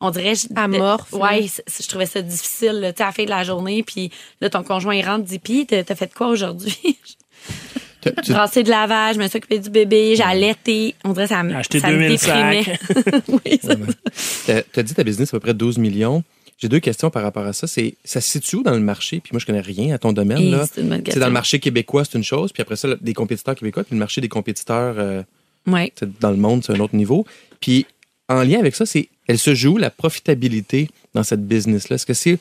On 0.00 0.10
dirait 0.10 0.34
je- 0.34 0.48
Amorphe, 0.56 1.12
ouais, 1.12 1.46
je 1.46 1.86
trouvais 1.88 2.06
ça 2.06 2.22
difficile 2.22 2.72
là, 2.80 2.92
tu 2.92 2.98
sais 2.98 3.02
à 3.04 3.06
la 3.06 3.12
fin 3.12 3.24
de 3.24 3.30
la 3.30 3.44
journée 3.44 3.82
puis 3.84 4.10
là 4.40 4.50
ton 4.50 4.62
conjoint 4.64 4.94
il 4.96 5.04
rentre 5.06 5.24
dit 5.24 5.38
puis 5.38 5.66
t'as 5.66 5.84
fait 5.94 6.12
quoi 6.12 6.28
aujourd'hui? 6.28 6.98
Tu- 8.00 8.10
Brasser 8.32 8.64
de 8.64 8.68
lavage, 8.70 9.14
je 9.14 9.20
me 9.20 9.28
suis 9.28 9.36
occupée 9.38 9.60
du 9.60 9.70
bébé, 9.70 10.16
j'ai 10.16 10.24
allaité. 10.24 10.94
On 11.04 11.12
dirait 11.12 11.26
que 11.26 11.28
ça 11.28 11.42
me 11.44 11.54
Acheter 11.54 11.78
ça 11.78 11.88
me 11.90 11.98
2000 11.98 12.08
déprimait. 12.18 12.62
sacs. 12.64 13.22
oui, 13.28 13.60
ça- 13.62 13.76
T'as 14.46 14.62
t'as 14.72 14.82
dit 14.82 14.94
ta 14.94 15.04
business 15.04 15.28
à 15.28 15.32
peu 15.32 15.40
près 15.40 15.54
12 15.54 15.78
millions. 15.78 16.24
J'ai 16.58 16.68
deux 16.68 16.80
questions 16.80 17.10
par 17.10 17.22
rapport 17.22 17.46
à 17.46 17.52
ça. 17.52 17.66
C'est 17.68 17.94
ça 18.04 18.20
se 18.20 18.28
situe 18.28 18.56
où 18.56 18.62
dans 18.64 18.72
le 18.72 18.80
marché? 18.80 19.20
Puis 19.20 19.30
moi, 19.32 19.38
je 19.40 19.46
connais 19.46 19.60
rien 19.60 19.94
à 19.94 19.98
ton 19.98 20.12
domaine. 20.12 20.60
C'est 20.74 21.18
dans 21.18 21.26
le 21.26 21.32
marché 21.32 21.58
québécois, 21.60 22.04
c'est 22.04 22.18
une 22.18 22.24
chose. 22.24 22.52
Puis 22.52 22.60
après 22.62 22.76
ça, 22.76 22.88
des 23.00 23.14
compétiteurs 23.14 23.54
québécois. 23.54 23.84
Puis 23.84 23.94
le 23.94 23.98
marché 24.00 24.20
des 24.20 24.28
compétiteurs 24.28 24.94
euh, 24.98 25.22
Ouais. 25.66 25.92
dans 26.20 26.30
le 26.30 26.36
monde, 26.36 26.64
c'est 26.64 26.72
un 26.72 26.80
autre 26.80 26.94
niveau. 26.96 27.24
Puis 27.60 27.86
en 28.32 28.42
lien 28.42 28.58
avec 28.58 28.74
ça, 28.74 28.86
c'est 28.86 29.08
elle 29.28 29.38
se 29.38 29.54
joue 29.54 29.76
la 29.78 29.90
profitabilité 29.90 30.88
dans 31.14 31.22
cette 31.22 31.46
business-là. 31.46 31.94
Est-ce 31.96 32.06
que 32.06 32.14
c'est 32.14 32.38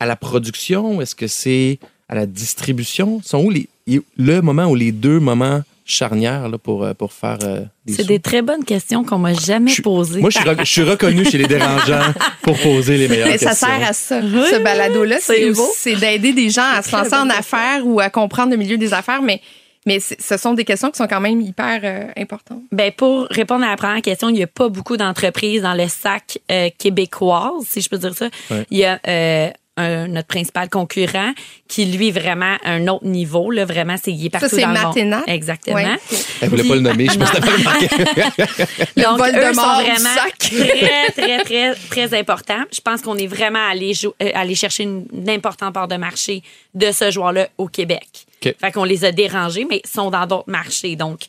à 0.00 0.06
la 0.06 0.16
production? 0.16 1.00
Est-ce 1.00 1.14
que 1.14 1.26
c'est 1.26 1.78
à 2.08 2.14
la 2.14 2.26
distribution? 2.26 3.20
Sont 3.24 3.42
où 3.44 3.50
les, 3.50 3.68
le 4.16 4.40
moment 4.40 4.66
où 4.66 4.74
les 4.74 4.92
deux 4.92 5.20
moments 5.20 5.62
charnières 5.86 6.48
là, 6.48 6.56
pour, 6.56 6.82
euh, 6.82 6.94
pour 6.94 7.12
faire 7.12 7.38
euh, 7.42 7.60
des 7.84 7.92
C'est 7.92 8.06
des 8.06 8.18
très 8.18 8.40
bonnes 8.40 8.64
questions 8.64 9.04
qu'on 9.04 9.18
m'a 9.18 9.34
jamais 9.34 9.70
Je 9.70 9.82
posées. 9.82 10.20
Moi, 10.20 10.30
je 10.30 10.38
suis, 10.38 10.48
re- 10.48 10.58
je 10.60 10.64
suis 10.70 10.82
reconnu 10.82 11.24
chez 11.26 11.36
les 11.36 11.46
dérangeants 11.46 12.12
pour 12.42 12.58
poser 12.58 12.96
les 12.96 13.06
meilleures 13.06 13.28
Mais 13.28 13.36
ça 13.36 13.50
questions. 13.50 13.68
sert 13.68 13.88
à 13.88 13.92
ça, 13.92 14.22
ce 14.22 14.62
balado-là. 14.62 15.18
c'est 15.20 15.34
C'est 15.36 15.50
beau. 15.52 15.68
c'est 15.76 15.96
d'aider 15.96 16.32
des 16.32 16.48
gens 16.48 16.64
à 16.74 16.80
se 16.82 16.90
lancer 16.90 17.14
en 17.14 17.28
affaires 17.28 17.82
ou 17.86 18.00
à 18.00 18.08
comprendre 18.08 18.50
le 18.52 18.56
milieu 18.56 18.78
des 18.78 18.94
affaires, 18.94 19.20
mais, 19.20 19.42
mais 19.86 20.00
ce 20.00 20.36
sont 20.36 20.54
des 20.54 20.64
questions 20.64 20.90
qui 20.90 20.98
sont 20.98 21.06
quand 21.06 21.20
même 21.20 21.40
hyper 21.40 21.80
euh, 21.84 22.06
importantes. 22.16 22.62
Ben 22.72 22.90
pour 22.92 23.26
répondre 23.30 23.64
à 23.64 23.70
la 23.70 23.76
première 23.76 24.02
question, 24.02 24.28
il 24.28 24.34
n'y 24.34 24.42
a 24.42 24.46
pas 24.46 24.68
beaucoup 24.68 24.96
d'entreprises 24.96 25.62
dans 25.62 25.74
le 25.74 25.88
sac 25.88 26.38
euh, 26.50 26.68
québécoise, 26.78 27.64
si 27.68 27.80
je 27.80 27.88
peux 27.88 27.98
dire 27.98 28.14
ça. 28.14 28.28
Ouais. 28.50 28.66
Il 28.70 28.78
y 28.78 28.84
a 28.84 28.98
euh, 29.06 29.50
un- 29.76 30.06
notre 30.06 30.28
principal 30.28 30.68
concurrent 30.68 31.32
qui 31.66 31.84
lui 31.86 32.12
vraiment 32.12 32.56
à 32.64 32.70
un 32.70 32.86
autre 32.86 33.04
niveau 33.06 33.50
là 33.50 33.64
vraiment 33.64 33.96
c'est 34.00 34.12
il 34.12 34.26
est 34.26 34.30
partout 34.30 34.46
c'est 34.48 34.60
dans 34.60 34.68
le 34.68 34.74
monde. 34.74 34.84
Maténa? 34.86 35.22
Exactement. 35.26 35.76
Ouais. 35.76 35.96
Elle 36.40 36.48
voulait 36.48 36.62
pas 36.68 36.74
le 36.76 36.80
nommer, 36.80 37.08
je 37.12 37.18
pense 37.18 37.30
que 37.30 37.40
remarqué. 37.58 37.88
Donc, 39.02 39.18
vol 39.18 39.30
eux 39.36 39.52
sont 39.54 39.60
mort 39.60 39.80
vraiment 39.80 39.96
sac. 40.14 40.38
très, 40.38 41.10
très, 41.10 41.38
très, 41.44 41.74
très 41.90 42.18
importants. 42.18 42.62
Je 42.72 42.80
pense 42.80 43.02
qu'on 43.02 43.16
est 43.16 43.26
vraiment 43.26 43.66
allé, 43.68 43.92
euh, 44.04 44.30
allé 44.34 44.54
chercher 44.54 44.84
une, 44.84 45.06
une 45.12 45.28
importante 45.30 45.74
part 45.74 45.88
de 45.88 45.96
marché 45.96 46.42
de 46.74 46.92
ce 46.92 47.10
joueur-là 47.10 47.48
au 47.58 47.66
Québec. 47.68 48.23
Fait 48.42 48.72
qu'on 48.72 48.84
les 48.84 49.04
a 49.04 49.12
dérangés, 49.12 49.66
mais 49.68 49.80
ils 49.84 49.88
sont 49.90 50.10
dans 50.10 50.26
d'autres 50.26 50.50
marchés. 50.50 50.96
Donc, 50.96 51.20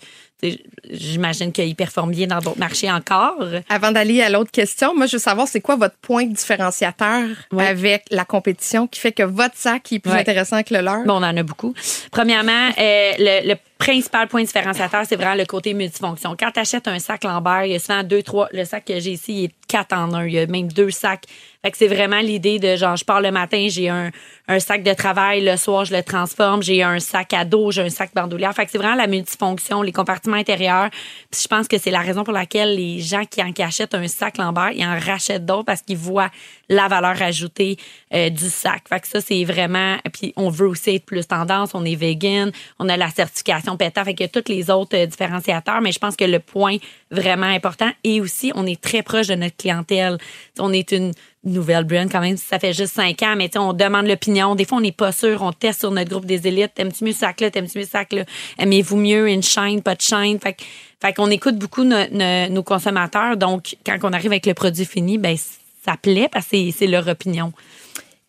j'imagine 0.89 1.52
qu'ils 1.52 1.76
performent 1.76 2.12
bien 2.12 2.28
dans 2.28 2.39
d'autres 2.39 2.60
marchés 2.60 2.91
encore. 2.91 3.36
Avant 3.70 3.91
d'aller 3.91 4.22
à 4.22 4.30
l'autre 4.30 4.52
question, 4.52 4.96
moi, 4.96 5.06
je 5.06 5.13
veux 5.13 5.22
savoir, 5.22 5.48
c'est 5.48 5.62
quoi 5.62 5.76
votre 5.76 5.96
point 5.98 6.26
différenciateur 6.26 7.24
Ouais. 7.52 7.65
avec 7.68 8.04
la 8.12 8.26
compétition 8.26 8.88
qui 8.88 9.00
fait 9.00 9.12
que 9.12 9.24
votre 9.24 9.56
sac 9.58 9.91
est 9.91 10.00
plus 10.00 10.12
Ouais. 10.12 10.20
intéressant 10.20 10.62
que 10.63 10.74
le 10.74 10.82
leur? 10.82 11.04
Bon, 11.06 11.13
on 11.13 11.18
en 11.18 11.38
a 11.38 11.44
beaucoup. 11.44 11.74
Premièrement, 12.12 12.70
euh, 12.78 13.12
le, 13.18 13.50
le 13.50 13.56
principal 13.86 14.28
point 14.28 14.41
différenciateur, 14.41 15.04
c'est 15.08 15.15
vraiment 15.15 15.36
le 15.36 15.45
côté 15.45 15.76
multifonction. 15.76 16.36
Quand 16.39 16.50
tu 16.50 16.60
achètes 16.60 16.88
un 16.88 16.98
sac 16.98 17.24
Lambert, 17.24 17.65
il 17.65 17.74
y 17.74 17.76
a 17.76 17.80
souvent 17.80 18.02
deux, 18.02 18.24
trois. 18.24 18.48
Le 18.52 18.65
sac 18.65 18.84
que 18.84 19.00
j'ai 19.00 19.12
ici, 19.12 19.34
il 19.34 19.43
est 19.45 19.56
quatre 19.67 19.93
en 19.93 20.12
un. 20.13 20.26
Il 20.26 20.34
y 20.34 20.39
a 20.39 20.48
même 20.48 20.69
deux 20.69 20.89
sacs. 20.89 21.26
Fait 21.63 21.69
que 21.69 21.78
c'est 21.78 21.88
vraiment 21.88 22.19
l'idée 22.19 22.58
de 22.58 22.76
genre, 22.76 22.95
je 22.95 23.06
pars 23.06 23.21
le 23.21 23.32
matin, 23.32 23.67
j'ai 23.69 23.89
un, 23.89 24.10
un 24.48 24.60
sac 24.60 24.82
de 24.82 24.93
travail, 24.93 25.43
le 25.43 25.56
soir, 25.56 25.86
je 25.86 25.95
le 25.95 26.02
transforme, 26.02 26.63
j'ai 26.63 26.82
un 26.82 27.00
sac 27.00 27.34
à 27.34 27.45
dos, 27.45 27.71
j'ai 27.71 27.84
un 27.84 27.89
sac 27.89 28.12
bandoulière. 28.15 28.54
Fait 28.54 28.65
que 28.65 28.71
c'est 28.71 28.78
vraiment 28.80 28.95
la 28.95 29.08
multifonction, 29.08 29.84
les 29.84 29.91
compartiments 29.91 30.38
intérieurs. 30.38 30.89
Puis 31.30 31.41
je 31.43 31.48
pense 31.48 31.67
que 31.67 31.78
c'est 31.78 31.91
la 31.91 32.02
raison 32.02 32.24
pour 32.24 32.34
laquelle 32.34 32.76
les 32.76 33.00
gens 33.00 33.26
qui, 33.26 33.41
en, 33.43 33.52
qui 33.52 33.62
achètent 33.62 33.93
un 33.93 34.08
sac 34.08 34.38
Lambert, 34.39 34.71
ils 34.71 34.86
en 34.86 34.98
rachètent 35.00 35.45
d'autres 35.45 35.65
parce 35.65 35.84
qu'ils 35.84 35.98
voient 35.98 36.32
la 36.69 36.88
valeur 36.88 37.21
ajoutée 37.21 37.78
euh, 38.13 38.30
du 38.30 38.49
sac. 38.49 38.84
Fait 38.88 38.99
que 38.99 39.08
ça, 39.08 39.21
c'est 39.21 39.43
vraiment. 39.43 39.97
Puis 40.13 40.34
on 40.36 40.49
veut 40.49 40.67
aussi 40.67 40.95
être 40.95 41.06
plus 41.06 41.28
tendance, 41.28 41.71
on 41.73 41.86
est 41.86 41.95
vegan, 41.95 42.51
on 42.80 42.89
a 42.89 42.97
la 42.97 43.10
certification 43.10 43.78
PETA, 43.78 44.04
fait 44.04 44.21
a 44.21 44.28
tous 44.28 44.51
les 44.51 44.69
autres 44.69 44.97
euh, 44.97 45.06
différenciateurs, 45.06 45.82
mais 45.82 45.91
je 45.91 45.99
pense 45.99 46.15
que 46.15 46.25
le 46.25 46.39
point 46.39 46.78
vraiment 47.12 47.47
important, 47.47 47.89
et 48.04 48.21
aussi, 48.21 48.51
on 48.56 48.65
est 48.65 48.82
très 48.82 49.04
proche 49.04 49.28
de 49.28 49.36
notre 49.36 49.58
clientèle. 49.58 50.17
On 50.60 50.73
est 50.73 50.91
une 50.91 51.12
nouvelle 51.43 51.84
brand 51.84 52.12
quand 52.12 52.21
même, 52.21 52.38
ça 52.38 52.58
fait 52.60 52.73
juste 52.73 52.93
cinq 52.93 53.21
ans, 53.21 53.36
mais 53.38 53.56
on 53.58 53.73
demande 53.73 54.08
l'opinion. 54.08 54.56
Des 54.56 54.65
fois, 54.65 54.80
on 54.80 54.82
n'est 54.82 54.91
pas 54.91 55.12
sûr, 55.12 55.41
on 55.43 55.51
teste 55.51 55.82
sur 55.82 55.91
notre 55.91 56.10
groupe 56.10 56.25
des 56.25 56.47
élites. 56.47 56.73
T'aimes-tu 56.73 57.04
mieux 57.04 57.13
ce 57.13 57.19
sac-là? 57.19 57.51
T'aimes-tu 57.51 57.78
mieux 57.78 57.86
ce 57.86 57.91
sac-là? 57.91 58.23
Aimez-vous 58.58 58.97
mieux 58.97 59.30
une 59.30 59.43
shine, 59.43 59.82
pas 59.82 59.95
de 59.95 60.01
shine? 60.01 60.39
Fait, 60.39 60.58
fait 60.99 61.13
qu'on 61.13 61.30
écoute 61.30 61.58
beaucoup 61.58 61.84
nos 61.84 62.63
consommateurs. 62.63 63.38
Donc, 63.38 63.75
quand 63.86 63.97
on 64.04 64.13
arrive 64.13 64.32
avec 64.32 64.45
le 64.45 64.54
produit 64.56 64.86
fini, 64.86 65.17
ben 65.17 65.38
ça 65.86 65.98
plaît 65.98 66.30
parce 66.32 66.48
que 66.48 66.71
c'est 66.71 66.88
leur 66.88 67.08
opinion. 67.08 67.54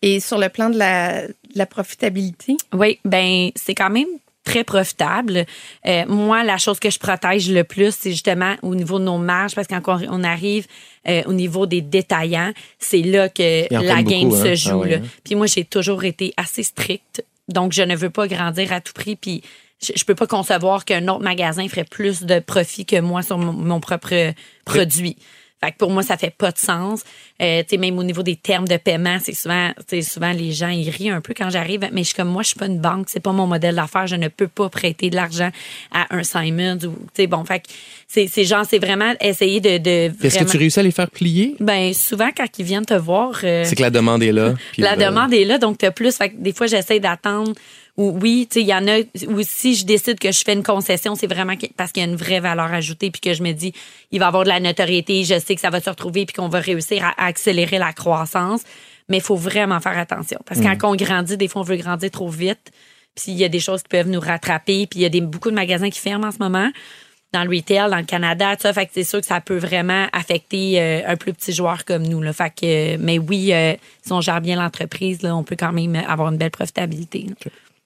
Et 0.01 0.19
sur 0.19 0.37
le 0.37 0.49
plan 0.49 0.69
de 0.69 0.77
la, 0.77 1.27
de 1.27 1.33
la 1.55 1.65
profitabilité? 1.65 2.57
Oui, 2.73 2.99
ben 3.03 3.49
c'est 3.55 3.73
quand 3.73 3.89
même 3.89 4.07
très 4.47 4.63
profitable. 4.63 5.45
Euh, 5.85 6.05
moi, 6.07 6.43
la 6.43 6.57
chose 6.57 6.79
que 6.79 6.89
je 6.89 6.99
protège 6.99 7.51
le 7.51 7.63
plus, 7.63 7.93
c'est 7.93 8.11
justement 8.11 8.55
au 8.61 8.75
niveau 8.75 8.97
de 8.97 9.03
nos 9.03 9.17
marges, 9.17 9.55
parce 9.55 9.67
quand 9.67 9.99
on 10.09 10.23
arrive 10.23 10.67
euh, 11.07 11.21
au 11.25 11.33
niveau 11.33 11.65
des 11.65 11.81
détaillants, 11.81 12.53
c'est 12.79 13.01
là 13.01 13.27
que 13.27 13.71
la 13.71 14.03
game 14.03 14.31
se 14.31 14.47
hein. 14.47 14.55
joue. 14.55 14.83
Ah 14.83 14.95
hein. 14.95 15.01
Puis 15.23 15.35
moi, 15.35 15.47
j'ai 15.47 15.65
toujours 15.65 16.03
été 16.05 16.33
assez 16.37 16.63
stricte, 16.63 17.25
donc 17.49 17.73
je 17.73 17.81
ne 17.81 17.95
veux 17.95 18.09
pas 18.09 18.27
grandir 18.27 18.71
à 18.71 18.79
tout 18.79 18.93
prix. 18.93 19.17
Puis 19.17 19.41
je, 19.81 19.91
je 19.95 20.05
peux 20.05 20.15
pas 20.15 20.27
concevoir 20.27 20.85
qu'un 20.85 21.07
autre 21.09 21.23
magasin 21.23 21.67
ferait 21.67 21.83
plus 21.83 22.23
de 22.23 22.39
profit 22.39 22.85
que 22.85 22.99
moi 23.01 23.21
sur 23.23 23.37
mon, 23.37 23.79
propre 23.79 24.33
produit. 24.65 25.17
Fait 25.63 25.71
que 25.71 25.77
pour 25.77 25.89
moi, 25.89 26.03
ça 26.03 26.17
fait 26.17 26.29
pas 26.29 26.51
de 26.51 26.57
sens. 26.59 27.03
Euh, 27.41 27.63
tu 27.63 27.69
sais, 27.69 27.77
même 27.77 27.97
au 27.97 28.03
niveau 28.03 28.21
des 28.21 28.35
termes 28.35 28.67
de 28.67 28.77
paiement, 28.77 29.17
c'est 29.19 29.33
souvent, 29.33 29.71
tu 29.87 30.03
souvent 30.03 30.31
les 30.31 30.51
gens 30.51 30.69
ils 30.69 30.89
rient 30.89 31.09
un 31.09 31.21
peu 31.21 31.33
quand 31.35 31.49
j'arrive, 31.49 31.87
mais 31.91 32.01
je 32.01 32.07
suis 32.07 32.15
comme 32.15 32.29
moi, 32.29 32.43
je 32.43 32.49
suis 32.49 32.59
pas 32.59 32.67
une 32.67 32.79
banque, 32.79 33.07
c'est 33.09 33.19
pas 33.19 33.31
mon 33.31 33.47
modèle 33.47 33.75
d'affaires, 33.75 34.05
je 34.05 34.15
ne 34.15 34.27
peux 34.27 34.47
pas 34.47 34.69
prêter 34.69 35.09
de 35.09 35.15
l'argent 35.15 35.49
à 35.91 36.15
un 36.15 36.23
Simon 36.23 36.75
ou, 36.75 36.77
tu 36.77 36.93
sais, 37.15 37.27
bon, 37.27 37.43
fait 37.43 37.61
que 37.61 37.67
c'est, 38.07 38.27
c'est 38.27 38.43
genre, 38.43 38.65
c'est 38.69 38.79
vraiment 38.79 39.13
essayer 39.19 39.59
de. 39.59 39.77
de 39.79 40.11
Est-ce 40.23 40.39
que 40.39 40.43
tu 40.43 40.57
réussis 40.57 40.79
à 40.79 40.83
les 40.83 40.91
faire 40.91 41.09
plier? 41.09 41.55
Ben 41.59 41.93
souvent 41.93 42.29
quand 42.35 42.47
ils 42.59 42.65
viennent 42.65 42.85
te 42.85 42.93
voir, 42.93 43.39
euh, 43.43 43.63
c'est 43.65 43.75
que 43.75 43.81
la 43.81 43.89
demande 43.89 44.21
est 44.21 44.31
là. 44.31 44.53
la 44.77 44.95
demande 44.95 45.33
est 45.33 45.45
là, 45.45 45.57
donc 45.57 45.79
t'as 45.79 45.91
plus. 45.91 46.15
Fait 46.15 46.29
que 46.29 46.35
des 46.37 46.53
fois, 46.53 46.67
j'essaie 46.67 46.99
d'attendre 46.99 47.53
ou 47.97 48.15
oui, 48.21 48.47
tu 48.49 48.59
sais, 48.59 48.61
il 48.61 48.67
y 48.67 48.73
en 48.75 48.87
a, 48.87 48.99
ou 49.27 49.41
si 49.41 49.75
je 49.75 49.83
décide 49.83 50.19
que 50.19 50.31
je 50.31 50.41
fais 50.45 50.53
une 50.53 50.63
concession, 50.63 51.15
c'est 51.15 51.25
vraiment 51.25 51.55
parce 51.75 51.91
qu'il 51.91 52.03
y 52.03 52.05
a 52.05 52.09
une 52.09 52.15
vraie 52.15 52.39
valeur 52.39 52.71
ajoutée, 52.71 53.09
puis 53.09 53.19
que 53.19 53.33
je 53.33 53.41
me 53.41 53.53
dis, 53.53 53.73
il 54.11 54.19
va 54.19 54.27
avoir 54.27 54.43
de 54.43 54.49
la 54.49 54.59
notoriété, 54.59 55.23
je 55.23 55.39
sais 55.39 55.55
que 55.55 55.61
ça 55.61 55.71
va 55.71 55.81
se 55.81 55.89
retrouver, 55.89 56.27
puis 56.27 56.35
qu'on 56.35 56.47
va 56.47 56.59
réussir 56.59 57.03
à, 57.03 57.25
accélérer 57.25 57.79
la 57.79 57.93
croissance. 57.93 58.61
Mais 59.09 59.17
il 59.17 59.23
faut 59.23 59.35
vraiment 59.35 59.79
faire 59.79 59.97
attention. 59.97 60.39
Parce 60.45 60.59
que 60.59 60.65
quand 60.65 60.89
mm. 60.89 60.91
on 60.91 60.95
grandit, 60.95 61.37
des 61.37 61.47
fois, 61.47 61.61
on 61.61 61.65
veut 61.65 61.77
grandir 61.77 62.11
trop 62.11 62.29
vite, 62.29 62.71
puis 63.15 63.31
il 63.31 63.37
y 63.37 63.43
a 63.43 63.49
des 63.49 63.59
choses 63.59 63.81
qui 63.81 63.89
peuvent 63.89 64.09
nous 64.09 64.19
rattraper, 64.19 64.85
puis 64.85 64.99
il 64.99 65.01
y 65.01 65.05
a 65.05 65.09
des, 65.09 65.21
beaucoup 65.21 65.49
de 65.49 65.55
magasins 65.55 65.89
qui 65.89 65.99
ferment 65.99 66.27
en 66.27 66.31
ce 66.31 66.37
moment 66.39 66.69
dans 67.33 67.43
le 67.43 67.49
retail, 67.49 67.89
dans 67.89 67.97
le 67.97 68.03
Canada, 68.03 68.55
tout 68.55 68.63
ça. 68.63 68.73
Fait 68.73 68.85
que 68.85 68.91
c'est 68.93 69.03
sûr 69.03 69.19
que 69.19 69.25
ça 69.25 69.41
peut 69.41 69.57
vraiment 69.57 70.07
affecter 70.13 70.79
euh, 70.79 71.01
un 71.07 71.15
plus 71.15 71.33
petit 71.33 71.51
joueur 71.51 71.83
comme 71.83 72.03
nous. 72.03 72.21
Là. 72.21 72.31
Fait 72.31 72.49
que, 72.49 72.97
mais 72.97 73.17
oui, 73.17 73.53
euh, 73.53 73.73
si 74.05 74.13
on 74.13 74.21
gère 74.21 74.39
bien 74.39 74.55
l'entreprise, 74.55 75.19
on 75.25 75.43
peut 75.43 75.57
quand 75.57 75.73
même 75.73 75.95
avoir 75.95 76.31
une 76.31 76.37
belle 76.37 76.51
profitabilité. 76.51 77.25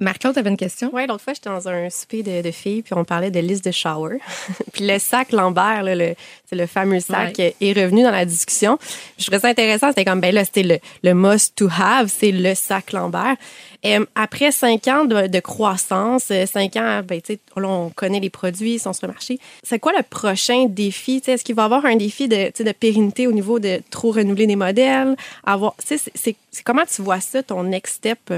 Marc-Claude, 0.01 0.33
tu 0.33 0.39
avais 0.39 0.49
une 0.49 0.57
question? 0.57 0.89
Oui, 0.93 1.05
l'autre 1.05 1.23
fois, 1.23 1.33
j'étais 1.33 1.49
dans 1.49 1.67
un 1.67 1.91
souper 1.91 2.23
de, 2.23 2.41
de, 2.41 2.51
filles, 2.51 2.81
puis 2.81 2.95
on 2.95 3.05
parlait 3.05 3.29
de 3.29 3.39
liste 3.39 3.63
de 3.63 3.71
shower. 3.71 4.17
puis 4.73 4.87
le 4.87 4.97
sac 4.97 5.31
Lambert, 5.31 5.83
là, 5.83 5.95
le, 5.95 6.15
c'est 6.47 6.55
le 6.55 6.65
fameux 6.65 6.99
sac, 6.99 7.37
est 7.39 7.73
revenu 7.73 8.01
dans 8.01 8.11
la 8.11 8.25
discussion. 8.25 8.79
je 9.19 9.25
trouvais 9.25 9.39
ça 9.39 9.47
intéressant. 9.49 9.89
C'était 9.89 10.03
comme, 10.03 10.19
ben 10.19 10.33
là, 10.33 10.43
c'était 10.43 10.63
le, 10.63 10.79
le 11.03 11.13
must 11.13 11.55
to 11.55 11.67
have, 11.67 12.07
c'est 12.07 12.31
le 12.31 12.55
sac 12.55 12.93
Lambert. 12.93 13.35
Et 13.83 13.97
après 14.15 14.51
cinq 14.51 14.87
ans 14.87 15.05
de, 15.05 15.27
de 15.27 15.39
croissance, 15.39 16.29
euh, 16.31 16.47
cinq 16.47 16.77
ans, 16.77 17.01
ben, 17.07 17.21
tu 17.21 17.33
sais, 17.33 17.39
on 17.55 17.89
connaît 17.89 18.19
les 18.19 18.29
produits, 18.31 18.73
ils 18.73 18.79
sont 18.79 18.93
sur 18.93 19.05
le 19.05 19.13
marché. 19.13 19.39
C'est 19.61 19.79
quoi 19.79 19.91
le 19.95 20.03
prochain 20.03 20.65
défi? 20.67 21.21
Est-ce 21.25 21.43
qu'il 21.43 21.55
va 21.55 21.63
y 21.63 21.65
avoir 21.65 21.85
un 21.85 21.95
défi 21.95 22.27
de, 22.27 22.51
de 22.63 22.71
pérennité 22.71 23.27
au 23.27 23.31
niveau 23.31 23.59
de 23.59 23.81
trop 23.91 24.11
renouveler 24.11 24.47
des 24.47 24.55
modèles? 24.55 25.15
Avoir, 25.43 25.75
c'est, 25.77 26.01
c'est, 26.15 26.35
comment 26.63 26.85
tu 26.91 27.03
vois 27.03 27.21
ça, 27.21 27.43
ton 27.43 27.63
next 27.63 27.95
step? 27.95 28.33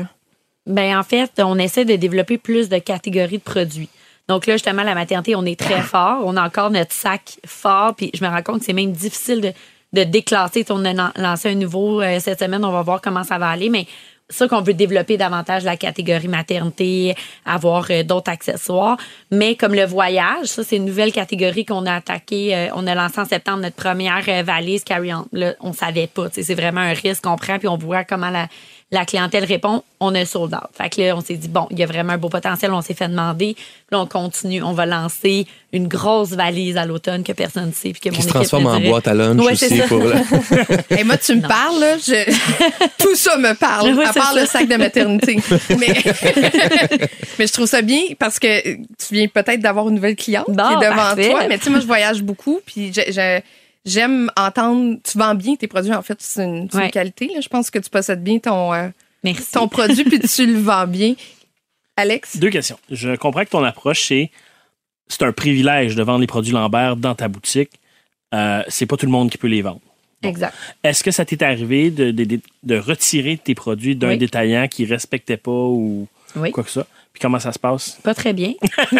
Ben 0.66 0.98
en 0.98 1.04
fait, 1.04 1.32
on 1.40 1.58
essaie 1.58 1.86
de 1.86 1.96
développer 1.96 2.38
plus 2.38 2.70
de 2.70 2.78
catégories 2.78 3.38
de 3.38 3.44
produits. 3.44 3.90
Donc 4.28 4.48
là, 4.48 4.54
justement, 4.54 4.84
la 4.84 4.96
maternité, 4.96 5.36
on 5.36 5.46
est 5.46 5.60
très 5.60 5.82
fort. 5.82 6.22
On 6.26 6.38
a 6.38 6.46
encore 6.46 6.70
notre 6.70 6.94
sac 6.94 7.40
fort. 7.46 7.96
Puis 7.96 8.12
je 8.14 8.24
me 8.24 8.30
rends 8.30 8.42
compte 8.42 8.60
que 8.60 8.66
c'est 8.66 8.74
même 8.74 8.92
difficile 8.92 9.42
de, 9.42 9.52
de 9.94 10.04
déclasser. 10.04 10.66
On 10.70 10.86
a 10.86 11.12
lancé 11.18 11.50
un 11.50 11.56
nouveau 11.56 12.02
euh, 12.02 12.20
cette 12.20 12.40
semaine. 12.40 12.64
On 12.64 12.72
va 12.72 12.82
voir 12.82 13.02
comment 13.02 13.24
ça 13.24 13.38
va 13.38 13.50
aller. 13.50 13.70
Mais 13.70 13.86
ça 14.30 14.48
qu'on 14.48 14.62
veut 14.62 14.74
développer 14.74 15.18
davantage 15.18 15.66
la 15.66 15.76
catégorie 15.76 16.30
maternité, 16.30 17.14
avoir 17.46 17.86
euh, 17.90 18.04
d'autres 18.04 18.32
accessoires. 18.32 18.98
Mais 19.32 19.56
comme 19.56 19.76
le 19.76 19.84
voyage, 19.84 20.46
ça, 20.46 20.64
c'est 20.64 20.78
une 20.78 20.86
nouvelle 20.86 21.12
catégorie 21.12 21.66
qu'on 21.66 21.86
a 21.86 21.96
attaquée. 21.96 22.56
Euh, 22.56 22.70
on 22.76 22.88
a 22.88 22.96
lancé 22.96 23.20
en 23.20 23.26
septembre 23.26 23.60
notre 23.60 23.76
première 23.76 24.24
valise 24.46 24.86
carry-on. 24.86 25.26
Là, 25.34 25.56
on 25.60 25.74
savait 25.74 26.08
pas. 26.08 26.28
C'est 26.32 26.56
vraiment 26.56 26.82
un 26.82 26.94
risque 26.94 27.24
qu'on 27.24 27.36
prend. 27.36 27.60
Puis 27.60 27.68
on 27.68 27.78
voit 27.78 28.06
comment 28.06 28.30
la, 28.30 28.48
la 28.92 29.06
clientèle 29.06 29.44
répond, 29.44 29.84
on 30.00 30.14
a 30.14 30.26
sold 30.26 30.54
out. 30.54 30.70
Fait 30.78 30.90
que 30.90 31.02
là, 31.02 31.18
on 31.18 31.22
s'est 31.22 31.36
dit, 31.36 31.48
bon, 31.48 31.68
il 31.72 31.80
y 31.80 31.84
a 31.84 31.86
vraiment 31.86 32.14
un 32.14 32.18
beau 32.18 32.30
potentiel, 32.30 32.72
on 32.72 32.82
s'est 32.82 32.94
fait 32.94 33.08
demander. 33.08 33.56
Là, 33.92 34.02
on 34.02 34.06
continue, 34.06 34.62
on 34.62 34.74
va 34.74 34.86
lancer 34.86 35.48
une 35.72 35.88
grosse 35.88 36.30
valise 36.30 36.78
à 36.78 36.86
l'automne 36.86 37.24
que 37.24 37.32
personne 37.32 37.68
ne 37.68 37.72
sait. 37.72 37.92
Puis 37.92 38.02
que 38.02 38.10
Qui 38.10 38.22
se 38.22 38.28
transforme 38.28 38.68
en 38.68 38.80
boîte 38.80 39.08
à 39.08 39.14
lunch 39.14 39.40
aussi. 39.40 39.82
Pour 39.88 40.04
Et 40.92 41.04
moi, 41.06 41.18
tu 41.18 41.36
me 41.36 41.42
parles, 41.42 41.80
là, 41.80 41.98
tout 43.00 43.16
ça 43.16 43.38
me 43.38 43.54
parle, 43.56 44.00
à 44.04 44.14
part 44.14 44.36
le 44.36 44.46
sac 44.46 44.68
de 44.68 44.76
maternité. 44.76 45.38
Mais... 45.80 45.94
mais 47.40 47.48
je 47.48 47.54
trouve 47.54 47.66
ça 47.66 47.82
bien 47.82 48.02
parce 48.20 48.38
que 48.38 48.76
tu 48.76 49.14
viens 49.14 49.28
peut-être 49.28 49.60
d'avoir 49.60 49.90
une 49.90 49.96
nouvelle 49.96 50.16
cliente 50.16 50.46
qui 50.46 50.52
est 50.52 50.90
devant 50.90 51.16
toi. 51.16 51.48
Mais 51.48 51.58
tu 51.58 51.66
sais, 51.66 51.70
moi, 51.72 51.80
je 51.80 51.88
voyage 51.88 52.22
beaucoup, 52.22 52.62
puis 52.66 52.92
j'ai 52.94 53.42
j'aime 53.86 54.32
entendre. 54.38 54.98
Tu 55.04 55.18
vends 55.18 55.36
bien 55.36 55.56
tes 55.56 55.68
produits, 55.68 55.94
en 55.94 56.02
fait, 56.02 56.18
c'est 56.20 56.44
une, 56.44 56.70
qualité. 56.92 57.32
Je 57.42 57.48
pense 57.48 57.70
que 57.70 57.80
tu 57.80 57.90
possèdes 57.90 58.24
bien 58.24 58.40
ton, 58.40 58.74
euh, 58.74 58.90
ton 59.52 59.68
produit 59.68 60.04
puis 60.04 60.20
tu 60.20 60.46
le 60.46 60.60
vends 60.60 60.88
bien. 60.88 61.16
Alex? 61.96 62.38
Deux 62.38 62.50
questions. 62.50 62.80
Je 62.90 63.16
comprends 63.16 63.46
que 63.46 63.50
ton 63.52 63.64
approche, 63.64 64.08
c'est 64.08 64.32
c'est 65.08 65.24
un 65.24 65.32
privilège 65.32 65.96
de 65.96 66.04
vendre 66.04 66.22
les 66.22 66.28
produits 66.28 66.54
Lambert 66.54 66.96
dans 66.96 67.14
ta 67.14 67.28
boutique. 67.28 67.72
Euh, 68.34 68.64
c'est 68.68 68.86
pas 68.86 68.98
tout 68.98 69.06
le 69.06 69.12
monde 69.12 69.30
qui 69.30 69.38
peut 69.38 69.48
les 69.48 69.62
vendre. 69.62 69.82
Exact. 70.24 70.56
Est-ce 70.84 71.04
que 71.04 71.12
ça 71.12 71.26
t'est 71.26 71.44
arrivé 71.44 71.92
de, 71.92 72.12
de, 72.12 72.40
de, 72.64 72.78
retirer 72.78 73.38
tes 73.38 73.54
produits 73.54 73.96
d'un 73.96 74.16
détaillant 74.16 74.68
qui 74.68 74.86
respectait 74.86 75.38
pas 75.38 75.52
ou 75.52 76.08
quoi 76.52 76.64
que 76.64 76.70
ça? 76.70 76.88
Puis 77.14 77.22
comment 77.22 77.40
ça 77.40 77.52
se 77.52 77.60
passe? 77.60 78.00
Pas 78.02 78.16
très 78.16 78.34
bien. 78.34 78.54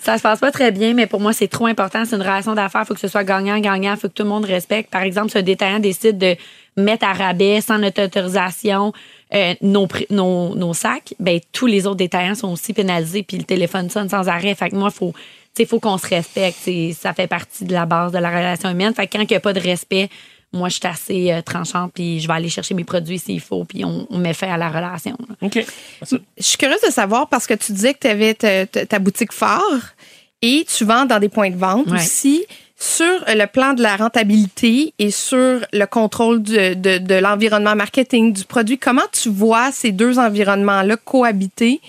ça 0.00 0.18
se 0.18 0.22
passe 0.22 0.40
pas 0.40 0.50
très 0.50 0.72
bien, 0.72 0.94
mais 0.94 1.06
pour 1.06 1.20
moi, 1.20 1.32
c'est 1.32 1.46
trop 1.46 1.66
important. 1.66 2.04
C'est 2.04 2.16
une 2.16 2.22
relation 2.22 2.54
d'affaires. 2.54 2.82
Il 2.82 2.86
faut 2.86 2.94
que 2.94 3.00
ce 3.00 3.06
soit 3.06 3.22
gagnant-gagnant. 3.22 3.92
Il 3.94 4.00
faut 4.00 4.08
que 4.08 4.14
tout 4.14 4.24
le 4.24 4.28
monde 4.28 4.44
respecte. 4.44 4.90
Par 4.90 5.02
exemple, 5.02 5.30
si 5.30 5.38
un 5.38 5.42
détaillant 5.42 5.78
décide 5.78 6.18
de 6.18 6.34
mettre 6.76 7.06
à 7.06 7.12
rabais 7.12 7.60
sans 7.60 7.78
notre 7.78 8.02
autorisation 8.02 8.92
euh, 9.32 9.54
nos, 9.60 10.74
sacs, 10.74 11.14
ben 11.20 11.38
tous 11.52 11.66
les 11.66 11.86
autres 11.86 11.96
détaillants 11.96 12.34
sont 12.34 12.52
aussi 12.52 12.72
pénalisés. 12.72 13.22
Puis 13.22 13.38
le 13.38 13.44
téléphone 13.44 13.88
sonne 13.88 14.08
sans 14.08 14.28
arrêt. 14.28 14.52
Fait 14.56 14.70
que 14.70 14.74
moi, 14.74 14.90
faut, 14.90 15.14
il 15.56 15.66
faut 15.66 15.78
qu'on 15.78 15.98
se 15.98 16.08
respecte. 16.08 16.68
Ça 16.94 17.14
fait 17.14 17.28
partie 17.28 17.64
de 17.64 17.72
la 17.72 17.86
base 17.86 18.10
de 18.10 18.18
la 18.18 18.30
relation 18.30 18.68
humaine. 18.68 18.92
Fait 18.92 19.06
que 19.06 19.16
quand 19.16 19.22
il 19.22 19.28
n'y 19.30 19.36
a 19.36 19.40
pas 19.40 19.52
de 19.52 19.60
respect, 19.60 20.10
moi, 20.52 20.68
je 20.68 20.74
suis 20.74 20.86
assez 20.86 21.32
euh, 21.32 21.40
tranchante, 21.40 21.92
puis 21.94 22.20
je 22.20 22.28
vais 22.28 22.34
aller 22.34 22.50
chercher 22.50 22.74
mes 22.74 22.84
produits 22.84 23.18
s'il 23.18 23.40
faut, 23.40 23.64
puis 23.64 23.84
on, 23.84 24.06
met 24.18 24.34
fin 24.34 24.52
à 24.52 24.58
la 24.58 24.68
relation. 24.68 25.16
OK. 25.40 25.64
Je 26.02 26.16
suis 26.38 26.58
curieuse 26.58 26.80
de 26.86 26.92
savoir, 26.92 27.28
parce 27.28 27.46
que 27.46 27.54
tu 27.54 27.72
disais 27.72 27.94
que 27.94 28.00
tu 28.00 28.08
avais 28.08 28.34
ta, 28.34 28.98
boutique 28.98 29.32
phare 29.32 29.94
et 30.42 30.66
tu 30.76 30.84
vends 30.84 31.06
dans 31.06 31.18
des 31.18 31.28
points 31.28 31.50
de 31.50 31.56
vente 31.56 31.90
aussi. 31.90 32.44
Sur 32.76 33.24
le 33.28 33.46
plan 33.46 33.74
de 33.74 33.82
la 33.82 33.96
rentabilité 33.96 34.92
et 34.98 35.12
sur 35.12 35.60
le 35.72 35.84
contrôle 35.84 36.42
de, 36.42 36.74
de, 36.74 37.14
l'environnement 37.14 37.76
marketing 37.76 38.32
du 38.32 38.44
produit, 38.44 38.76
comment 38.76 39.06
tu 39.12 39.28
vois 39.28 39.70
ces 39.70 39.92
deux 39.92 40.18
environnements-là 40.18 40.96
cohabiter? 40.96 41.80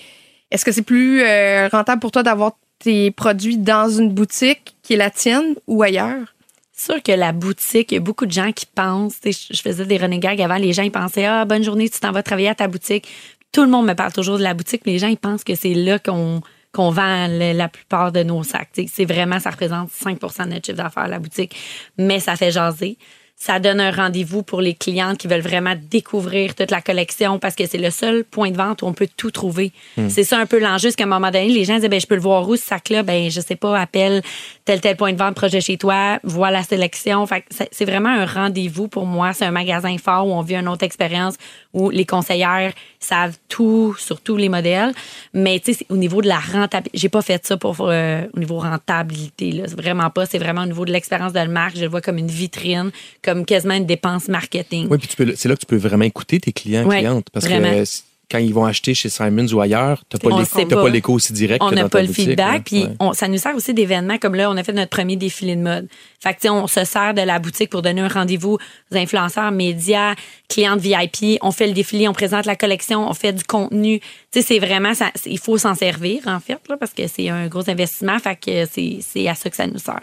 Est-ce 0.52 0.64
que 0.64 0.70
c'est 0.70 0.82
plus 0.82 1.20
euh, 1.22 1.66
rentable 1.66 2.00
pour 2.00 2.12
toi 2.12 2.22
d'avoir 2.22 2.52
tes 2.78 3.10
produits 3.10 3.56
dans 3.56 3.88
une 3.88 4.10
boutique 4.10 4.76
qui 4.84 4.92
est 4.94 4.96
la 4.96 5.10
tienne 5.10 5.56
ou 5.66 5.82
ailleurs? 5.82 6.33
Sûr 6.74 7.02
que 7.02 7.12
la 7.12 7.32
boutique, 7.32 7.92
il 7.92 7.94
y 7.94 7.98
a 7.98 8.00
beaucoup 8.00 8.26
de 8.26 8.32
gens 8.32 8.52
qui 8.52 8.66
pensent, 8.66 9.20
je 9.24 9.62
faisais 9.62 9.86
des 9.86 9.96
renégags 9.96 10.40
avant, 10.40 10.56
les 10.56 10.72
gens 10.72 10.82
ils 10.82 10.92
pensaient 10.92 11.24
ah 11.24 11.44
bonne 11.44 11.62
journée, 11.62 11.88
tu 11.88 12.00
t'en 12.00 12.12
vas 12.12 12.22
travailler 12.22 12.48
à 12.48 12.54
ta 12.54 12.68
boutique. 12.68 13.08
Tout 13.52 13.62
le 13.62 13.70
monde 13.70 13.86
me 13.86 13.94
parle 13.94 14.12
toujours 14.12 14.38
de 14.38 14.42
la 14.42 14.54
boutique, 14.54 14.82
mais 14.84 14.92
les 14.92 14.98
gens 14.98 15.08
ils 15.08 15.16
pensent 15.16 15.44
que 15.44 15.54
c'est 15.54 15.74
là 15.74 15.98
qu'on 15.98 16.40
qu'on 16.74 16.90
vend 16.90 17.28
la 17.28 17.68
plupart 17.68 18.10
de 18.10 18.24
nos 18.24 18.42
sacs. 18.42 18.68
C'est 18.88 19.04
vraiment, 19.04 19.38
ça 19.38 19.50
représente 19.50 19.90
5% 19.90 20.46
de 20.46 20.50
notre 20.50 20.66
chiffre 20.66 20.76
d'affaires, 20.76 21.06
la 21.06 21.20
boutique. 21.20 21.56
Mais 21.96 22.18
ça 22.18 22.34
fait 22.34 22.50
jaser. 22.50 22.98
Ça 23.36 23.58
donne 23.58 23.80
un 23.80 23.90
rendez-vous 23.90 24.42
pour 24.42 24.60
les 24.60 24.74
clientes 24.74 25.18
qui 25.18 25.26
veulent 25.26 25.40
vraiment 25.40 25.74
découvrir 25.90 26.54
toute 26.54 26.70
la 26.70 26.80
collection 26.80 27.38
parce 27.38 27.54
que 27.54 27.66
c'est 27.66 27.78
le 27.78 27.90
seul 27.90 28.24
point 28.24 28.50
de 28.50 28.56
vente 28.56 28.82
où 28.82 28.86
on 28.86 28.92
peut 28.92 29.08
tout 29.16 29.30
trouver. 29.30 29.72
C'est 30.08 30.24
ça 30.24 30.38
un 30.38 30.46
peu 30.46 30.58
l'enjeu, 30.58 30.90
c'est 30.90 30.96
qu'à 30.96 31.04
un 31.04 31.08
moment 31.08 31.30
donné, 31.30 31.48
les 31.48 31.64
gens 31.64 31.78
disent, 31.78 31.90
ben, 31.90 32.00
je 32.00 32.06
peux 32.06 32.14
le 32.14 32.20
voir 32.20 32.48
où 32.48 32.56
ce 32.56 32.64
sac-là? 32.64 33.02
Ben, 33.02 33.30
je 33.30 33.40
sais 33.40 33.56
pas, 33.56 33.78
appelle 33.78 34.22
tel, 34.64 34.80
tel 34.80 34.96
point 34.96 35.12
de 35.12 35.18
vente 35.18 35.34
proche 35.34 35.50
de 35.50 35.60
chez 35.60 35.76
toi, 35.76 36.20
vois 36.22 36.50
la 36.50 36.62
sélection. 36.62 37.26
Fait 37.26 37.44
c'est 37.70 37.84
vraiment 37.84 38.08
un 38.08 38.24
rendez-vous 38.24 38.88
pour 38.88 39.04
moi. 39.04 39.32
C'est 39.32 39.44
un 39.44 39.50
magasin 39.50 39.96
fort 39.98 40.26
où 40.26 40.32
on 40.32 40.42
vit 40.42 40.56
une 40.56 40.68
autre 40.68 40.84
expérience 40.84 41.34
où 41.74 41.90
les 41.90 42.06
conseillères 42.06 42.72
savent 42.98 43.36
tout 43.48 43.94
sur 43.98 44.20
tous 44.20 44.36
les 44.36 44.48
modèles. 44.48 44.94
Mais 45.34 45.60
tu 45.60 45.74
sais, 45.74 45.86
au 45.90 45.96
niveau 45.96 46.22
de 46.22 46.28
la 46.28 46.38
rentabilité, 46.38 46.96
j'ai 46.98 47.08
pas 47.10 47.20
fait 47.20 47.44
ça 47.46 47.56
pour 47.58 47.76
euh, 47.80 48.22
au 48.34 48.38
niveau 48.38 48.58
rentabilité. 48.58 49.52
Là. 49.52 49.64
Vraiment 49.76 50.08
pas. 50.08 50.24
C'est 50.24 50.38
vraiment 50.38 50.62
au 50.62 50.66
niveau 50.66 50.84
de 50.86 50.92
l'expérience 50.92 51.32
de 51.32 51.38
la 51.38 51.46
marque. 51.46 51.76
Je 51.76 51.82
le 51.82 51.88
vois 51.88 52.00
comme 52.00 52.16
une 52.18 52.28
vitrine, 52.28 52.90
comme 53.22 53.44
quasiment 53.44 53.74
une 53.74 53.86
dépense 53.86 54.28
marketing. 54.28 54.86
Oui, 54.90 54.98
puis 54.98 55.08
c'est 55.36 55.48
là 55.48 55.54
que 55.54 55.60
tu 55.60 55.66
peux 55.66 55.76
vraiment 55.76 56.04
écouter 56.04 56.40
tes 56.40 56.52
clients, 56.52 56.86
Ouais, 56.86 57.00
clientes. 57.00 57.26
Parce 57.32 57.44
vraiment. 57.46 57.70
que 57.70 57.84
quand 58.30 58.38
ils 58.38 58.52
vont 58.54 58.64
acheter 58.64 58.94
chez 58.94 59.08
Simons 59.08 59.46
ou 59.52 59.60
ailleurs, 59.60 60.02
tu 60.08 60.16
n'as 60.16 60.20
pas, 60.66 60.76
pas. 60.82 60.88
l'écho 60.88 61.12
aussi 61.12 61.32
direct 61.32 61.62
on 61.62 61.70
n'a 61.70 61.88
pas 61.88 62.00
le 62.02 62.08
boutique, 62.08 62.28
feedback. 62.30 62.64
Puis 62.64 62.84
Ouais. 62.84 62.90
on- 63.00 63.12
ça 63.12 63.28
nous 63.28 63.38
sert 63.38 63.54
aussi 63.54 63.74
d'événements 63.74 64.18
comme 64.18 64.34
là, 64.34 64.50
on 64.50 64.56
a 64.56 64.62
fait 64.64 64.72
notre 64.72 64.90
premier 64.90 65.16
défilé 65.16 65.56
de 65.56 65.60
mode. 65.62 65.88
Fait 66.20 66.30
que, 66.30 66.36
tu 66.40 66.42
sais, 66.42 66.48
on 66.50 66.66
se 66.66 66.84
sert 66.84 67.12
de 67.14 67.20
la 67.20 67.38
boutique 67.38 67.70
pour 67.70 67.82
donner 67.82 68.00
un 68.00 68.08
rendez-vous 68.08 68.58
aux 68.92 68.96
influenceurs, 68.96 69.50
médias, 69.52 70.14
clientes 70.48 70.80
VIP. 70.80 71.38
On 71.42 71.50
fait 71.50 71.66
le 71.66 71.72
défilé, 71.74 72.08
on 72.08 72.12
présente 72.14 72.46
la 72.46 72.56
collection, 72.56 73.06
on 73.08 73.12
fait 73.14 73.32
du 73.32 73.44
contenu. 73.44 74.00
Tu 74.00 74.40
sais, 74.40 74.42
c'est 74.42 74.58
vraiment, 74.58 74.94
ça, 74.94 75.10
il 75.26 75.38
faut 75.38 75.58
s'en 75.58 75.74
servir, 75.74 76.22
en 76.26 76.40
fait, 76.40 76.58
là, 76.68 76.76
parce 76.78 76.92
que 76.92 77.06
c'est 77.06 77.28
un 77.28 77.46
gros 77.48 77.68
investissement. 77.68 78.18
Fait 78.18 78.36
que 78.36 78.64
c'est 78.72 78.98
c'est 79.00 79.28
à 79.28 79.34
ça 79.34 79.50
que 79.50 79.56
ça 79.56 79.66
nous 79.66 79.78
sert. 79.78 80.00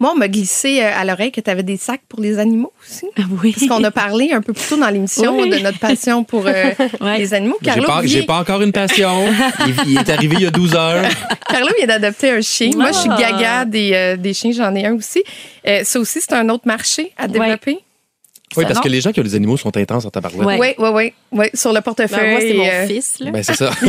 Moi, 0.00 0.12
on 0.14 0.18
m'a 0.18 0.28
glissé 0.28 0.82
euh, 0.82 0.90
à 0.94 1.04
l'oreille 1.04 1.30
que 1.32 1.40
tu 1.40 1.48
avais 1.50 1.62
des 1.62 1.76
sacs 1.76 2.02
pour 2.08 2.20
les 2.20 2.38
animaux 2.38 2.72
aussi. 2.82 3.06
Oui. 3.42 3.52
Parce 3.52 3.66
qu'on 3.68 3.84
a 3.84 3.90
parlé 3.92 4.32
un 4.32 4.40
peu 4.42 4.52
plus 4.52 4.66
tôt 4.68 4.76
dans 4.76 4.88
l'émission 4.90 5.38
Oui. 5.40 5.50
de 5.50 5.58
notre 5.58 5.78
passion 5.78 6.24
pour 6.24 6.46
euh, 6.46 6.70
Ouais. 7.00 7.18
les 7.18 7.32
animaux. 7.32 7.58
J'ai 7.62 7.66
Carlo, 7.70 7.84
pas, 7.86 8.00
vient- 8.00 8.10
j'ai 8.20 8.22
pas 8.26 8.38
encore 8.38 8.62
une 8.62 8.72
passion. 8.72 9.26
il, 9.66 9.74
il 9.92 9.98
est 9.98 10.08
arrivé 10.08 10.36
il 10.38 10.42
y 10.42 10.46
a 10.46 10.50
12 10.50 10.74
heures. 10.74 11.04
Carlo 11.48 11.68
vient 11.76 11.86
d'adopter 11.86 12.30
un 12.30 12.40
chien. 12.40 12.70
Moi, 12.74 12.88
je 12.92 12.98
suis 12.98 13.10
Ah. 13.12 13.18
gaga 13.20 13.64
des, 13.66 13.92
euh, 13.94 14.16
des 14.16 14.32
chiens. 14.34 14.52
J'en 14.52 14.74
ai 14.74 14.86
un 14.86 14.94
aussi. 14.94 15.22
Euh, 15.66 15.82
ça 15.84 15.98
aussi, 16.00 16.20
c'est 16.20 16.32
un 16.32 16.48
autre 16.48 16.64
marché 16.66 17.12
à 17.18 17.28
développer? 17.28 17.78
Oui, 18.56 18.64
parce 18.64 18.76
Non. 18.76 18.82
que 18.82 18.88
les 18.88 19.00
gens 19.00 19.12
qui 19.12 19.20
ont 19.20 19.24
des 19.24 19.34
animaux 19.36 19.56
sont 19.56 19.76
intenses 19.76 20.04
en 20.04 20.10
tabarouette. 20.10 20.46
Ouais. 20.46 20.58
Oui, 20.58 20.68
oui, 20.78 20.88
oui. 20.92 21.12
Oui, 21.32 21.46
sur 21.54 21.70
le 21.70 21.76
Ben, 21.76 21.82
portefeuille. 21.82 22.30
moi, 22.30 22.40
c'est 22.40 22.54
mon 22.54 22.64
euh, 22.64 22.86
fils. 22.88 23.20
Là. 23.20 23.30
Ben, 23.30 23.42
c'est 23.44 23.54
ça. 23.54 23.70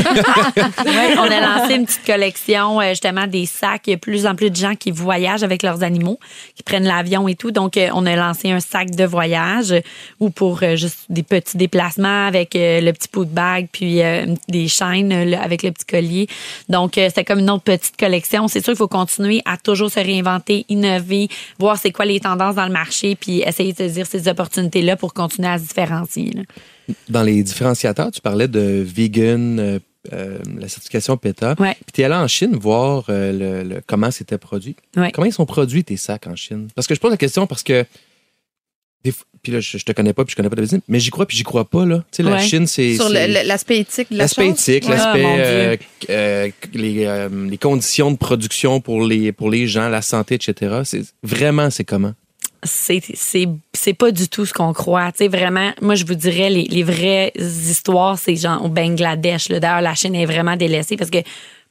Ouais, 0.85 1.15
on 1.17 1.23
a 1.23 1.39
lancé 1.39 1.75
une 1.75 1.85
petite 1.85 2.05
collection, 2.05 2.79
euh, 2.79 2.89
justement, 2.89 3.25
des 3.27 3.45
sacs. 3.45 3.81
Il 3.87 3.91
y 3.91 3.93
a 3.93 3.95
de 3.95 4.01
plus 4.01 4.25
en 4.27 4.35
plus 4.35 4.49
de 4.51 4.55
gens 4.55 4.75
qui 4.75 4.91
voyagent 4.91 5.43
avec 5.43 5.63
leurs 5.63 5.83
animaux, 5.83 6.19
qui 6.55 6.63
prennent 6.63 6.83
l'avion 6.85 7.27
et 7.27 7.35
tout. 7.35 7.51
Donc, 7.51 7.77
euh, 7.77 7.89
on 7.93 8.05
a 8.05 8.15
lancé 8.15 8.51
un 8.51 8.59
sac 8.59 8.91
de 8.91 9.03
voyage 9.03 9.73
ou 10.19 10.29
pour 10.29 10.61
juste 10.75 11.05
des 11.09 11.23
petits 11.23 11.57
déplacements 11.57 12.27
avec 12.27 12.51
le 12.53 12.91
petit 12.91 13.07
pot 13.07 13.25
de 13.25 13.31
bague 13.31 13.67
puis 13.71 14.01
des 14.47 14.67
chaînes 14.67 15.11
avec 15.33 15.63
le 15.63 15.71
petit 15.71 15.85
collier. 15.85 16.27
Donc, 16.69 16.93
c'est 16.95 17.23
comme 17.23 17.39
une 17.39 17.49
autre 17.49 17.63
petite 17.63 17.97
collection. 17.97 18.47
C'est 18.47 18.59
sûr 18.63 18.73
qu'il 18.73 18.77
faut 18.77 18.87
continuer 18.87 19.41
à 19.45 19.57
toujours 19.57 19.89
se 19.91 19.99
réinventer, 19.99 20.65
innover, 20.69 21.27
voir 21.59 21.77
c'est 21.77 21.91
quoi 21.91 22.05
les 22.05 22.19
tendances 22.19 22.55
dans 22.55 22.65
le 22.65 22.71
marché 22.71 23.15
puis 23.15 23.41
essayer 23.41 23.73
de 23.73 23.77
saisir 23.77 24.05
ces 24.05 24.27
opportunités-là 24.51 24.95
pour 24.97 25.13
continuer 25.13 25.47
à 25.47 25.57
se 25.57 25.63
différencier. 25.63 26.31
là. 26.31 26.41
Dans 27.09 27.23
les 27.23 27.41
différenciateurs, 27.43 28.11
tu 28.11 28.21
parlais 28.21 28.47
de 28.47 28.83
vegan, 28.85 29.59
euh, 29.59 29.79
euh, 30.13 30.39
la 30.59 30.67
certification 30.67 31.15
PETA. 31.17 31.55
Ouais. 31.59 31.73
Puis 31.75 31.93
tu 31.93 32.01
es 32.01 32.03
allé 32.03 32.15
en 32.15 32.27
Chine 32.27 32.55
voir 32.55 33.05
euh, 33.09 33.31
le, 33.63 33.69
le- 33.75 33.81
comment 33.85 34.11
c'était 34.11 34.37
produit. 34.37 34.75
Ouais. 34.97 35.11
Comment 35.11 35.25
ils 35.27 35.33
sont 35.33 35.45
produits 35.45 35.83
tes 35.83 35.97
sacs 35.97 36.27
en 36.27 36.35
Chine? 36.35 36.67
Parce 36.75 36.87
que 36.87 36.95
je 36.95 36.99
pose 36.99 37.11
la 37.11 37.17
question 37.17 37.47
parce 37.47 37.63
que. 37.63 37.85
des 39.03 39.11
fois- 39.11 39.25
puis 39.43 39.51
là, 39.51 39.59
je, 39.59 39.77
je 39.79 39.83
te 39.85 39.91
connais 39.91 40.13
pas, 40.13 40.23
puis 40.23 40.31
je 40.33 40.35
connais 40.35 40.49
pas 40.49 40.55
ta 40.55 40.61
business, 40.61 40.81
mais 40.87 40.99
j'y 40.99 41.09
crois, 41.09 41.25
puis 41.25 41.35
j'y 41.35 41.41
crois 41.43 41.65
pas, 41.67 41.83
là. 41.85 42.03
Tu 42.11 42.17
sais, 42.17 42.23
la 42.23 42.33
Ouais. 42.33 42.41
Chine, 42.41 42.67
c'est. 42.67 42.95
sur 42.95 43.09
l'aspect 43.09 43.79
éthique 43.79 44.11
de 44.11 44.17
la 44.17 44.23
L'aspect 44.25 44.47
éthique, 44.49 44.87
l'aspect, 44.87 45.25
Ah, 45.25 45.37
euh, 45.39 45.77
euh, 46.11 46.49
euh, 46.79 47.29
les 47.49 47.57
conditions 47.57 48.11
de 48.11 48.17
production 48.17 48.81
pour 48.81 49.03
les, 49.03 49.31
pour 49.31 49.49
les 49.49 49.65
gens, 49.67 49.89
la 49.89 50.01
santé, 50.03 50.35
etc. 50.35 50.81
C'est, 50.83 51.01
vraiment, 51.23 51.69
c'est 51.71 51.83
comment? 51.85 52.13
C'est 52.63 53.01
c'est 53.13 53.47
c'est 53.73 53.93
pas 53.93 54.11
du 54.11 54.27
tout 54.29 54.45
ce 54.45 54.53
qu'on 54.53 54.73
croit. 54.73 55.11
Tu 55.11 55.19
sais 55.19 55.27
vraiment, 55.27 55.71
moi 55.81 55.95
je 55.95 56.05
vous 56.05 56.15
dirais 56.15 56.49
les, 56.49 56.63
les 56.63 56.83
vraies 56.83 57.31
histoires, 57.35 58.17
c'est 58.17 58.35
genre 58.35 58.63
au 58.63 58.69
Bangladesh. 58.69 59.49
là. 59.49 59.59
D'ailleurs, 59.59 59.81
la 59.81 59.95
Chine 59.95 60.15
est 60.15 60.25
vraiment 60.25 60.55
délaissée 60.55 60.97
parce 60.97 61.09
que 61.09 61.19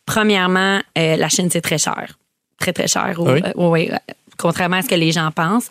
premièrement, 0.07 0.81
euh, 0.98 1.16
la 1.16 1.29
Chine 1.29 1.48
c'est 1.50 1.61
très 1.61 1.79
cher, 1.79 2.18
très 2.59 2.72
très 2.72 2.88
cher. 2.88 3.14
Ah 3.16 3.22
oui? 3.22 3.40
euh, 3.44 3.53
oui, 3.57 3.88
euh, 3.92 3.96
contrairement 4.37 4.76
à 4.76 4.83
ce 4.83 4.88
que 4.88 4.94
les 4.94 5.12
gens 5.12 5.31
pensent. 5.31 5.68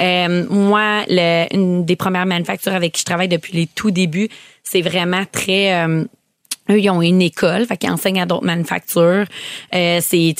Euh, 0.00 0.46
moi, 0.50 1.02
le, 1.08 1.46
une 1.54 1.84
des 1.84 1.96
premières 1.96 2.26
manufactures 2.26 2.74
avec 2.74 2.92
qui 2.92 3.00
je 3.00 3.04
travaille 3.06 3.28
depuis 3.28 3.54
les 3.54 3.66
tout 3.66 3.90
débuts, 3.90 4.28
c'est 4.62 4.82
vraiment 4.82 5.24
très 5.32 5.74
euh, 5.84 6.04
eux, 6.70 6.80
ils 6.80 6.90
ont 6.90 7.02
une 7.02 7.22
école, 7.22 7.66
fait 7.66 7.76
qu'ils 7.76 7.90
enseignent 7.90 8.20
à 8.20 8.26
d'autres 8.26 8.44
manufactures. 8.44 9.26
Euh, 9.74 9.98
c'est, 10.00 10.34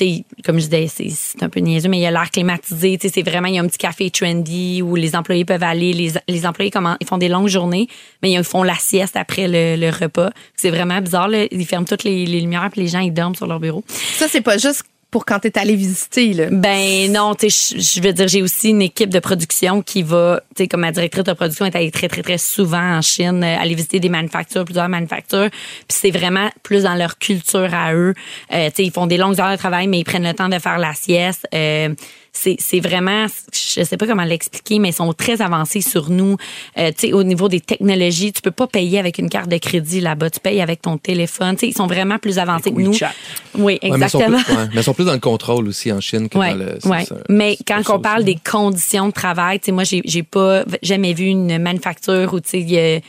comme 0.45 0.59
je 0.59 0.67
disais, 0.67 0.87
c'est, 0.89 1.43
un 1.43 1.49
peu 1.49 1.61
niaiseux, 1.61 1.89
mais 1.89 1.99
il 1.99 2.03
y 2.03 2.07
a 2.07 2.11
l'air 2.11 2.31
climatisé. 2.31 2.99
C'est 3.01 3.23
vraiment, 3.23 3.49
il 3.49 3.55
y 3.55 3.59
a 3.59 3.63
un 3.63 3.67
petit 3.67 3.79
café 3.79 4.11
trendy 4.11 4.83
où 4.83 4.97
les 4.97 5.17
employés 5.17 5.45
peuvent 5.45 5.63
aller. 5.63 5.93
Les, 5.93 6.13
les 6.29 6.47
employés, 6.47 6.71
comment, 6.71 6.97
ils 7.01 7.07
font 7.07 7.19
des 7.19 7.29
longues 7.29 7.49
journées, 7.49 7.89
mais 8.23 8.33
ils 8.33 8.45
font 8.45 8.63
la 8.63 8.75
sieste 8.75 9.17
après 9.17 9.49
le, 9.49 9.77
le 9.77 9.91
repas. 9.91 10.31
C'est 10.57 10.71
vraiment 10.71 11.01
bizarre, 11.01 11.29
là. 11.29 11.47
Ils 11.51 11.67
ferment 11.67 11.87
toutes 11.87 12.05
les, 12.05 12.27
les 12.27 12.41
lumières 12.41 12.69
puis 12.71 12.83
les 12.83 12.89
gens, 12.89 13.01
ils 13.01 13.13
dorment 13.13 13.35
sur 13.35 13.47
leur 13.47 13.61
bureau. 13.61 13.85
Ça, 13.89 14.27
c'est 14.29 14.41
pas 14.41 14.59
juste 14.59 14.85
pour 15.11 15.25
quand 15.25 15.41
tu 15.41 15.49
es 15.49 15.59
allé 15.59 15.75
visiter. 15.75 16.33
Là. 16.33 16.47
Ben 16.51 17.11
non, 17.13 17.35
tu 17.35 17.51
sais, 17.51 17.77
je- 17.79 18.01
veux 18.01 18.13
dire, 18.13 18.29
j'ai 18.29 18.43
aussi 18.43 18.71
une 18.71 18.83
équipe 18.83 19.11
de 19.11 19.19
production 19.19 19.83
qui 19.83 20.03
va, 20.03 20.41
tu 20.57 20.63
sais, 20.63 20.69
comme 20.69 20.81
ma 20.81 20.93
directrice 20.93 21.25
de 21.25 21.33
production 21.33 21.67
est 21.67 21.75
allée 21.75 21.91
très, 21.91 22.09
très, 22.09 22.23
très 22.23 22.39
souvent 22.39 22.97
en 22.99 23.03
Chine, 23.03 23.43
euh, 23.43 23.59
aller 23.59 23.75
visiter 23.75 23.99
des 24.01 24.09
manufactures, 24.09 24.65
plusieurs 24.65 24.89
manufactures. 24.89 25.51
Puis 25.51 25.99
c'est 26.01 26.11
vraiment 26.11 26.51
plus 26.63 26.85
dans 26.85 26.95
leur 26.95 27.19
culture 27.19 27.69
à 27.75 27.93
eux. 27.95 28.15
Euh, 28.53 28.69
tu 28.69 28.77
sais, 28.77 28.85
ils 28.85 28.93
font 28.93 29.07
des 29.07 29.17
longues 29.17 29.41
heures 29.41 29.51
de 29.53 29.57
travail, 29.57 29.87
mais 29.89 29.99
ils 29.99 30.05
prennent 30.05 30.27
le 30.27 30.35
temps 30.35 30.49
de 30.49 30.59
faire 30.59 30.79
la 30.79 30.95
sieste. 30.95 31.47
Euh, 31.55 31.89
c'est 32.33 32.57
c'est 32.59 32.81
vraiment, 32.81 33.27
je 33.53 33.83
sais 33.83 33.97
pas 33.97 34.07
comment 34.07 34.25
l'expliquer, 34.25 34.79
mais 34.79 34.91
ils 34.91 34.95
sont 34.95 35.13
très 35.13 35.43
avancés 35.43 35.81
sur 35.81 36.11
nous. 36.11 36.37
Euh, 36.79 36.91
tu 36.97 37.09
sais, 37.09 37.13
au 37.13 37.23
niveau 37.23 37.49
des 37.49 37.61
technologies, 37.61 38.33
tu 38.33 38.41
peux 38.43 38.51
pas 38.51 38.67
payer 38.67 38.99
avec 38.99 39.19
une 39.19 39.29
carte 39.29 39.49
de 39.49 39.59
crédit 39.59 40.01
là-bas. 40.01 40.31
Tu 40.31 40.41
payes 40.41 40.61
avec 40.61 40.83
ton 40.83 40.97
téléphone. 40.99 41.57
Tu 41.57 41.61
sais, 41.61 41.69
ils 41.69 41.77
sont 41.77 41.87
vraiment 41.87 42.19
plus 42.19 42.39
avancés 42.39 42.71
que 42.73 42.81
nous. 42.81 42.93
WeChat. 42.93 43.13
Oui, 43.57 43.65
Ouais, 43.65 43.79
mais, 43.83 43.89
ils 44.07 44.09
sont 44.11 44.19
exactement. 44.21 44.43
plus, 44.43 44.55
ouais, 44.55 44.67
mais 44.75 44.81
ils 44.81 44.85
sont 44.85 44.95
plus 44.95 45.05
dans 45.05 45.13
le 45.13 45.19
contrôle 45.19 45.69
aussi 45.69 45.91
en 45.93 46.01
Chine 46.01 46.29
que 46.29 46.39
Ouais, 46.39 46.51
dans 46.51 46.57
le. 46.59 46.79
c'est 46.81 46.89
ouais. 46.89 47.05
ça. 47.05 47.17
Mais 47.29 47.57
quand 47.67 47.83
ça 47.83 47.95
on 47.97 48.01
parle 48.01 48.23
aussi. 48.23 48.35
des 48.35 48.39
conditions 48.49 49.09
de 49.09 49.13
travail, 49.13 49.59
tu 49.61 49.67
sais, 49.67 49.73
moi, 49.73 49.85
j'ai, 49.85 50.03
j'ai 50.05 50.23
pas 50.23 50.65
jamais 50.83 51.13
vu 51.13 51.25
une 51.27 51.59
manufacture 51.59 52.33
où, 52.33 52.41
tu 52.41 52.49
sais, 52.51 52.61
il 52.61 52.71
y 52.71 52.79
a- 52.79 53.01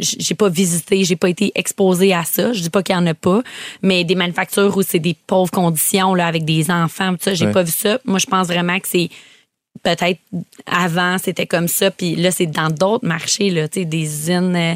j'ai 0.00 0.34
pas 0.34 0.48
visité, 0.48 1.04
j'ai 1.04 1.16
pas 1.16 1.28
été 1.28 1.52
exposée 1.54 2.12
à 2.12 2.24
ça. 2.24 2.52
Je 2.52 2.60
dis 2.60 2.70
pas 2.70 2.82
qu'il 2.82 2.94
y 2.94 2.98
en 2.98 3.06
a 3.06 3.14
pas, 3.14 3.42
mais 3.82 4.04
des 4.04 4.14
manufactures 4.14 4.76
où 4.76 4.82
c'est 4.82 4.98
des 4.98 5.14
pauvres 5.26 5.50
conditions, 5.50 6.14
là, 6.14 6.26
avec 6.26 6.44
des 6.44 6.70
enfants, 6.70 7.12
tout 7.12 7.18
ça, 7.20 7.34
j'ai 7.34 7.46
Ouais. 7.46 7.52
pas 7.52 7.62
vu 7.62 7.72
ça. 7.72 7.98
Moi, 8.04 8.18
je 8.18 8.26
pense 8.26 8.46
vraiment 8.48 8.78
que 8.80 8.88
c'est 8.88 9.08
peut-être 9.82 10.20
avant, 10.66 11.18
c'était 11.18 11.46
comme 11.46 11.68
ça, 11.68 11.90
puis 11.90 12.16
là, 12.16 12.30
c'est 12.30 12.46
dans 12.46 12.70
d'autres 12.70 13.06
marchés, 13.06 13.50
là, 13.50 13.68
tu 13.68 13.80
sais, 13.80 13.84
des 13.84 14.02
usines 14.02 14.56
euh, 14.56 14.74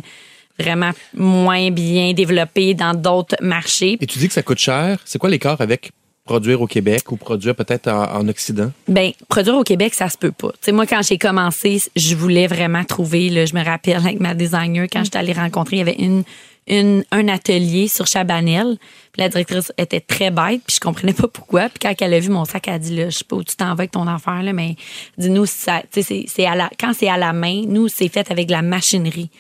vraiment 0.59 0.91
moins 1.15 1.71
bien 1.71 2.13
développées 2.13 2.75
dans 2.75 2.93
d'autres 2.95 3.37
marchés. 3.41 3.97
Et 4.01 4.07
tu 4.07 4.19
dis 4.19 4.29
que 4.29 4.35
ça 4.35 4.43
coûte 4.43 4.59
cher. 4.59 5.01
C'est 5.07 5.19
quoi 5.19 5.31
l'écart 5.31 5.61
avec 5.61 5.91
produire 6.31 6.61
au 6.63 6.69
Québec 6.69 7.11
ou 7.11 7.17
produire 7.17 7.57
peut-être 7.57 7.89
en, 7.89 8.05
en 8.21 8.29
Occident? 8.29 8.71
Ben, 8.87 9.11
produire 9.29 9.57
au 9.57 9.65
Québec, 9.65 9.95
ça 9.95 10.09
se 10.09 10.17
peut 10.17 10.31
pas. 10.31 10.51
Tu 10.53 10.59
sais, 10.67 10.73
moi, 10.73 10.87
quand 10.87 11.03
j'ai 11.03 11.19
commencé, 11.19 11.83
je 11.97 12.15
voulais 12.15 12.47
vraiment 12.47 12.85
trouver, 12.85 13.45
je 13.47 13.53
me 13.55 13.65
rappelle 13.65 13.97
avec 13.97 14.21
ma 14.21 14.35
designer, 14.35 14.87
quand 14.93 15.03
j'étais 15.03 15.19
allée 15.19 15.33
rencontrer, 15.33 15.77
il 15.77 15.79
y 15.81 15.83
avait 15.83 17.05
un 17.11 17.29
atelier 17.29 17.89
sur 17.89 18.07
Chabanel. 18.07 18.77
La 19.17 19.29
directrice 19.29 19.73
était 19.77 19.99
très 19.99 20.31
bête, 20.31 20.61
puis 20.65 20.77
je 20.77 20.81
comprenais 20.81 21.13
pas 21.15 21.27
pourquoi. 21.27 21.63
Puis 21.69 21.81
quand 21.83 21.93
elle 22.01 22.15
a 22.15 22.21
vu 22.21 22.29
mon 22.29 22.45
sac, 22.45 22.69
elle 22.69 22.75
a 22.75 22.79
dit, 22.79 22.95
là, 22.95 23.11
je 23.11 23.19
sais 23.19 23.25
pas 23.25 23.35
où 23.35 23.43
tu 23.43 23.57
t'en 23.57 23.65
vas 23.67 23.73
avec 23.73 23.91
ton 23.91 24.07
affaire, 24.07 24.41
mais 24.55 24.77
dis-nous, 25.19 25.47
c'est- 25.47 25.85
c'est 26.29 26.47
à 26.47 26.55
la, 26.55 26.71
quand 26.79 26.93
c'est 26.97 27.09
à 27.09 27.17
la 27.17 27.33
main, 27.33 27.65
nous, 27.67 27.89
c'est 27.89 28.09
fait 28.09 28.31
avec 28.31 28.47
de 28.47 28.53
la 28.53 28.63
machinerie. 28.63 29.31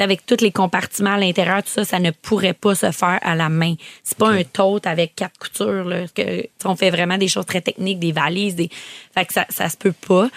Avec 0.00 0.24
tous 0.26 0.40
les 0.40 0.50
compartiments 0.50 1.12
à 1.14 1.18
l'intérieur, 1.18 1.62
tout 1.62 1.70
ça, 1.70 1.84
ça 1.84 1.98
ne 1.98 2.10
pourrait 2.10 2.54
pas 2.54 2.74
se 2.74 2.90
faire 2.90 3.18
à 3.22 3.34
la 3.34 3.48
main. 3.48 3.74
C'est 4.02 4.16
pas 4.18 4.30
un 4.30 4.42
tote 4.44 4.86
avec 4.86 5.14
quatre 5.14 5.38
coutures. 5.38 5.84
Là, 5.84 6.06
que, 6.14 6.44
on 6.64 6.74
fait 6.76 6.90
vraiment 6.90 7.18
des 7.18 7.28
choses 7.28 7.46
très 7.46 7.60
techniques, 7.60 7.98
des 7.98 8.12
valises. 8.12 8.54
Des... 8.56 8.70
Fait 9.14 9.24
que 9.24 9.32
ça, 9.32 9.46
ça 9.50 9.68
se 9.68 9.76
peut 9.76 9.92
pas. 10.06 10.28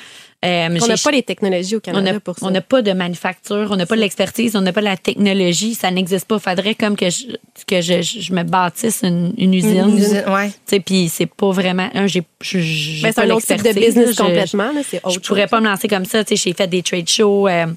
Euh, 0.46 0.68
On 0.82 0.88
n'a 0.88 0.96
j'ai- 0.96 1.04
pas 1.04 1.12
les 1.12 1.24
technologies 1.24 1.76
au 1.76 1.78
on 1.78 1.82
Canada 1.82 2.12
n'a 2.12 2.20
pour 2.20 2.38
ça. 2.38 2.46
on 2.46 2.52
n'a 2.52 2.60
pas 2.60 2.82
de 2.82 2.92
manufacture, 2.92 3.70
on 3.72 3.78
n'a 3.78 3.86
pas 3.86 3.96
de 3.96 4.02
l'expertise, 4.02 4.58
on 4.58 4.62
n'a 4.62 4.74
pas 4.74 4.82
de 4.82 4.86
la 4.88 4.98
technologie, 4.98 5.74
ça 5.74 5.90
n'existe 5.90 6.26
pas. 6.28 6.38
Faudrait 6.38 6.76
comme 6.76 6.98
que 6.98 7.10
je, 7.10 7.28
que 7.66 7.80
je, 7.80 8.02
je 8.02 8.34
me 8.34 8.44
bâtisse 8.44 9.04
une, 9.04 9.34
une 9.38 9.54
usine. 9.54 9.88
Une 9.88 9.98
usine, 9.98 10.24
ouais. 10.28 10.80
Puis 10.82 11.08
c'est 11.08 11.28
pas 11.28 11.52
vraiment. 11.52 11.90
J'ai, 12.08 12.24
je- 12.42 12.60
j'ai 12.60 13.04
Ben, 13.04 13.14
c'est 13.16 13.22
un 13.22 13.30
autre 13.30 13.46
type 13.48 13.64
de 13.64 13.72
business. 13.72 14.12
Je- 14.12 14.22
complètement. 14.22 14.74
là, 14.74 14.82
C'est 14.86 15.00
je 15.02 15.08
autre 15.12 15.22
pourrais 15.22 15.44
chose. 15.44 15.50
pas 15.52 15.62
me 15.62 15.70
lancer 15.70 15.88
comme 15.88 16.04
ça. 16.04 16.24
J'ai 16.30 16.52
fait 16.54 16.68
des 16.68 16.84
trade 16.84 17.08
shows. 17.08 17.48
euh, 17.48 17.68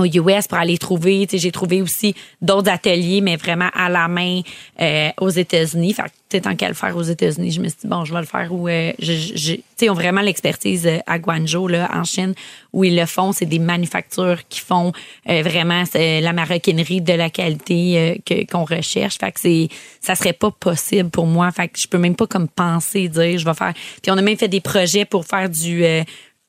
au 0.00 0.06
US 0.06 0.46
pour 0.48 0.58
aller 0.58 0.78
trouver. 0.78 1.26
J'ai 1.30 1.52
trouvé 1.52 1.82
aussi 1.82 2.14
d'autres 2.40 2.70
ateliers, 2.70 3.20
mais 3.20 3.36
vraiment 3.36 3.70
à 3.74 3.88
la 3.88 4.08
main 4.08 4.40
euh, 4.80 5.08
aux 5.20 5.30
États-Unis. 5.30 5.94
Fait 5.94 6.04
que, 6.30 6.38
tant 6.38 6.54
qu'à 6.56 6.68
le 6.68 6.74
faire 6.74 6.96
aux 6.96 7.02
États-Unis, 7.02 7.50
je 7.52 7.60
me 7.60 7.68
suis 7.68 7.78
dit, 7.82 7.86
bon, 7.88 8.04
je 8.04 8.12
vais 8.14 8.20
le 8.20 8.26
faire 8.26 8.52
où... 8.52 8.68
euh, 8.68 8.92
je, 8.98 9.12
je- 9.12 9.56
ont 9.88 9.94
vraiment 9.94 10.20
l'expertise 10.20 10.86
euh, 10.86 10.98
à 11.06 11.18
Guangzhou, 11.18 11.66
là, 11.66 11.88
en 11.94 12.04
Chine, 12.04 12.34
où 12.74 12.84
ils 12.84 12.94
le 12.94 13.06
font. 13.06 13.32
C'est 13.32 13.46
des 13.46 13.58
manufactures 13.58 14.36
qui 14.48 14.60
font 14.60 14.92
euh, 15.28 15.42
vraiment 15.42 15.84
c'est 15.90 16.20
la 16.20 16.34
maroquinerie 16.34 17.00
de 17.00 17.14
la 17.14 17.30
qualité 17.30 17.98
euh, 17.98 18.14
que- 18.26 18.44
qu'on 18.44 18.64
recherche. 18.64 19.16
Fait 19.18 19.32
que 19.32 19.40
c'est, 19.40 19.68
ça 20.02 20.14
serait 20.14 20.34
pas 20.34 20.50
possible 20.50 21.08
pour 21.08 21.26
moi. 21.26 21.50
Fait 21.50 21.68
que 21.68 21.78
je 21.80 21.88
peux 21.88 21.96
même 21.98 22.14
pas 22.14 22.26
comme 22.26 22.46
penser, 22.48 23.08
dire, 23.08 23.38
je 23.38 23.44
vais 23.44 23.54
faire... 23.54 23.72
Puis 24.02 24.12
on 24.12 24.18
a 24.18 24.22
même 24.22 24.36
fait 24.36 24.48
des 24.48 24.60
projets 24.60 25.06
pour 25.06 25.24
faire 25.24 25.48
du... 25.48 25.82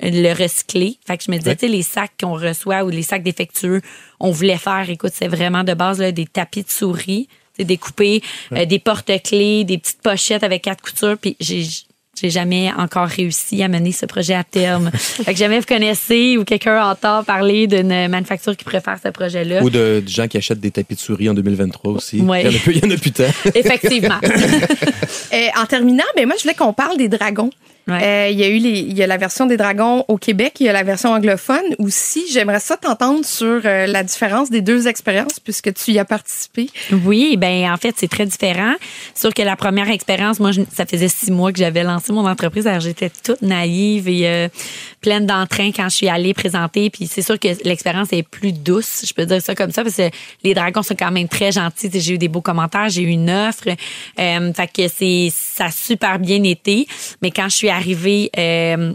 le 0.02 0.34
recycler. 0.34 0.98
Fait 1.06 1.18
que 1.18 1.24
je 1.24 1.32
me 1.32 1.38
disais, 1.38 1.52
Ouais. 1.52 1.56
tu 1.56 1.66
sais, 1.68 1.72
les 1.72 1.84
sacs 1.84 2.12
qu'on 2.20 2.34
reçoit 2.34 2.84
ou 2.84 2.90
les 2.90 3.04
sacs 3.04 3.24
défectueux, 3.24 3.82
on 4.20 4.32
voulait 4.32 4.58
faire, 4.58 4.90
écoute, 4.90 5.12
c'est 5.14 5.28
vraiment 5.28 5.64
de 5.64 5.74
base 5.74 6.00
là, 6.00 6.12
des 6.12 6.26
tapis 6.26 6.64
de 6.64 6.70
souris, 6.72 7.28
c'est 7.58 7.66
découpé, 7.66 8.22
euh, 8.54 8.66
des 8.66 8.80
porte-clés, 8.80 9.64
des 9.64 9.78
petites 9.78 10.02
pochettes 10.02 10.44
avec 10.44 10.64
quatre 10.64 10.82
coutures, 10.82 11.18
puis 11.18 11.36
j'ai 11.40 11.66
j'ai 12.22 12.30
jamais 12.30 12.72
encore 12.78 13.08
réussi 13.08 13.64
à 13.64 13.68
mener 13.68 13.92
ce 13.92 14.06
projet 14.06 14.36
à 14.36 14.44
terme. 14.44 14.92
fait 14.94 15.34
que 15.34 15.40
jamais 15.40 15.60
vous 15.60 15.66
connaissez 15.66 16.38
ou 16.38 16.44
quelqu'un 16.44 16.84
entend 16.86 17.24
parler 17.24 17.66
d'une 17.66 18.10
manufacture 18.10 18.56
qui 18.56 18.64
préfère 18.66 18.98
ce 19.04 19.10
projet-là. 19.10 19.64
Ou 19.64 19.72
de, 19.72 20.04
de 20.06 20.08
gens 20.08 20.28
qui 20.28 20.38
achètent 20.38 20.60
des 20.60 20.70
tapis 20.70 20.94
de 20.94 21.00
souris 21.00 21.30
en 21.30 21.34
2023 21.34 21.94
aussi. 21.94 22.20
Ouais. 22.22 22.44
Il 22.44 22.52
y 22.52 22.54
en 22.54 22.58
a 22.58 22.60
plus, 22.60 22.76
il 22.76 22.86
y 22.86 22.88
en 22.88 22.96
a 22.96 22.98
plus 23.00 23.12
tant. 23.12 23.24
Effectivement. 23.56 24.20
Euh, 25.34 25.48
en 25.58 25.66
terminant, 25.66 26.04
ben 26.16 26.28
moi, 26.28 26.36
je 26.38 26.44
voulais 26.44 26.54
qu'on 26.54 26.74
parle 26.74 26.98
des 26.98 27.10
dragons. 27.10 27.50
Ouais. 27.88 28.04
Euh, 28.04 28.30
Il 28.30 28.40
y 28.40 28.44
a 28.44 28.48
eu 28.50 28.58
les, 28.58 28.80
il 28.80 28.98
y 28.98 29.02
a 29.04 29.08
la 29.08 29.18
version 29.18 29.46
des 29.48 29.58
dragons 29.58 30.06
au 30.08 30.18
Québec, 30.18 30.54
il 30.60 30.66
y 30.68 30.70
a 30.70 30.74
la 30.74 30.84
version 30.84 31.12
anglophone 31.12 31.64
aussi. 31.80 32.24
J'aimerais 32.32 32.60
ça 32.60 32.78
t'entendre 32.78 33.26
sur 33.26 33.62
euh, 33.66 33.88
la 33.88 34.04
différence 34.04 34.50
des 34.52 34.62
deux 34.62 34.88
expériences 34.88 35.40
puisque 35.40 35.74
tu 35.74 35.92
y 35.92 36.00
as 36.00 36.06
participé. 36.06 36.70
Oui, 37.06 37.38
ben 37.38 37.72
en 37.72 37.78
fait, 37.78 37.96
c'est 37.98 38.08
très 38.10 38.26
différent. 38.26 38.74
Sûr 39.16 39.34
que 39.34 39.42
la 39.42 39.56
première 39.56 39.90
expérience, 39.90 40.40
moi, 40.40 40.52
je- 40.52 40.62
ça 40.72 40.86
faisait 40.86 41.08
six 41.08 41.32
mois 41.32 41.52
que 41.52 41.58
j'avais 41.58 41.84
lancé 41.84 42.14
mon 42.14 42.28
entreprise. 42.28 42.68
Alors, 42.68 42.82
j'étais 42.82 43.10
toute 43.10 43.42
naïve 43.42 44.08
et 44.08 44.28
euh, 44.28 44.48
pleine 45.02 45.26
d'entrain 45.26 45.72
quand 45.76 45.90
je 45.90 45.96
suis 45.96 46.08
allée 46.10 46.34
présenter. 46.36 46.90
Puis 46.92 47.08
c'est 47.08 47.24
sûr 47.24 47.40
que 47.40 47.48
l'expérience 47.68 48.14
est 48.14 48.24
plus 48.24 48.54
douce, 48.54 49.04
je 49.08 49.14
peux 49.14 49.26
dire 49.26 49.42
ça 49.42 49.56
comme 49.56 49.72
ça, 49.72 49.84
parce 49.84 49.96
que 49.96 50.10
les 50.44 50.54
dragons 50.54 50.84
sont 50.84 50.96
quand 50.98 51.12
même 51.12 51.28
très 51.28 51.52
gentils. 51.52 51.90
J'ai 51.92 52.14
eu 52.14 52.18
des 52.20 52.28
beaux 52.28 52.42
commentaires, 52.42 52.90
j'ai 52.90 53.02
eu 53.02 53.08
une 53.10 53.30
offre. 53.32 53.64
Fait 54.16 54.68
que 54.72 54.88
c'est 54.88 55.30
ça 55.36 55.66
a 55.66 55.72
super 55.72 56.20
bien 56.20 56.44
été. 56.44 56.86
Mais 57.24 57.32
quand 57.32 57.50
je 57.50 57.56
suis 57.56 57.71
arrivée 57.72 58.30
euh, 58.38 58.94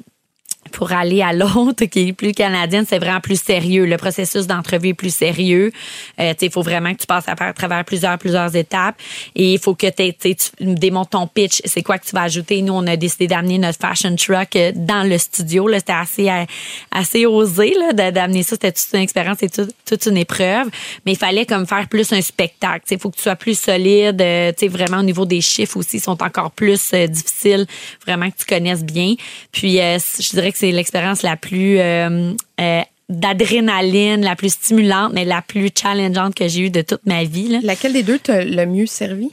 pour 0.72 0.92
aller 0.92 1.22
à 1.22 1.33
l'autre 1.33 1.85
qui 1.87 2.09
est 2.09 2.12
plus 2.12 2.33
canadienne, 2.33 2.85
c'est 2.88 2.98
vraiment 2.98 3.20
plus 3.20 3.40
sérieux. 3.40 3.87
Le 3.87 3.96
processus 3.96 4.46
d'entrevue 4.46 4.88
est 4.88 4.94
plus 4.94 5.14
sérieux. 5.14 5.72
Euh, 6.20 6.33
il 6.40 6.50
faut 6.50 6.62
vraiment 6.62 6.92
que 6.94 7.00
tu 7.00 7.07
passes 7.07 7.29
à, 7.29 7.52
travers 7.52 7.85
plusieurs 7.85 8.18
plusieurs 8.18 8.55
étapes 8.57 8.96
et 9.35 9.55
il 9.55 9.59
faut 9.59 9.74
que 9.74 9.87
t'aies- 9.88 10.16
tu 10.20 10.37
démontes 10.61 11.11
ton 11.11 11.26
pitch. 11.26 11.61
C'est 11.64 11.83
quoi 11.83 11.98
que 11.98 12.07
tu 12.07 12.14
vas 12.14 12.22
ajouter? 12.22 12.62
Nous, 12.62 12.72
on 12.72 12.87
a 12.87 12.96
décidé 12.96 13.26
d'amener 13.26 13.59
notre 13.59 13.79
fashion 13.79 14.14
truck 14.16 14.57
euh, 14.57 14.72
dans 14.74 15.09
le 15.09 15.18
studio. 15.18 15.68
Là, 15.68 15.79
c'était 15.79 15.92
assez 15.92 16.29
euh, 16.29 16.44
assez 16.90 17.26
osé 17.26 17.74
là 17.79 18.11
d'amener 18.11 18.42
ça. 18.42 18.50
C'était 18.50 18.72
toute 18.72 18.88
une 18.92 19.00
expérience 19.00 19.42
et 19.42 19.48
toute, 19.48 20.07
une 20.07 20.16
épreuve. 20.16 20.68
Mais 21.05 21.12
il 21.12 21.18
fallait 21.18 21.46
comme 21.46 21.66
faire 21.66 21.88
plus 21.88 22.12
un 22.12 22.20
spectacle. 22.20 22.85
Il 22.90 22.98
faut 22.98 23.11
que 23.11 23.16
tu 23.16 23.22
sois 23.22 23.37
plus 23.37 23.59
solide. 23.59 24.20
euh, 24.20 24.52
sais, 24.57 24.68
vraiment 24.68 24.98
au 24.98 25.02
niveau 25.02 25.24
des 25.26 25.40
chiffres 25.40 25.76
aussi, 25.76 25.98
ils 25.98 26.00
sont 26.00 26.22
encore 26.22 26.50
plus 26.50 26.92
difficiles. 27.09 27.66
Vraiment 28.07 28.31
que 28.31 28.37
tu 28.38 28.46
connaisses 28.46 28.85
bien. 28.85 29.14
Puis 29.52 29.81
euh, 29.81 29.98
je 30.18 30.31
dirais 30.31 30.52
que 30.52 30.55
c'est 30.56 30.72
l'expérience 30.72 31.22
la 31.22 31.36
plus 31.36 31.78
euh, 31.78 32.32
euh, 32.60 32.80
d'adrénaline, 33.08 34.22
la 34.22 34.36
plus 34.36 34.54
stimulante, 34.54 35.12
mais 35.12 35.24
la 35.24 35.42
plus 35.42 35.68
challengeante 35.76 36.34
que 36.34 36.48
j'ai 36.48 36.66
eue 36.66 36.70
de 36.70 36.80
toute 36.80 37.04
ma 37.04 37.24
vie. 37.24 37.60
Laquelle 37.62 37.92
des 37.92 38.02
deux 38.02 38.18
t'a 38.18 38.42
le 38.44 38.66
mieux 38.66 38.86
servi? 38.86 39.30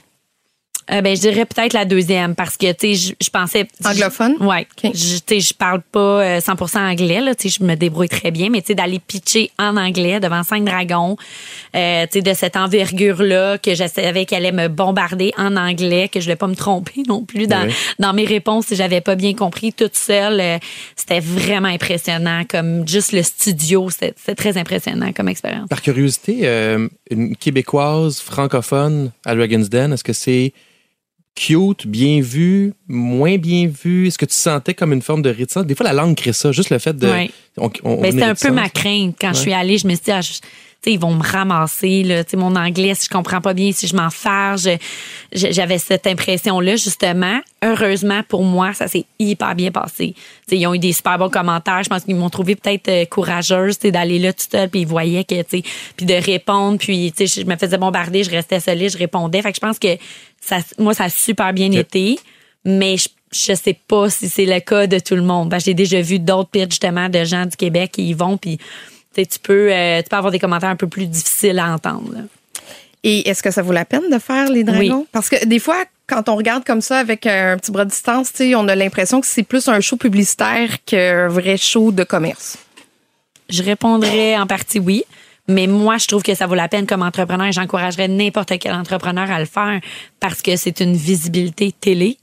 Euh, 0.90 1.00
ben, 1.00 1.16
je 1.16 1.20
dirais 1.22 1.46
peut-être 1.46 1.72
la 1.72 1.84
deuxième 1.86 2.34
parce 2.34 2.56
que, 2.58 2.70
tu 2.72 2.94
sais, 2.94 3.14
je- 3.20 3.30
pensais. 3.30 3.66
Anglophone? 3.84 4.36
Ouais. 4.40 4.66
OK. 4.84 4.90
Je, 4.94 5.16
tu 5.18 5.22
sais, 5.26 5.40
je 5.40 5.54
parle 5.54 5.80
pas 5.80 5.98
euh, 6.22 6.40
100% 6.40 6.78
anglais, 6.78 7.20
là. 7.20 7.34
Tu 7.34 7.48
sais, 7.48 7.58
je 7.58 7.64
me 7.64 7.74
débrouille 7.74 8.08
très 8.08 8.30
bien, 8.30 8.50
mais 8.50 8.60
tu 8.60 8.68
sais, 8.68 8.74
d'aller 8.74 8.98
pitcher 8.98 9.50
en 9.58 9.76
anglais 9.78 10.20
devant 10.20 10.42
cinq 10.42 10.64
dragons, 10.64 11.16
euh, 11.74 12.04
tu 12.04 12.18
sais, 12.18 12.22
de 12.22 12.34
cette 12.34 12.56
envergure-là 12.56 13.58
que 13.58 13.74
je 13.74 13.88
savais 13.88 14.24
qu'elle 14.26 14.44
allait 14.46 14.52
me 14.52 14.68
bombarder 14.68 15.32
en 15.38 15.56
anglais, 15.56 16.08
que 16.08 16.20
je 16.20 16.26
voulais 16.26 16.36
pas 16.36 16.46
me 16.48 16.54
tromper 16.54 17.02
non 17.08 17.24
plus 17.24 17.46
dans, 17.46 17.66
Oui. 17.66 17.72
dans 17.98 18.12
mes 18.12 18.24
réponses 18.26 18.66
si 18.66 18.76
j'avais 18.76 19.00
pas 19.00 19.14
bien 19.14 19.34
compris 19.34 19.72
toute 19.72 19.96
seule. 19.96 20.40
euh, 20.40 20.58
c'était 20.96 21.20
vraiment 21.20 21.68
impressionnant. 21.68 22.44
Comme 22.48 22.86
juste 22.86 23.12
le 23.12 23.22
studio, 23.22 23.88
c'était 23.90 24.14
c'était 24.16 24.34
très 24.34 24.56
impressionnant 24.58 25.12
comme 25.12 25.28
expérience. 25.28 25.68
Par 25.68 25.80
curiosité, 25.82 26.40
euh, 26.44 26.88
une 27.10 27.36
Québécoise 27.36 28.20
francophone 28.20 29.10
à 29.24 29.34
Dragon's 29.34 29.68
Den, 29.70 29.92
est-ce 29.92 30.04
que 30.04 30.12
c'est 30.12 30.52
cute, 31.34 31.86
bien 31.86 32.20
vu, 32.20 32.72
moins 32.88 33.36
bien 33.38 33.66
vu? 33.68 34.06
Est-ce 34.06 34.18
que 34.18 34.24
tu 34.26 34.34
sentais 34.36 34.74
comme 34.74 34.92
une 34.92 35.02
forme 35.02 35.22
de 35.22 35.30
réticence? 35.30 35.66
Des 35.66 35.74
fois, 35.74 35.84
la 35.86 35.92
langue 35.92 36.16
crée 36.16 36.32
ça, 36.32 36.52
juste 36.52 36.70
le 36.70 36.78
fait 36.78 36.96
de... 36.96 37.08
Ouais. 37.08 37.30
on- 37.58 37.68
Ben, 38.00 38.12
c'était 38.12 38.22
un 38.24 38.34
peu 38.34 38.50
ma 38.50 38.68
crainte. 38.68 39.16
Quand 39.20 39.32
je 39.32 39.38
suis 39.40 39.52
allée, 39.52 39.78
je 39.78 39.86
me 39.86 39.94
suis 39.94 40.04
dit, 40.04 40.10
ah, 40.12 40.20
je- 40.20 40.32
ils 40.86 40.98
vont 41.00 41.14
me 41.14 41.22
ramasser, 41.22 42.02
là. 42.02 42.24
Tu 42.24 42.32
sais, 42.32 42.36
mon 42.36 42.54
anglais, 42.56 42.94
si 42.94 43.06
je 43.06 43.08
comprends 43.08 43.40
pas 43.40 43.54
bien, 43.54 43.72
si 43.72 43.86
je 43.86 43.96
m'en 43.96 44.10
farge. 44.10 44.68
J'avais 45.32 45.78
cette 45.78 46.06
impression-là, 46.06 46.76
justement. 46.76 47.40
Heureusement, 47.64 48.20
pour 48.28 48.44
moi, 48.44 48.74
ça 48.74 48.86
s'est 48.86 49.06
hyper 49.18 49.54
bien 49.54 49.70
passé. 49.70 50.12
Tu 50.14 50.22
sais, 50.50 50.58
ils 50.58 50.66
ont 50.66 50.74
eu 50.74 50.78
des 50.78 50.92
super 50.92 51.16
bons 51.18 51.30
commentaires. 51.30 51.82
Je 51.82 51.88
pense 51.88 52.04
qu'ils 52.04 52.16
m'ont 52.16 52.28
trouvé 52.28 52.54
peut-être 52.54 52.88
euh, 52.88 53.04
courageuse, 53.06 53.78
d'aller 53.78 54.18
là 54.18 54.34
toute 54.34 54.50
seule, 54.52 54.68
puis 54.68 54.80
ils 54.82 54.86
voyaient 54.86 55.24
que, 55.24 55.40
tu 55.40 55.58
sais, 55.58 55.62
puis 55.96 56.04
de 56.04 56.12
répondre, 56.14 56.76
puis, 56.78 57.10
tu 57.16 57.26
sais, 57.26 57.40
je 57.40 57.46
me 57.46 57.56
faisais 57.56 57.78
bombarder, 57.78 58.22
je 58.22 58.30
restais 58.30 58.60
solide, 58.60 58.90
je 58.90 58.98
répondais. 58.98 59.40
Fait 59.40 59.52
que 59.52 59.56
je 59.56 59.60
pense 59.66 59.78
que 59.78 59.96
ça, 60.44 60.58
moi, 60.78 60.94
ça 60.94 61.04
a 61.04 61.08
super 61.08 61.52
bien 61.52 61.70
été, 61.72 62.18
mais 62.64 62.96
je, 62.96 63.08
je 63.32 63.54
sais 63.54 63.78
pas 63.86 64.10
si 64.10 64.28
c'est 64.28 64.46
le 64.46 64.60
cas 64.60 64.86
de 64.86 64.98
tout 64.98 65.16
le 65.16 65.22
monde. 65.22 65.50
Que 65.50 65.58
J'ai 65.58 65.74
déjà 65.74 66.00
vu 66.00 66.18
d'autres 66.18 66.50
pitchs, 66.50 66.72
justement, 66.72 67.08
de 67.08 67.24
gens 67.24 67.46
du 67.46 67.56
Québec 67.56 67.92
qui 67.92 68.08
y 68.08 68.14
vont, 68.14 68.36
puis 68.36 68.58
tu 69.14 69.38
peux, 69.42 69.72
euh, 69.72 70.02
tu 70.02 70.08
peux 70.08 70.16
avoir 70.16 70.32
des 70.32 70.38
commentaires 70.38 70.70
un 70.70 70.76
peu 70.76 70.88
plus 70.88 71.06
difficiles 71.06 71.58
à 71.58 71.72
entendre. 71.72 72.12
là. 72.12 72.20
Et 73.06 73.28
est-ce 73.28 73.42
que 73.42 73.50
ça 73.50 73.60
vaut 73.60 73.72
la 73.72 73.84
peine 73.84 74.08
de 74.10 74.18
faire 74.18 74.48
les 74.50 74.64
dragons? 74.64 75.06
Parce 75.12 75.28
que 75.28 75.44
des 75.44 75.58
fois, 75.58 75.84
quand 76.06 76.28
on 76.30 76.36
regarde 76.36 76.64
comme 76.64 76.80
ça 76.80 76.98
avec 76.98 77.26
un 77.26 77.58
petit 77.58 77.70
bras 77.70 77.84
de 77.84 77.90
distance, 77.90 78.32
tu 78.32 78.38
sais, 78.38 78.54
on 78.54 78.66
a 78.66 78.74
l'impression 78.74 79.20
que 79.20 79.26
c'est 79.26 79.42
plus 79.42 79.68
un 79.68 79.80
show 79.80 79.96
publicitaire 79.96 80.70
qu'un 80.86 81.28
vrai 81.28 81.58
show 81.58 81.92
de 81.92 82.02
commerce. 82.02 82.56
Je 83.50 83.62
répondrais 83.62 84.38
en 84.38 84.46
partie 84.46 84.78
oui. 84.78 85.04
Mais 85.48 85.66
moi, 85.66 85.98
je 85.98 86.06
trouve 86.06 86.22
que 86.22 86.34
ça 86.34 86.46
vaut 86.46 86.54
la 86.54 86.68
peine 86.68 86.86
comme 86.86 87.02
entrepreneur 87.02 87.46
et 87.46 87.52
j'encouragerais 87.52 88.08
n'importe 88.08 88.58
quel 88.58 88.74
entrepreneur 88.74 89.30
à 89.30 89.38
le 89.38 89.44
faire 89.44 89.80
parce 90.20 90.40
que 90.40 90.56
c'est 90.56 90.80
une 90.80 90.96
visibilité 90.96 91.72
télé 91.72 92.18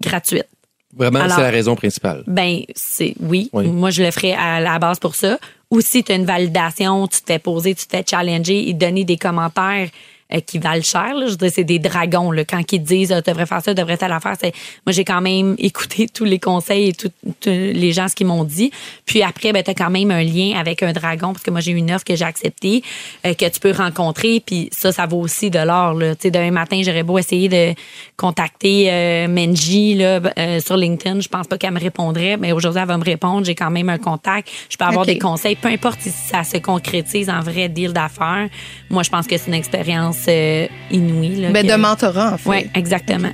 gratuite. 0.00 0.46
Vraiment, 0.94 1.20
c'est 1.28 1.40
la 1.40 1.50
raison 1.50 1.74
principale. 1.74 2.22
Ben, 2.26 2.60
c'est 2.74 3.14
oui. 3.20 3.48
Oui. 3.52 3.66
Moi, 3.68 3.90
je 3.90 4.02
le 4.02 4.10
ferais 4.10 4.32
à 4.32 4.60
la 4.60 4.78
base 4.78 4.98
pour 4.98 5.14
ça. 5.14 5.38
Ou 5.70 5.80
si 5.80 6.04
tu 6.04 6.12
as 6.12 6.16
une 6.16 6.26
validation, 6.26 7.06
tu 7.08 7.20
te 7.22 7.26
fais 7.26 7.38
poser, 7.38 7.74
tu 7.74 7.86
te 7.86 7.96
fais 7.96 8.04
challenger 8.08 8.68
et 8.68 8.74
donner 8.74 9.04
des 9.04 9.16
commentaires 9.16 9.88
euh, 10.32 10.40
qui 10.40 10.58
valent 10.58 10.82
cher. 10.82 11.14
Là. 11.14 11.26
Je 11.26 11.32
veux 11.32 11.36
dire, 11.36 11.50
c'est 11.52 11.64
des 11.64 11.78
dragons. 11.78 12.30
Là. 12.30 12.44
Quand 12.44 12.60
ils 12.72 12.82
disent, 12.82 13.12
ah, 13.12 13.22
tu 13.22 13.30
devrais 13.30 13.46
faire 13.46 13.62
ça, 13.62 13.74
tu 13.74 13.80
devrais 13.80 13.96
telle 13.96 14.12
affaire. 14.12 14.36
C'est... 14.40 14.52
Moi, 14.86 14.92
j'ai 14.92 15.04
quand 15.04 15.20
même 15.20 15.54
écouté 15.58 16.08
tous 16.08 16.24
les 16.24 16.38
conseils 16.38 16.88
et 16.88 16.92
tous 16.92 17.10
les 17.46 17.92
gens 17.92 18.08
ce 18.08 18.14
qu'ils 18.14 18.26
m'ont 18.26 18.44
dit. 18.44 18.70
Puis 19.06 19.22
après, 19.22 19.52
ben, 19.52 19.62
tu 19.62 19.70
as 19.70 19.74
quand 19.74 19.90
même 19.90 20.10
un 20.10 20.22
lien 20.22 20.58
avec 20.58 20.82
un 20.82 20.92
dragon 20.92 21.32
parce 21.32 21.42
que 21.42 21.50
moi, 21.50 21.60
j'ai 21.60 21.72
une 21.72 21.90
offre 21.90 22.04
que 22.04 22.16
j'ai 22.16 22.24
acceptée, 22.24 22.82
euh, 23.26 23.34
que 23.34 23.48
tu 23.48 23.60
peux 23.60 23.72
rencontrer. 23.72 24.42
Puis 24.44 24.68
ça, 24.72 24.92
ça 24.92 25.06
vaut 25.06 25.20
aussi 25.20 25.50
de 25.50 25.58
l'or. 25.58 25.94
Là. 25.94 26.14
Demain 26.22 26.50
matin, 26.50 26.80
j'aurais 26.84 27.02
beau 27.02 27.18
essayer 27.18 27.48
de 27.48 27.74
contacter 28.16 28.88
euh, 28.90 29.28
Menji 29.28 29.94
là, 29.94 30.20
euh, 30.38 30.60
sur 30.60 30.76
LinkedIn. 30.76 31.20
Je 31.20 31.28
pense 31.28 31.46
pas 31.46 31.58
qu'elle 31.58 31.72
me 31.72 31.80
répondrait, 31.80 32.36
mais 32.36 32.52
aujourd'hui, 32.52 32.80
elle 32.80 32.88
va 32.88 32.98
me 32.98 33.04
répondre. 33.04 33.44
J'ai 33.44 33.54
quand 33.54 33.70
même 33.70 33.88
un 33.88 33.98
contact. 33.98 34.48
Je 34.68 34.76
peux 34.76 34.84
avoir 34.84 35.06
des 35.06 35.18
conseils. 35.18 35.56
Peu 35.56 35.68
importe 35.68 36.00
si 36.00 36.10
ça 36.10 36.44
se 36.44 36.58
concrétise 36.58 37.28
en 37.28 37.40
vrai 37.40 37.68
deal 37.68 37.92
d'affaires. 37.92 38.48
Moi, 38.90 39.02
je 39.02 39.10
pense 39.10 39.26
que 39.26 39.36
c'est 39.36 39.48
une 39.48 39.54
expérience 39.54 40.21
euh, 40.28 40.66
inouïe. 40.90 41.40
Là, 41.42 41.50
Ben, 41.50 41.66
que- 41.66 41.72
de 41.72 41.76
mentorat, 41.76 42.34
en 42.34 42.38
fait. 42.38 42.48
Oui, 42.48 42.66
exactement. 42.74 43.30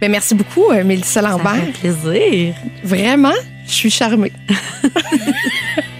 Ben, 0.00 0.10
merci 0.10 0.34
beaucoup, 0.34 0.70
euh, 0.70 0.82
Mélissa 0.84 1.20
Ça 1.22 1.28
Lambert. 1.28 1.54
fait 1.54 1.90
plaisir. 1.90 2.54
Vraiment, 2.82 3.32
je 3.66 3.72
suis 3.72 3.90
charmée. 3.90 4.32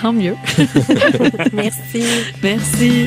Tant 0.00 0.12
mieux. 0.12 0.36
Merci. 1.52 2.04
Merci. 2.42 3.06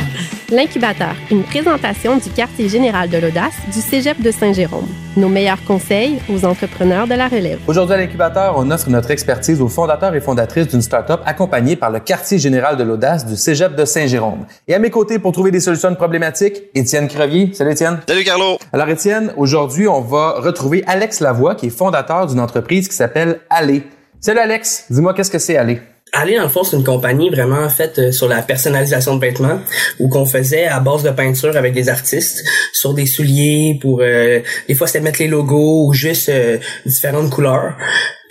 L'incubateur, 0.50 1.16
une 1.32 1.44
présentation 1.44 2.18
du 2.18 2.30
quartier 2.30 2.68
général 2.68 3.10
de 3.10 3.18
l'audace 3.18 3.54
du 3.74 3.80
Cégep 3.80 4.22
de 4.22 4.32
Saint-Jérôme. 4.32 4.88
Nos 5.16 5.30
meilleurs 5.30 5.64
conseils 5.64 6.20
aux 6.30 6.44
entrepreneurs 6.44 7.08
de 7.08 7.14
la 7.14 7.30
relève. 7.30 7.60
Aujourd'hui 7.68 7.96
à 7.96 7.98
l'incubateur, 7.98 8.56
on 8.58 8.70
offre 8.70 8.90
notre 8.90 9.12
expertise 9.12 9.62
aux 9.62 9.70
fondateurs 9.70 10.14
et 10.14 10.20
fondatrices 10.20 10.68
d'une 10.68 10.82
start-up 10.82 11.22
accompagnée 11.26 11.78
par 11.78 11.90
le 11.90 12.02
quartier 12.02 12.38
général 12.38 12.76
de 12.76 12.84
l'audace 12.84 13.26
du 13.26 13.38
Cégep 13.38 13.76
de 13.76 13.86
Saint-Jérôme. 13.86 14.46
Et 14.68 14.74
à 14.74 14.80
mes 14.80 14.90
côtés 14.90 15.20
pour 15.20 15.32
trouver 15.32 15.52
des 15.52 15.62
solutions 15.62 15.88
à 15.88 15.92
une 15.92 15.98
problématique, 15.98 16.64
Étienne 16.76 17.08
Crevier. 17.08 17.52
Salut 17.54 17.72
Étienne. 17.72 18.00
Salut 18.06 18.26
Carlo. 18.26 18.58
Alors 18.74 18.90
Étienne, 18.90 19.32
aujourd'hui, 19.38 19.88
on 19.88 20.02
va 20.02 20.32
retrouver 20.40 20.84
Alex 20.86 21.22
Lavoie 21.22 21.56
qui 21.56 21.68
est 21.68 21.70
fondateur 21.70 22.28
d'une 22.28 22.42
entreprise 22.42 22.90
qui 22.90 22.96
s'appelle 22.96 23.40
Aller. 23.50 23.84
Salut 24.20 24.40
Alex, 24.40 24.88
dis-moi 24.90 25.14
qu'est-ce 25.14 25.32
que 25.32 25.40
c'est 25.40 25.56
Aller? 25.56 25.80
Aller 26.14 26.36
dans 26.36 26.44
le 26.44 26.50
fond, 26.50 26.66
c'est 26.66 26.76
une 26.76 26.84
compagnie 26.84 27.30
vraiment 27.30 27.70
faite 27.70 27.98
euh, 27.98 28.12
sur 28.12 28.28
la 28.28 28.42
personnalisation 28.42 29.16
de 29.16 29.22
vêtements, 29.22 29.62
où 29.98 30.10
qu'on 30.10 30.26
faisait 30.26 30.66
à 30.66 30.82
base 30.82 31.04
de 31.04 31.10
peinture 31.10 31.56
avec 31.56 31.74
des 31.74 31.88
artistes 31.88 32.44
sur 32.74 32.94
des 32.94 33.06
souliers 33.06 33.78
pour 33.82 34.02
euh, 34.02 34.42
des 34.68 34.76
fois 34.76 34.88
c'était 34.88 35.00
mettre 35.00 35.20
les 35.20 35.30
logos 35.30 35.88
ou 35.88 35.94
juste 35.94 36.28
euh, 36.28 36.58
différentes 36.86 37.30
couleurs. 37.30 37.78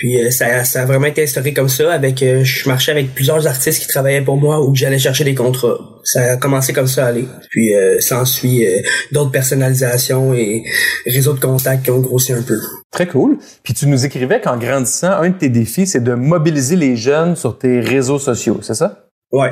Puis 0.01 0.17
euh, 0.17 0.31
ça, 0.31 0.65
ça 0.65 0.81
a 0.81 0.87
vraiment 0.87 1.09
été 1.09 1.25
instauré 1.25 1.53
comme 1.53 1.69
ça. 1.69 1.93
Avec, 1.93 2.23
euh, 2.23 2.43
je 2.43 2.67
marchais 2.67 2.91
avec 2.91 3.15
plusieurs 3.15 3.47
artistes 3.47 3.83
qui 3.83 3.87
travaillaient 3.87 4.23
pour 4.23 4.39
moi 4.39 4.59
ou 4.65 4.73
que 4.73 4.79
j'allais 4.79 4.99
chercher 4.99 5.25
des 5.25 5.35
contrats. 5.35 5.79
Ça 6.05 6.23
a 6.23 6.37
commencé 6.39 6.73
comme 6.73 6.87
ça 6.87 7.05
à 7.05 7.09
aller. 7.09 7.27
Puis 7.51 7.75
euh, 7.75 8.01
s'ensuit 8.01 8.65
euh, 8.65 8.81
d'autres 9.13 9.31
personnalisations 9.31 10.33
et 10.33 10.65
réseaux 11.05 11.35
de 11.35 11.41
contacts 11.41 11.85
qui 11.85 11.91
ont 11.91 12.01
grossi 12.01 12.33
un 12.33 12.41
peu. 12.41 12.59
Très 12.91 13.07
cool. 13.07 13.37
Puis 13.63 13.75
tu 13.75 13.87
nous 13.89 14.07
écrivais 14.07 14.41
qu'en 14.41 14.57
grandissant, 14.57 15.11
un 15.11 15.29
de 15.29 15.35
tes 15.35 15.51
défis, 15.51 15.87
c'est 15.87 16.03
de 16.03 16.15
mobiliser 16.15 16.77
les 16.77 16.97
jeunes 16.97 17.37
sur 17.37 17.59
tes 17.59 17.81
réseaux 17.81 18.19
sociaux, 18.19 18.61
c'est 18.63 18.73
ça? 18.73 19.05
Ouais. 19.33 19.51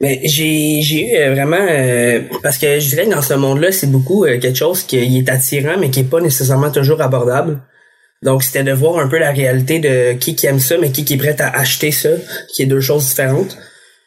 Mais 0.00 0.20
j'ai 0.24 0.80
j'ai 0.82 1.12
eu 1.12 1.16
euh, 1.16 1.34
vraiment 1.34 1.60
euh, 1.60 2.22
parce 2.42 2.58
que 2.58 2.80
je 2.80 2.88
dirais 2.88 3.04
que 3.04 3.10
dans 3.10 3.22
ce 3.22 3.34
monde-là, 3.34 3.70
c'est 3.70 3.90
beaucoup 3.90 4.24
euh, 4.24 4.38
quelque 4.40 4.56
chose 4.56 4.82
qui 4.82 4.98
est 4.98 5.28
attirant 5.28 5.78
mais 5.78 5.90
qui 5.90 6.00
est 6.00 6.10
pas 6.10 6.20
nécessairement 6.20 6.70
toujours 6.70 7.00
abordable. 7.00 7.60
Donc 8.24 8.42
c'était 8.42 8.64
de 8.64 8.72
voir 8.72 8.98
un 8.98 9.08
peu 9.08 9.18
la 9.18 9.30
réalité 9.30 9.78
de 9.78 10.14
qui 10.14 10.34
qui 10.34 10.46
aime 10.46 10.58
ça 10.58 10.76
mais 10.78 10.90
qui 10.90 11.04
qui 11.04 11.14
est 11.14 11.18
prêt 11.18 11.40
à 11.40 11.56
acheter 11.56 11.92
ça, 11.92 12.08
qui 12.52 12.62
est 12.62 12.66
deux 12.66 12.80
choses 12.80 13.06
différentes. 13.06 13.56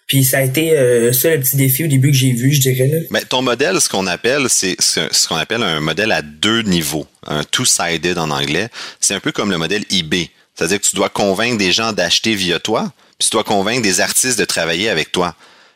Puis 0.07 0.23
ça 0.23 0.39
a 0.39 0.41
été 0.41 0.77
euh, 0.77 1.13
ça 1.13 1.35
le 1.35 1.39
petit 1.39 1.57
défi 1.57 1.83
au 1.83 1.87
début 1.87 2.11
que 2.11 2.17
j'ai 2.17 2.31
vu, 2.31 2.51
je 2.51 2.61
dirais. 2.61 3.05
Mais 3.11 3.25
ton 3.25 3.41
modèle, 3.41 3.79
ce 3.79 3.89
qu'on 3.89 4.07
appelle, 4.07 4.47
c'est 4.49 4.75
ce 4.79 5.27
qu'on 5.27 5.35
appelle 5.35 5.61
un 5.61 5.81
modèle 5.81 6.11
à 6.13 6.21
deux 6.21 6.61
niveaux, 6.61 7.05
un 7.27 7.43
two-sided 7.43 8.17
en 8.17 8.31
anglais. 8.31 8.69
C'est 9.01 9.13
un 9.13 9.19
peu 9.19 9.31
comme 9.31 9.51
le 9.51 9.57
modèle 9.57 9.83
eBay. 9.91 10.31
C'est-à-dire 10.55 10.79
que 10.79 10.87
tu 10.87 10.95
dois 10.95 11.09
convaincre 11.09 11.57
des 11.57 11.71
gens 11.71 11.91
d'acheter 11.91 12.33
via 12.33 12.57
toi, 12.57 12.91
puis 13.19 13.27
tu 13.27 13.31
dois 13.31 13.43
convaincre 13.43 13.83
des 13.83 13.99
artistes 13.99 14.39
de 14.39 14.45
travailler 14.45 14.89
avec 14.89 15.11
toi. 15.11 15.35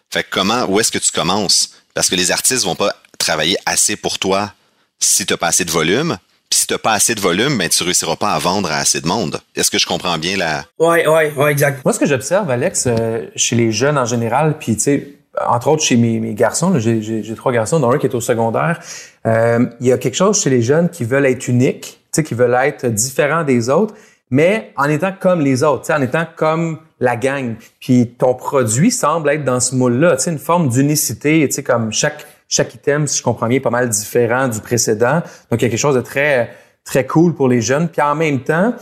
Fait 0.10 0.24
que 0.24 0.30
comment, 0.32 0.66
où 0.66 0.80
est-ce 0.80 0.92
que 0.92 0.98
tu 0.98 1.12
commences? 1.12 1.74
Parce 1.94 2.10
que 2.10 2.16
les 2.16 2.32
artistes 2.32 2.64
vont 2.64 2.76
pas 2.76 2.96
travailler 3.20 3.58
assez 3.66 3.98
pour 3.98 4.18
toi 4.18 4.54
si 5.00 5.26
tu 5.26 5.38
pas 5.38 5.48
assez 5.48 5.66
de 5.66 5.72
volume. 5.72 6.18
Puis 6.52 6.60
si 6.60 6.68
tu 6.68 6.78
pas 6.78 6.92
assez 6.92 7.16
de 7.16 7.22
volume, 7.22 7.58
ben 7.58 7.70
tu 7.70 7.82
réussiras 7.82 8.18
pas 8.18 8.34
à 8.34 8.38
vendre 8.38 8.70
à 8.70 8.76
assez 8.76 9.00
de 9.00 9.08
monde. 9.08 9.40
Est-ce 9.56 9.72
que 9.72 9.78
je 9.78 9.88
comprends 9.88 10.18
bien 10.18 10.36
la... 10.36 10.66
Ouais, 10.80 11.08
ouais, 11.08 11.32
ouais, 11.38 11.52
exact. 11.52 11.80
Moi, 11.86 11.94
ce 11.94 12.00
que 12.00 12.06
j'observe, 12.06 12.52
Alex, 12.52 12.88
euh, 12.88 13.26
chez 13.38 13.56
les 13.56 13.72
jeunes 13.72 13.98
en 13.98 14.04
général, 14.04 14.58
puis 14.60 14.76
tu 14.76 14.82
sais, 14.82 15.08
entre 15.48 15.70
autres 15.70 15.84
chez 15.84 15.96
mes, 15.96 16.20
mes 16.20 16.34
garçons, 16.34 16.70
là, 16.70 16.80
j'ai, 16.80 17.02
j'ai, 17.02 17.24
j'ai 17.24 17.36
trois 17.36 17.54
garçons, 17.54 17.80
dont 17.80 17.90
un 17.90 17.98
qui 17.98 18.06
est 18.06 18.16
au 18.16 18.20
secondaire, 18.20 18.82
euh, 19.26 19.66
il 19.80 19.88
y 19.88 19.94
a 19.94 19.98
quelque 19.98 20.16
chose 20.16 20.42
chez 20.42 20.50
les 20.50 20.62
jeunes 20.62 20.90
qui 20.90 21.06
veulent 21.06 21.26
être 21.26 21.48
uniques, 21.48 22.02
tu 22.12 22.18
sais, 22.18 22.24
qui 22.24 22.34
veulent 22.34 22.58
être 22.62 22.86
différents 22.86 23.46
des 23.46 23.70
autres, 23.70 23.94
mais 24.30 24.74
en 24.76 24.90
étant 24.90 25.14
comme 25.18 25.40
les 25.40 25.64
autres, 25.64 25.84
tu 25.84 25.88
sais, 25.88 25.94
en 25.94 26.02
étant 26.02 26.26
comme 26.36 26.80
la 27.00 27.16
gang. 27.16 27.56
Puis 27.80 28.14
ton 28.18 28.34
produit 28.34 28.92
semble 28.92 29.30
être 29.30 29.46
dans 29.46 29.62
ce 29.62 29.74
moule-là, 29.74 30.18
tu 30.18 30.24
sais, 30.24 30.32
une 30.32 30.38
forme 30.40 30.68
d'unicité, 30.68 31.48
tu 31.48 31.56
sais, 31.56 31.64
comme 31.64 31.94
chaque 31.94 32.26
chaque 32.52 32.76
item, 32.76 33.08
si 33.08 33.18
je 33.18 33.24
comprends 33.24 33.48
bien, 33.48 33.58
est 33.58 33.62
pas 33.62 33.70
mal 33.72 33.90
différent 33.90 34.48
du 34.48 34.60
précédent. 34.60 35.22
Donc, 35.50 35.62
il 35.62 35.64
y 35.64 35.66
a 35.66 35.70
quelque 35.70 35.78
chose 35.80 35.96
de 35.96 36.02
très 36.02 36.52
très 36.84 37.06
cool 37.06 37.34
pour 37.34 37.48
les 37.48 37.62
jeunes. 37.62 37.88
Puis 37.90 38.02
en 38.02 38.14
même 38.16 38.42
temps, 38.42 38.74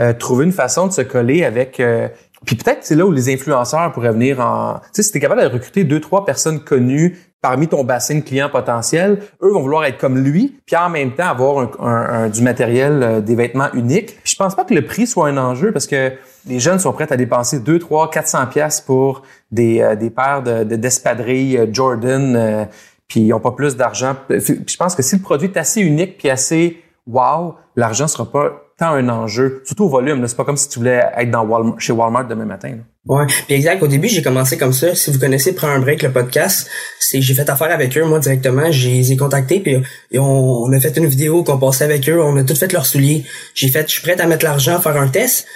euh, 0.00 0.12
trouver 0.12 0.44
une 0.44 0.52
façon 0.52 0.86
de 0.86 0.92
se 0.92 1.00
coller 1.00 1.44
avec... 1.44 1.80
euh, 1.80 2.08
puis 2.44 2.54
peut-être 2.54 2.80
c'est 2.82 2.94
là 2.94 3.06
où 3.06 3.10
les 3.12 3.32
influenceurs 3.32 3.92
pourraient 3.92 4.12
venir 4.12 4.40
en... 4.40 4.74
Tu 4.74 4.88
sais, 4.92 5.02
si 5.04 5.10
t'es 5.12 5.20
capable 5.20 5.40
de 5.42 5.46
recruter 5.46 5.82
deux, 5.84 6.00
trois 6.00 6.24
personnes 6.26 6.60
connues 6.60 7.18
parmi 7.40 7.66
ton 7.66 7.82
bassin 7.82 8.16
de 8.16 8.20
clients 8.20 8.50
potentiels, 8.50 9.20
eux 9.42 9.50
vont 9.52 9.62
vouloir 9.62 9.84
être 9.86 9.96
comme 9.98 10.18
lui, 10.18 10.58
puis 10.66 10.76
en 10.76 10.90
même 10.90 11.12
temps 11.14 11.28
avoir 11.28 11.58
un, 11.60 11.70
un- 11.80 12.24
un- 12.24 12.28
du 12.28 12.42
matériel, 12.42 13.02
euh, 13.02 13.20
des 13.22 13.34
vêtements 13.34 13.72
uniques. 13.72 14.18
Puis 14.22 14.32
je 14.32 14.36
pense 14.36 14.54
pas 14.54 14.64
que 14.64 14.74
le 14.74 14.84
prix 14.84 15.06
soit 15.06 15.28
un 15.28 15.38
enjeu 15.38 15.72
parce 15.72 15.86
que 15.86 16.12
les 16.46 16.60
jeunes 16.60 16.78
sont 16.78 16.92
prêts 16.92 17.10
à 17.10 17.16
dépenser 17.16 17.58
2, 17.60 17.78
3, 17.78 18.10
400 18.10 18.46
pièces 18.48 18.80
pour 18.82 19.22
des, 19.50 19.80
euh, 19.80 19.96
des 19.96 20.10
paires 20.10 20.42
de, 20.42 20.62
de- 20.64 20.76
d'espadrilles 20.76 21.56
euh, 21.56 21.66
Jordan, 21.72 22.36
euh, 22.36 22.64
puis 23.08 23.20
ils 23.20 23.32
ont 23.32 23.40
pas 23.40 23.52
plus 23.52 23.76
d'argent. 23.76 24.16
Je 24.28 24.76
pense 24.76 24.94
que 24.94 25.02
si 25.02 25.16
le 25.16 25.22
produit 25.22 25.48
est 25.48 25.58
assez 25.58 25.80
unique 25.80 26.18
puis 26.18 26.30
assez 26.30 26.82
wow, 27.06 27.54
l'argent 27.76 28.08
sera 28.08 28.30
pas 28.30 28.62
tant 28.78 28.90
un 28.90 29.08
enjeu, 29.08 29.62
surtout 29.64 29.84
au 29.84 29.88
volume. 29.88 30.26
C'est 30.26 30.36
pas 30.36 30.44
comme 30.44 30.56
si 30.56 30.68
tu 30.68 30.78
voulais 30.78 31.02
être 31.16 31.30
dans 31.30 31.44
Walmart, 31.44 31.80
chez 31.80 31.92
Walmart 31.92 32.26
demain 32.26 32.44
matin. 32.44 32.70
là. 32.70 32.82
Ouais, 33.06 33.24
puis 33.46 33.54
exact. 33.54 33.82
Au 33.82 33.86
début, 33.86 34.08
j'ai 34.08 34.22
commencé 34.22 34.58
comme 34.58 34.72
ça. 34.72 34.94
Si 34.94 35.10
vous 35.12 35.18
connaissez 35.18 35.54
Prends 35.54 35.68
un 35.68 35.78
break, 35.78 36.02
le 36.02 36.10
podcast, 36.10 36.68
c'est 36.98 37.22
j'ai 37.22 37.34
fait 37.34 37.48
affaire 37.48 37.70
avec 37.72 37.96
eux, 37.96 38.04
moi 38.04 38.18
directement. 38.18 38.70
Je 38.70 38.88
les 38.88 39.12
ai 39.12 39.16
contactés, 39.16 39.60
puis 39.60 39.76
et 40.10 40.18
on, 40.18 40.62
on 40.64 40.72
a 40.72 40.80
fait 40.80 40.96
une 40.96 41.06
vidéo 41.06 41.44
qu'on 41.44 41.56
passait 41.56 41.84
avec 41.84 42.08
eux. 42.08 42.20
On 42.20 42.36
a 42.36 42.42
tout 42.42 42.56
fait 42.56 42.72
leurs 42.72 42.84
souliers. 42.84 43.24
J'ai 43.54 43.68
fait, 43.68 43.86
je 43.86 43.92
suis 43.92 44.02
prête 44.02 44.20
à 44.20 44.26
mettre 44.26 44.44
l'argent, 44.44 44.80
faire 44.80 44.96
un 44.96 45.08
test. 45.08 45.46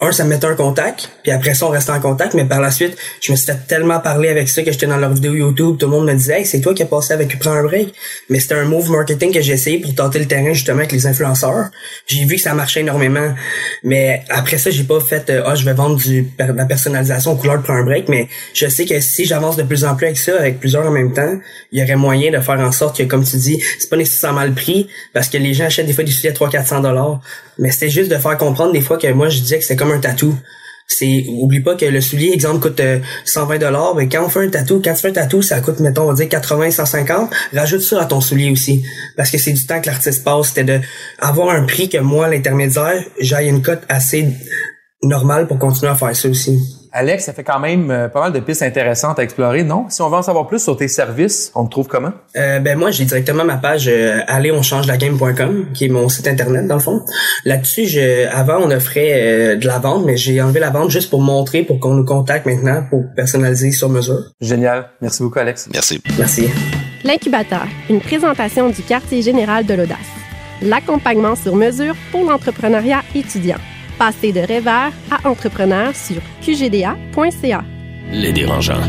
Un, 0.00 0.12
ça 0.12 0.24
me 0.24 0.30
mettait 0.30 0.46
un 0.46 0.54
contact, 0.54 1.10
puis 1.22 1.30
après 1.32 1.54
ça, 1.54 1.66
on 1.66 1.70
restait 1.70 1.92
en 1.92 2.00
contact, 2.00 2.34
mais 2.34 2.44
par 2.44 2.60
la 2.60 2.70
suite, 2.70 2.96
je 3.20 3.32
me 3.32 3.36
suis 3.36 3.46
fait 3.46 3.58
tellement 3.66 4.00
parler 4.00 4.28
avec 4.28 4.48
ça 4.48 4.62
que 4.62 4.72
j'étais 4.72 4.86
dans 4.86 4.96
leur 4.96 5.12
vidéo 5.12 5.34
YouTube, 5.34 5.76
tout 5.78 5.86
le 5.86 5.92
monde 5.92 6.06
me 6.06 6.14
disait, 6.14 6.40
hey, 6.40 6.46
c'est 6.46 6.60
toi 6.60 6.74
qui 6.74 6.82
as 6.82 6.86
passé 6.86 7.12
avec 7.12 7.38
Prends 7.38 7.52
un 7.52 7.62
break. 7.62 7.94
Mais 8.28 8.38
c'était 8.38 8.54
un 8.54 8.64
move 8.64 8.90
marketing 8.90 9.32
que 9.32 9.40
j'ai 9.40 9.54
essayé 9.54 9.78
pour 9.78 9.94
tenter 9.94 10.18
le 10.18 10.26
terrain 10.26 10.52
justement 10.52 10.78
avec 10.78 10.92
les 10.92 11.06
influenceurs. 11.06 11.70
J'ai 12.06 12.24
vu 12.24 12.36
que 12.36 12.42
ça 12.42 12.54
marchait 12.54 12.80
énormément. 12.80 13.34
Mais 13.82 14.22
après 14.28 14.58
ça, 14.58 14.70
j'ai 14.70 14.84
pas 14.84 15.00
fait, 15.00 15.30
euh, 15.30 15.42
ah, 15.46 15.54
je 15.54 15.64
vais 15.64 15.72
vendre 15.72 15.96
du, 15.96 16.22
de 16.22 16.52
la 16.52 16.66
personnalisation 16.66 17.32
aux 17.32 17.36
couleurs 17.36 17.58
de 17.58 17.62
Prends 17.62 17.74
un 17.74 17.84
break, 17.84 18.08
mais 18.08 18.28
je 18.54 18.66
sais 18.68 18.84
que 18.84 19.00
si 19.00 19.24
j'avance 19.24 19.56
de 19.56 19.62
plus 19.62 19.84
en 19.84 19.94
plus 19.96 20.06
avec 20.06 20.18
ça, 20.18 20.38
avec 20.38 20.60
plusieurs 20.60 20.86
en 20.86 20.90
même 20.90 21.12
temps, 21.12 21.38
il 21.72 21.80
y 21.80 21.82
aurait 21.82 21.96
moyen 21.96 22.30
de 22.30 22.40
faire 22.40 22.58
en 22.60 22.72
sorte 22.72 22.98
que, 22.98 23.02
comme 23.04 23.24
tu 23.24 23.36
dis, 23.36 23.62
c'est 23.78 23.88
pas 23.88 23.96
nécessairement 23.96 24.44
le 24.44 24.52
prix, 24.52 24.88
parce 25.12 25.28
que 25.28 25.38
les 25.38 25.54
gens 25.54 25.64
achètent 25.64 25.86
des 25.86 25.92
fois 25.92 26.04
des 26.04 26.10
souliers 26.10 26.30
à 26.30 26.32
300-400 26.32 26.82
dollars. 26.82 27.20
Mais 27.60 27.70
c'était 27.70 27.90
juste 27.90 28.10
de 28.10 28.16
faire 28.16 28.36
comprendre 28.36 28.72
des 28.72 28.80
fois 28.80 28.98
que 28.98 29.06
moi, 29.12 29.28
je 29.28 29.40
disais 29.40 29.58
que 29.58 29.64
c'était 29.64 29.76
comme 29.76 29.92
un 29.92 30.00
tatou. 30.00 30.34
C'est, 30.88 31.24
oublie 31.28 31.60
pas 31.60 31.76
que 31.76 31.84
le 31.84 32.00
soulier, 32.00 32.32
exemple, 32.32 32.58
coûte 32.68 32.80
euh, 32.80 32.98
120 33.24 33.58
dollars, 33.58 33.94
mais 33.94 34.08
quand 34.08 34.24
on 34.24 34.28
fait 34.28 34.44
un 34.44 34.48
tatou, 34.48 34.82
quand 34.84 34.92
tu 34.92 35.00
fais 35.00 35.10
un 35.10 35.12
tatou, 35.12 35.40
ça 35.40 35.60
coûte, 35.60 35.78
mettons, 35.78 36.02
on 36.02 36.06
va 36.08 36.14
dire 36.14 36.28
80, 36.28 36.72
150, 36.72 37.30
rajoute 37.54 37.82
ça 37.82 38.02
à 38.02 38.06
ton 38.06 38.20
soulier 38.20 38.50
aussi. 38.50 38.82
Parce 39.16 39.30
que 39.30 39.38
c'est 39.38 39.52
du 39.52 39.64
temps 39.64 39.80
que 39.80 39.86
l'artiste 39.86 40.24
passe, 40.24 40.48
c'était 40.48 40.64
de 40.64 40.80
avoir 41.20 41.50
un 41.50 41.62
prix 41.62 41.88
que 41.88 41.98
moi, 41.98 42.28
l'intermédiaire, 42.28 43.04
j'aille 43.20 43.48
une 43.48 43.62
cote 43.62 43.82
assez 43.88 44.26
normale 45.02 45.46
pour 45.46 45.58
continuer 45.58 45.92
à 45.92 45.94
faire 45.94 46.16
ça 46.16 46.28
aussi. 46.28 46.58
Alex, 46.92 47.24
ça 47.24 47.32
fait 47.32 47.44
quand 47.44 47.60
même 47.60 47.90
euh, 47.90 48.08
pas 48.08 48.20
mal 48.20 48.32
de 48.32 48.40
pistes 48.40 48.62
intéressantes 48.62 49.18
à 49.18 49.22
explorer, 49.22 49.62
non? 49.62 49.86
Si 49.88 50.02
on 50.02 50.08
veut 50.08 50.16
en 50.16 50.22
savoir 50.22 50.48
plus 50.48 50.62
sur 50.62 50.76
tes 50.76 50.88
services, 50.88 51.52
on 51.54 51.64
te 51.64 51.70
trouve 51.70 51.86
comment? 51.86 52.12
Euh, 52.36 52.58
ben 52.58 52.76
moi 52.76 52.90
j'ai 52.90 53.04
directement 53.04 53.44
ma 53.44 53.58
page 53.58 53.88
euh, 53.88 54.20
alléonchangelaGame.com 54.26 55.66
qui 55.72 55.84
est 55.84 55.88
mon 55.88 56.08
site 56.08 56.26
internet 56.26 56.66
dans 56.66 56.74
le 56.74 56.80
fond. 56.80 57.00
Là-dessus, 57.44 57.86
je 57.86 58.26
avant 58.34 58.58
on 58.58 58.70
offrait 58.70 59.12
euh, 59.12 59.56
de 59.56 59.66
la 59.66 59.78
vente, 59.78 60.04
mais 60.04 60.16
j'ai 60.16 60.42
enlevé 60.42 60.58
la 60.58 60.70
vente 60.70 60.90
juste 60.90 61.10
pour 61.10 61.20
montrer 61.20 61.62
pour 61.62 61.78
qu'on 61.78 61.94
nous 61.94 62.04
contacte 62.04 62.46
maintenant 62.46 62.82
pour 62.90 63.04
personnaliser 63.14 63.70
sur 63.70 63.88
mesure. 63.88 64.24
Génial. 64.40 64.88
Merci 65.00 65.22
beaucoup, 65.22 65.38
Alex. 65.38 65.68
Merci. 65.72 66.02
Merci. 66.18 66.48
L'incubateur, 67.04 67.66
une 67.88 68.00
présentation 68.00 68.68
du 68.68 68.82
quartier 68.82 69.22
général 69.22 69.64
de 69.64 69.74
l'audace. 69.74 69.98
L'accompagnement 70.60 71.36
sur 71.36 71.56
mesure 71.56 71.94
pour 72.10 72.24
l'entrepreneuriat 72.24 73.02
étudiant. 73.14 73.56
Passez 74.00 74.32
de 74.32 74.40
rêveur 74.40 74.92
à 75.10 75.28
entrepreneur 75.28 75.94
sur 75.94 76.22
qgda.ca. 76.40 77.62
Les 78.10 78.32
dérangeants. 78.32 78.80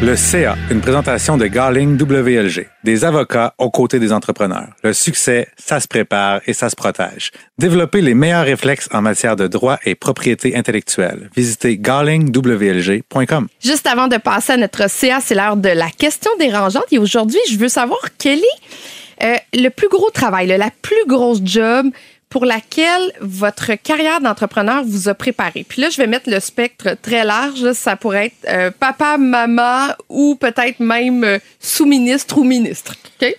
Le 0.00 0.14
CA, 0.14 0.56
une 0.70 0.80
présentation 0.80 1.36
de 1.36 1.48
Garling 1.48 2.00
WLG, 2.00 2.68
des 2.84 3.04
avocats 3.04 3.52
aux 3.58 3.72
côtés 3.72 3.98
des 3.98 4.12
entrepreneurs. 4.12 4.68
Le 4.84 4.92
succès, 4.92 5.48
ça 5.56 5.80
se 5.80 5.88
prépare 5.88 6.40
et 6.46 6.52
ça 6.52 6.70
se 6.70 6.76
protège. 6.76 7.32
Développez 7.58 8.00
les 8.00 8.14
meilleurs 8.14 8.44
réflexes 8.44 8.88
en 8.92 9.02
matière 9.02 9.34
de 9.34 9.48
droit 9.48 9.80
et 9.84 9.96
propriété 9.96 10.54
intellectuelle. 10.54 11.28
Visitez 11.34 11.76
garlingwlg.com. 11.76 13.48
Juste 13.60 13.88
avant 13.88 14.06
de 14.06 14.18
passer 14.18 14.52
à 14.52 14.56
notre 14.56 14.88
CA, 14.88 15.18
c'est 15.20 15.34
l'heure 15.34 15.56
de 15.56 15.68
la 15.68 15.90
question 15.90 16.30
dérangeante. 16.38 16.86
Et 16.92 16.98
aujourd'hui, 17.00 17.40
je 17.50 17.56
veux 17.56 17.66
savoir 17.66 17.98
quel 18.18 18.38
est 18.38 19.24
euh, 19.24 19.36
le 19.52 19.68
plus 19.70 19.88
gros 19.88 20.10
travail, 20.10 20.46
là, 20.46 20.58
la 20.58 20.70
plus 20.80 21.06
grosse 21.08 21.40
job 21.44 21.86
pour 22.32 22.46
laquelle 22.46 23.12
votre 23.20 23.74
carrière 23.74 24.22
d'entrepreneur 24.22 24.84
vous 24.86 25.10
a 25.10 25.14
préparé. 25.14 25.66
Puis 25.68 25.82
là, 25.82 25.90
je 25.90 25.98
vais 25.98 26.06
mettre 26.06 26.30
le 26.30 26.40
spectre 26.40 26.96
très 27.02 27.26
large. 27.26 27.72
Ça 27.72 27.94
pourrait 27.94 28.28
être 28.28 28.48
euh, 28.48 28.70
papa, 28.70 29.18
maman 29.18 29.88
ou 30.08 30.34
peut-être 30.36 30.80
même 30.80 31.24
euh, 31.24 31.38
sous-ministre 31.60 32.38
ou 32.38 32.44
ministre. 32.44 32.94
OK? 33.20 33.36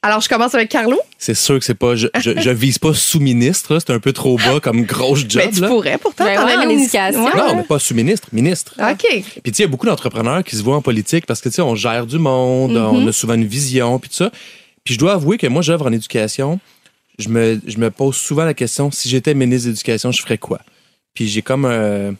Alors, 0.00 0.22
je 0.22 0.30
commence 0.30 0.54
avec 0.54 0.70
Carlo. 0.70 0.98
C'est 1.18 1.34
sûr 1.34 1.58
que 1.58 1.66
c'est 1.66 1.74
pas. 1.74 1.96
Je, 1.96 2.06
je, 2.18 2.30
je 2.40 2.50
vise 2.50 2.78
pas 2.78 2.94
sous-ministre, 2.94 3.78
c'est 3.78 3.92
un 3.92 4.00
peu 4.00 4.14
trop 4.14 4.38
bas 4.38 4.58
comme 4.58 4.84
grosse 4.84 5.24
job. 5.28 5.42
Ben, 5.42 5.50
tu 5.50 5.60
là. 5.60 5.68
pourrais 5.68 5.98
pourtant. 5.98 6.24
Ben 6.24 6.36
t'en 6.36 6.46
ouais, 6.46 6.56
en 6.56 6.68
éducation. 6.70 7.26
Ouais. 7.26 7.36
Non, 7.36 7.56
mais 7.56 7.62
pas 7.64 7.78
sous-ministre, 7.78 8.28
ministre. 8.32 8.72
OK. 8.78 9.04
Puis 9.06 9.22
tu 9.22 9.26
sais, 9.26 9.50
il 9.50 9.60
y 9.60 9.64
a 9.64 9.68
beaucoup 9.68 9.86
d'entrepreneurs 9.86 10.42
qui 10.44 10.56
se 10.56 10.62
voient 10.62 10.76
en 10.76 10.82
politique 10.82 11.26
parce 11.26 11.42
que 11.42 11.50
tu 11.50 11.56
sais, 11.56 11.62
on 11.62 11.74
gère 11.74 12.06
du 12.06 12.18
monde, 12.18 12.74
on 12.74 13.06
a 13.06 13.12
souvent 13.12 13.34
une 13.34 13.44
vision, 13.44 13.98
puis 13.98 14.08
tout 14.08 14.16
ça. 14.16 14.30
Puis 14.82 14.94
je 14.94 14.98
dois 14.98 15.12
avouer 15.12 15.36
que 15.36 15.46
moi, 15.46 15.60
j'œuvre 15.60 15.86
en 15.86 15.92
éducation. 15.92 16.58
Je 17.18 17.28
me, 17.28 17.60
je 17.66 17.78
me 17.78 17.90
pose 17.90 18.16
souvent 18.16 18.44
la 18.44 18.54
question 18.54 18.90
si 18.90 19.08
j'étais 19.08 19.34
ministre 19.34 19.66
de 19.66 19.72
l'Éducation, 19.72 20.10
je 20.10 20.20
ferais 20.20 20.38
quoi? 20.38 20.60
Puis 21.14 21.28
j'ai 21.28 21.42
comme 21.42 21.64
euh, 21.64 22.12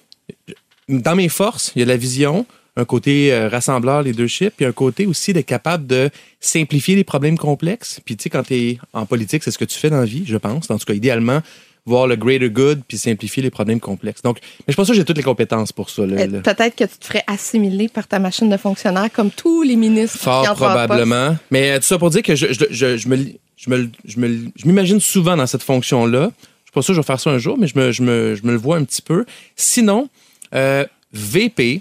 dans 0.89 1.17
mes 1.17 1.29
forces, 1.29 1.73
il 1.75 1.81
y 1.81 1.83
a 1.83 1.87
la 1.87 1.97
vision, 1.97 2.47
un 2.77 2.85
côté 2.85 3.33
euh, 3.33 3.49
rassembleur, 3.49 4.03
leadership, 4.03 4.55
puis 4.57 4.67
un 4.67 4.73
côté 4.73 5.07
aussi 5.07 5.33
d'être 5.33 5.47
capable 5.47 5.87
de 5.87 6.11
simplifier 6.41 6.97
les 6.97 7.05
problèmes 7.05 7.39
complexes. 7.39 8.01
Puis 8.05 8.17
tu 8.17 8.25
sais, 8.25 8.31
quand 8.31 8.45
tu 8.45 8.55
es 8.55 8.79
en 8.93 9.07
politique, 9.07 9.43
c'est 9.43 9.51
ce 9.51 9.59
que 9.59 9.65
tu 9.65 9.79
fais 9.79 9.91
dans 9.91 10.01
la 10.01 10.05
vie, 10.05 10.25
je 10.27 10.37
pense. 10.37 10.71
En 10.71 10.79
tout 10.79 10.85
cas, 10.85 10.95
idéalement, 10.95 11.41
voir 11.87 12.07
le 12.07 12.17
greater 12.17 12.49
good 12.49 12.83
puis 12.87 12.99
simplifier 12.99 13.43
les 13.43 13.51
problèmes 13.51 13.81
complexes. 13.81 14.23
Donc, 14.23 14.39
mais 14.67 14.73
je 14.73 14.77
pense 14.77 14.89
que 14.89 14.95
j'ai 14.95 15.05
toutes 15.05 15.19
les 15.19 15.23
compétences 15.23 15.73
pour 15.73 15.91
ça. 15.91 16.03
Euh. 16.03 16.41
Peut-être 16.41 16.75
que 16.75 16.85
tu 16.85 16.99
te 16.99 17.05
ferais 17.05 17.25
assimiler 17.27 17.89
par 17.89 18.07
ta 18.07 18.19
machine 18.19 18.49
de 18.49 18.57
fonctionnaire 18.57 19.11
comme 19.13 19.31
tous 19.31 19.63
les 19.63 19.77
ministres 19.77 20.19
qui 20.19 20.25
Fort 20.25 20.43
en 20.43 20.47
poste. 20.47 20.57
probablement. 20.57 21.37
Mais 21.51 21.73
euh, 21.73 21.77
tout 21.79 21.85
ça 21.85 21.99
pour 21.99 22.11
dire 22.11 22.23
que 22.23 22.35
je, 22.35 22.47
je, 22.53 22.65
je, 22.71 22.97
je 22.97 23.09
me, 23.09 23.19
je 23.65 23.71
me, 23.71 23.91
je 24.05 24.19
me- 24.19 24.51
je 24.57 24.67
m'imagine 24.67 25.01
souvent 25.01 25.37
dans 25.37 25.47
cette 25.47 25.63
fonction-là. 25.63 26.31
Je 26.41 26.71
suis 26.71 26.73
pas 26.73 26.83
sûr 26.83 26.93
que 26.93 26.97
je 26.97 27.01
vais 27.01 27.07
faire 27.07 27.21
ça 27.21 27.31
un 27.31 27.39
jour, 27.39 27.57
mais 27.59 27.67
je 27.67 27.79
me, 27.79 27.93
je 27.93 28.03
me, 28.03 28.35
je 28.35 28.43
me 28.45 28.53
le 28.53 28.59
vois 28.59 28.77
un 28.77 28.85
petit 28.85 29.03
peu. 29.03 29.25
Sinon, 29.57 30.09
euh, 30.55 30.85
VP 31.13 31.81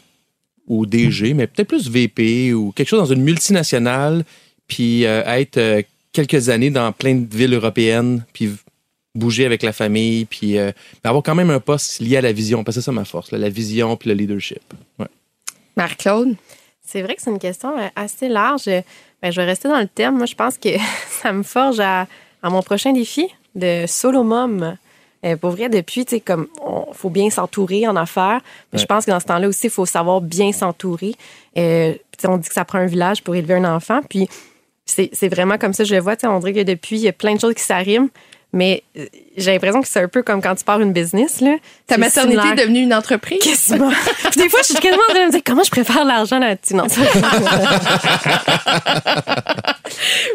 ou 0.68 0.86
DG, 0.86 1.34
mais 1.34 1.48
peut-être 1.48 1.68
plus 1.68 1.90
VP 1.90 2.54
ou 2.54 2.72
quelque 2.72 2.88
chose 2.88 3.00
dans 3.00 3.14
une 3.14 3.22
multinationale, 3.24 4.24
puis 4.68 5.06
euh, 5.06 5.24
être 5.26 5.58
euh, 5.58 5.82
quelques 6.14 6.50
années 6.50 6.70
dans 6.70 6.92
plein 6.92 7.16
de 7.16 7.36
villes 7.36 7.54
européennes, 7.54 8.24
puis 8.34 8.50
bouger 9.16 9.46
avec 9.46 9.62
la 9.62 9.74
famille, 9.74 10.26
puis 10.26 10.58
euh, 10.58 10.72
avoir 11.04 11.22
quand 11.22 11.36
même 11.36 11.50
un 11.50 11.60
poste 11.60 12.00
lié 12.00 12.18
à 12.18 12.22
la 12.22 12.32
vision, 12.32 12.64
parce 12.64 12.76
que 12.78 12.82
c'est 12.82 12.86
ça 12.86 12.92
ma 12.92 13.06
force, 13.06 13.32
là, 13.32 13.38
la 13.38 13.50
vision 13.50 13.98
puis 13.98 14.10
le 14.10 14.16
leadership. 14.16 14.62
Ouais. 15.00 15.08
Marc-Claude? 15.76 16.36
C'est 16.86 17.02
vrai 17.02 17.16
que 17.16 17.22
c'est 17.22 17.32
une 17.32 17.40
question 17.40 17.72
assez 17.96 18.30
large. 18.30 18.70
Ben, 19.24 19.32
je 19.32 19.40
vais 19.40 19.48
rester 19.48 19.70
dans 19.70 19.80
le 19.80 19.88
thème. 19.88 20.18
Moi, 20.18 20.26
je 20.26 20.36
pense 20.36 20.58
que 20.58 20.70
ça 21.10 21.32
me 21.32 21.44
forge 21.44 21.80
à, 21.80 22.08
à 22.44 22.50
mon 22.50 22.62
prochain 22.62 22.92
défi 22.92 23.34
de 23.56 23.86
solo 23.88 24.24
mom. 24.24 24.76
Euh, 25.26 25.38
pour 25.38 25.52
vrai, 25.52 25.70
depuis, 25.70 26.04
tu 26.04 26.16
sais, 26.16 26.20
comme, 26.20 26.48
il 26.62 26.94
faut 26.94 27.10
bien 27.10 27.30
s'entourer 27.30 27.88
en 27.88 27.96
affaires. 27.96 28.42
Mais 28.74 28.80
Je 28.80 28.86
pense 28.86 29.06
que 29.06 29.12
dans 29.12 29.22
ce 29.22 29.26
temps-là 29.26 29.48
aussi, 29.48 29.68
il 29.68 29.70
faut 29.70 29.86
savoir 29.86 30.20
bien 30.20 30.52
s'entourer. 30.52 31.16
Euh, 31.58 31.94
on 32.26 32.38
dit 32.38 32.50
que 32.50 32.54
ça 32.54 32.66
prend 32.66 32.80
un 32.80 32.86
village 32.86 33.24
pour 33.24 33.34
élever 33.34 33.54
un 33.54 33.64
enfant. 33.64 34.02
Puis, 34.10 34.28
c'est 34.86 35.30
vraiment 35.30 35.58
comme 35.58 35.72
ça 35.72 35.84
que 35.84 35.90
je 35.90 35.96
le 35.96 36.02
vois. 36.02 36.18
Tu 36.18 36.22
sais, 36.22 36.28
on 36.28 36.40
dirait 36.40 36.52
que 36.52 36.64
depuis, 36.64 36.98
il 36.98 37.04
y 37.04 37.08
a 37.08 37.14
plein 37.14 37.36
de 37.36 37.40
choses 37.40 37.54
qui 37.54 37.64
s'arriment. 37.64 38.10
Mais 38.56 38.84
euh, 38.98 39.06
j'ai 39.36 39.52
l'impression 39.52 39.82
que 39.82 39.88
c'est 39.88 40.02
un 40.02 40.08
peu 40.08 40.22
comme 40.22 40.40
quand 40.42 40.54
tu 40.54 40.64
pars 40.64 40.80
une 40.80 40.94
business. 40.94 41.42
Là. 41.42 41.56
Ta 41.88 41.98
maternité 41.98 42.40
similaire. 42.40 42.60
est 42.60 42.64
devenue 42.64 42.82
une 42.82 42.94
entreprise? 42.94 43.40
Quasiment. 43.40 43.90
Puis 44.32 44.42
des 44.42 44.50
fois, 44.50 44.60
je 44.62 44.74
suis 44.74 44.76
quasiment 44.76 45.02
en 45.10 45.14
train 45.14 45.22
de 45.24 45.28
me 45.28 45.32
dire 45.32 45.42
comment 45.44 45.64
je 45.64 45.72
préfère 45.72 46.06
l'argent 46.06 46.38
là-dessus. 46.38 46.76
Non, 46.76 46.86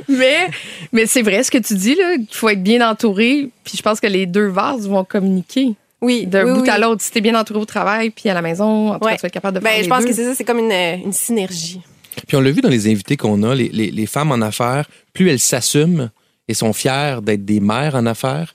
mais 0.09 0.49
mais 0.93 1.07
c'est 1.07 1.23
vrai 1.23 1.43
ce 1.43 1.51
que 1.51 1.59
tu 1.59 1.75
dis, 1.75 1.95
là, 1.95 2.17
qu'il 2.17 2.35
faut 2.37 2.49
être 2.49 2.63
bien 2.63 2.89
entouré. 2.89 3.51
Puis 3.65 3.77
je 3.77 3.83
pense 3.83 4.01
que 4.01 4.07
les 4.07 4.27
deux 4.27 4.47
vases 4.49 4.89
vont 4.89 5.05
communiquer 5.05 5.75
oui, 6.01 6.27
d'un 6.27 6.45
oui, 6.47 6.53
bout 6.55 6.61
oui. 6.63 6.71
à 6.71 6.79
l'autre. 6.79 7.03
Si 7.03 7.11
t'es 7.11 7.21
bien 7.21 7.35
entouré 7.39 7.61
au 7.61 7.65
travail, 7.65 8.11
puis 8.11 8.29
à 8.29 8.35
la 8.35 8.43
maison, 8.43 8.91
en 8.93 8.99
tout 8.99 9.07
cas, 9.07 9.17
tu 9.17 9.23
vas 9.23 9.27
être 9.27 9.33
capable 9.35 9.59
de 9.59 9.63
faire 9.63 9.73
Ben, 9.73 9.79
les 9.79 9.85
je 9.85 9.89
pense 9.89 10.03
deux. 10.03 10.09
que 10.09 10.15
c'est 10.15 10.25
ça, 10.25 10.35
c'est 10.35 10.45
comme 10.45 10.59
une, 10.61 10.73
euh, 10.73 10.97
une 11.05 11.13
synergie. 11.13 11.81
Puis 12.27 12.37
on 12.37 12.41
l'a 12.41 12.51
vu 12.51 12.61
dans 12.61 12.69
les 12.69 12.89
invités 12.91 13.17
qu'on 13.17 13.43
a, 13.43 13.55
les, 13.55 13.69
les- 13.69 13.91
les 13.91 14.07
femmes 14.07 14.33
en 14.33 14.41
affaires, 14.41 14.89
plus 15.13 15.29
elles 15.31 15.39
s'assument 15.41 16.11
et 16.49 16.55
sont 16.55 16.73
fières 16.73 17.23
d'être 17.23 17.45
des 17.45 17.61
mères 17.61 17.95
en 17.95 18.07
affaires, 18.07 18.55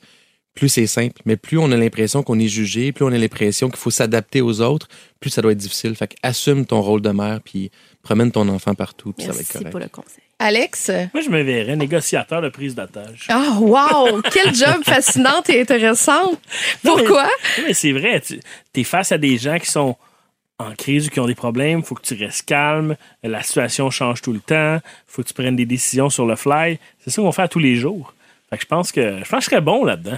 plus 0.55 0.69
c'est 0.69 0.87
simple. 0.87 1.21
Mais 1.25 1.35
plus 1.37 1.57
on 1.57 1.71
a 1.71 1.77
l'impression 1.77 2.23
qu'on 2.23 2.39
est 2.39 2.47
jugé, 2.47 2.91
plus 2.91 3.05
on 3.05 3.11
a 3.11 3.17
l'impression 3.17 3.69
qu'il 3.69 3.79
faut 3.79 3.89
s'adapter 3.91 4.41
aux 4.41 4.61
autres, 4.61 4.87
plus 5.19 5.29
ça 5.29 5.41
doit 5.41 5.51
être 5.51 5.57
difficile. 5.57 5.95
Fait 5.95 6.07
que 6.07 6.15
assume 6.21 6.65
ton 6.65 6.81
rôle 6.81 7.01
de 7.01 7.09
mère, 7.09 7.39
puis 7.43 7.71
promène 8.03 8.31
ton 8.31 8.47
enfant 8.49 8.75
partout, 8.75 9.13
puis 9.13 9.25
ça 9.25 9.31
va 9.31 9.39
être 9.39 9.41
Merci 9.41 9.53
correct. 9.53 9.71
pour 9.71 9.79
le 9.79 9.87
conseil. 9.87 10.23
Alex? 10.39 10.91
Moi, 11.13 11.23
je 11.23 11.29
me 11.29 11.41
verrais 11.41 11.75
négociateur 11.75 12.41
de 12.41 12.49
prise 12.49 12.75
d'otage. 12.75 13.27
Ah, 13.29 13.57
wow! 13.61 14.21
Quel 14.31 14.53
job 14.53 14.77
fascinant 14.83 15.41
et 15.47 15.61
intéressant. 15.61 16.33
Pourquoi? 16.83 17.29
Oui, 17.57 17.63
mais 17.67 17.73
c'est 17.73 17.93
vrai. 17.93 18.21
Tu 18.21 18.39
es 18.75 18.83
face 18.83 19.11
à 19.11 19.17
des 19.17 19.37
gens 19.37 19.57
qui 19.57 19.69
sont 19.71 19.95
en 20.63 20.73
crise 20.75 21.07
ou 21.07 21.09
qui 21.09 21.19
ont 21.19 21.25
des 21.27 21.35
problèmes. 21.35 21.79
Il 21.79 21.85
faut 21.85 21.95
que 21.95 22.01
tu 22.01 22.15
restes 22.15 22.45
calme. 22.45 22.95
La 23.23 23.41
situation 23.43 23.89
change 23.91 24.21
tout 24.21 24.33
le 24.33 24.39
temps. 24.39 24.75
Il 24.77 24.81
faut 25.07 25.21
que 25.21 25.27
tu 25.27 25.33
prennes 25.33 25.55
des 25.55 25.65
décisions 25.65 26.09
sur 26.09 26.25
le 26.25 26.35
fly. 26.35 26.79
C'est 27.03 27.09
ça 27.11 27.21
qu'on 27.21 27.31
fait 27.31 27.41
à 27.43 27.47
tous 27.47 27.59
les 27.59 27.75
jours. 27.75 28.13
Fait 28.49 28.57
que 28.57 28.63
je 28.63 28.67
pense 28.67 28.91
que 28.91 29.01
je 29.23 29.29
pense 29.29 29.39
que 29.39 29.41
je 29.41 29.45
serais 29.51 29.61
bon 29.61 29.83
là-dedans. 29.85 30.17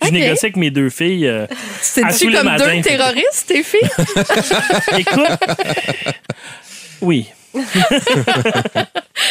Puis 0.00 0.08
Ok. 0.08 0.08
Je 0.08 0.12
négocie 0.12 0.44
avec 0.46 0.56
mes 0.56 0.70
deux 0.70 0.90
filles. 0.90 1.26
euh, 1.26 1.46
tous 1.48 2.28
les 2.28 2.34
comme 2.36 2.44
matins. 2.46 2.74
deux 2.76 2.82
terroristes, 2.82 3.46
tes 3.48 3.62
filles? 3.62 3.88
Écoute, 4.98 5.38
oui. 7.00 7.26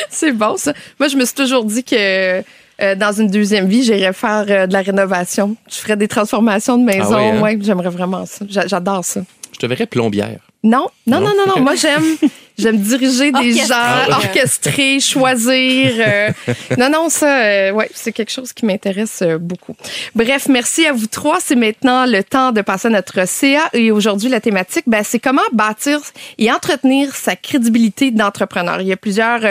C'est 0.09 0.31
bon, 0.31 0.57
ça. 0.57 0.73
Moi, 0.99 1.07
je 1.09 1.15
me 1.17 1.25
suis 1.25 1.35
toujours 1.35 1.63
dit 1.65 1.83
que 1.83 2.39
euh, 2.81 2.95
dans 2.95 3.11
une 3.11 3.27
deuxième 3.27 3.67
vie, 3.67 3.83
j'irais 3.83 4.13
faire 4.13 4.45
euh, 4.49 4.67
de 4.67 4.73
la 4.73 4.81
rénovation. 4.81 5.55
Je 5.69 5.75
ferais 5.75 5.95
des 5.97 6.07
transformations 6.07 6.77
de 6.77 6.83
maison. 6.83 7.15
Ah 7.15 7.21
oui, 7.21 7.27
hein? 7.37 7.41
ouais, 7.41 7.57
j'aimerais 7.61 7.89
vraiment 7.89 8.25
ça. 8.25 8.45
J'a- 8.49 8.67
J'adore 8.67 9.05
ça. 9.05 9.21
Je 9.53 9.59
te 9.59 9.65
verrais 9.65 9.85
plombière. 9.85 10.39
Non, 10.65 10.87
non, 11.07 11.19
non, 11.21 11.27
Non? 11.37 11.55
non. 11.57 11.61
Moi, 11.61 11.75
j'aime, 11.75 12.17
j'aime 12.57 12.77
diriger 12.79 13.31
des 13.31 13.53
gens, 13.53 13.65
Ah 13.71 14.07
orchestrer, 14.09 14.99
choisir. 14.99 15.91
euh, 15.99 16.29
non, 16.79 16.89
non, 16.89 17.09
ça, 17.09 17.39
euh, 17.43 17.71
ouais, 17.71 17.87
c'est 17.93 18.11
quelque 18.11 18.31
chose 18.31 18.51
qui 18.51 18.65
m'intéresse 18.65 19.19
euh, 19.21 19.37
beaucoup. 19.37 19.75
Bref, 20.15 20.47
merci 20.49 20.87
à 20.87 20.91
vous 20.93 21.05
trois. 21.05 21.37
C'est 21.39 21.55
maintenant 21.55 22.07
le 22.07 22.23
temps 22.23 22.51
de 22.51 22.61
passer 22.61 22.87
à 22.87 22.91
notre 22.91 23.27
CA. 23.27 23.69
Et 23.73 23.91
aujourd'hui, 23.91 24.27
la 24.29 24.41
thématique, 24.41 24.85
ben, 24.87 25.03
c'est 25.05 25.19
comment 25.19 25.43
bâtir 25.53 25.99
et 26.39 26.51
entretenir 26.51 27.15
sa 27.15 27.35
crédibilité 27.35 28.09
d'entrepreneur. 28.09 28.81
Il 28.81 28.87
y 28.87 28.93
a 28.93 28.97
plusieurs 28.97 29.41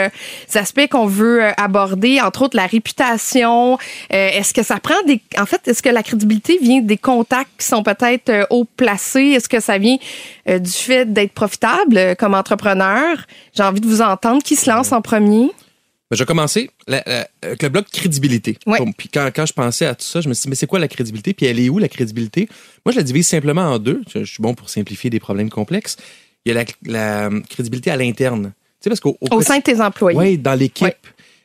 aspects 0.53 0.87
qu'on 0.91 1.05
veut 1.07 1.43
aborder, 1.57 2.19
entre 2.19 2.41
autres 2.43 2.57
la 2.57 2.67
réputation. 2.67 3.77
Est-ce 4.09 4.53
que 4.53 4.63
ça 4.63 4.79
prend 4.81 5.01
des, 5.07 5.21
en 5.37 5.45
fait, 5.45 5.65
est-ce 5.67 5.81
que 5.81 5.89
la 5.89 6.03
crédibilité 6.03 6.57
vient 6.61 6.81
des 6.81 6.97
contacts 6.97 7.51
qui 7.57 7.65
sont 7.65 7.83
peut-être 7.83 8.47
haut 8.49 8.65
placés? 8.77 9.33
Est-ce 9.35 9.47
que 9.47 9.61
ça 9.61 9.77
vient 9.77 9.97
euh, 10.47 10.59
du 10.59 10.69
fait 10.71 11.11
d'être 11.11 11.33
profitable 11.33 11.97
euh, 11.97 12.15
comme 12.15 12.33
entrepreneur? 12.33 13.17
J'ai 13.53 13.63
envie 13.63 13.81
de 13.81 13.87
vous 13.87 14.01
entendre. 14.01 14.41
Qui 14.43 14.55
se 14.55 14.69
lance 14.69 14.91
en 14.91 15.01
premier? 15.01 15.47
Ben, 16.11 16.17
je 16.17 16.19
vais 16.19 16.25
commencer 16.27 16.69
la- 16.87 17.01
la- 17.07 17.27
avec 17.41 17.63
le 17.63 17.69
bloc 17.69 17.85
crédibilité. 17.91 18.57
Ouais. 18.67 18.77
Puis 18.97 19.09
quand, 19.09 19.29
quand 19.35 19.45
je 19.47 19.53
pensais 19.53 19.85
à 19.87 19.95
tout 19.95 20.05
ça, 20.05 20.21
je 20.21 20.29
me 20.29 20.33
suis 20.35 20.43
dit, 20.43 20.49
mais 20.49 20.55
c'est 20.55 20.67
quoi 20.67 20.77
la 20.79 20.87
crédibilité? 20.87 21.33
Puis 21.33 21.47
elle 21.47 21.59
est 21.59 21.69
où, 21.69 21.79
la 21.79 21.87
crédibilité? 21.87 22.47
Moi, 22.85 22.91
je 22.93 22.97
la 22.97 23.03
divise 23.03 23.27
simplement 23.27 23.63
en 23.63 23.79
deux. 23.79 24.01
Je, 24.13 24.19
je 24.23 24.31
suis 24.33 24.41
bon 24.43 24.53
pour 24.53 24.69
simplifier 24.69 25.09
des 25.09 25.19
problèmes 25.19 25.49
complexes. 25.49 25.97
Il 26.45 26.53
y 26.53 26.57
a 26.57 26.63
la, 26.63 26.65
la, 26.85 27.25
euh, 27.29 27.41
crédibilité 27.49 27.89
à 27.89 27.97
l'interne. 27.97 28.53
Tu 28.53 28.83
sais, 28.83 28.89
parce 28.91 28.99
qu'au 28.99 29.17
Au 29.31 29.41
sein 29.41 29.57
de 29.57 29.63
tes 29.63 29.81
employés. 29.81 30.17
Oui, 30.17 30.37
dans 30.37 30.53
l'équipe. 30.53 30.83
Ouais. 30.85 30.95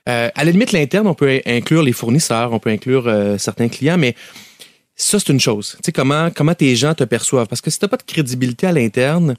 Euh, 0.08 0.28
à 0.34 0.44
la 0.44 0.50
limite, 0.50 0.72
l'interne, 0.72 1.06
on 1.06 1.14
peut 1.14 1.28
in- 1.46 1.56
inclure 1.56 1.82
les 1.82 1.92
fournisseurs, 1.92 2.52
on 2.52 2.58
peut 2.58 2.70
inclure 2.70 3.06
euh, 3.06 3.38
certains 3.38 3.68
clients, 3.68 3.96
mais 3.98 4.14
ça, 5.02 5.18
c'est 5.18 5.32
une 5.32 5.40
chose. 5.40 5.72
Tu 5.76 5.86
sais, 5.86 5.92
comment, 5.92 6.30
comment 6.30 6.54
tes 6.54 6.74
gens 6.76 6.94
te 6.94 7.04
perçoivent? 7.04 7.46
Parce 7.46 7.60
que 7.60 7.70
si 7.70 7.78
tu 7.78 7.84
n'as 7.84 7.88
pas 7.88 7.96
de 7.96 8.02
crédibilité 8.02 8.66
à 8.66 8.72
l'interne, 8.72 9.36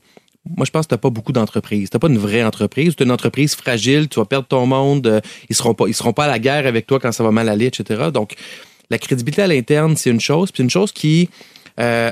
moi, 0.57 0.65
je 0.65 0.71
pense 0.71 0.85
que 0.85 0.89
tu 0.89 0.93
n'as 0.95 0.99
pas 0.99 1.09
beaucoup 1.09 1.31
d'entreprises. 1.31 1.89
Tu 1.89 1.95
n'as 1.95 1.99
pas 1.99 2.07
une 2.07 2.17
vraie 2.17 2.43
entreprise. 2.43 2.95
Tu 2.95 3.03
as 3.03 3.05
une 3.05 3.11
entreprise 3.11 3.53
fragile, 3.55 4.07
tu 4.09 4.19
vas 4.19 4.25
perdre 4.25 4.47
ton 4.47 4.65
monde, 4.65 5.05
euh, 5.07 5.21
ils 5.43 5.51
ne 5.51 5.55
seront, 5.55 5.73
pas- 5.73 5.91
seront 5.93 6.13
pas 6.13 6.25
à 6.25 6.27
la 6.27 6.39
guerre 6.39 6.65
avec 6.65 6.87
toi 6.87 6.99
quand 6.99 7.11
ça 7.11 7.23
va 7.23 7.31
mal 7.31 7.47
aller, 7.47 7.67
etc. 7.67 8.09
Donc, 8.13 8.33
la 8.89 8.97
crédibilité 8.97 9.41
à 9.43 9.47
l'interne, 9.47 9.95
c'est 9.95 10.09
une 10.09 10.19
chose. 10.19 10.51
Puis 10.51 10.63
une 10.63 10.69
chose 10.69 10.91
qui, 10.91 11.29
euh, 11.79 12.11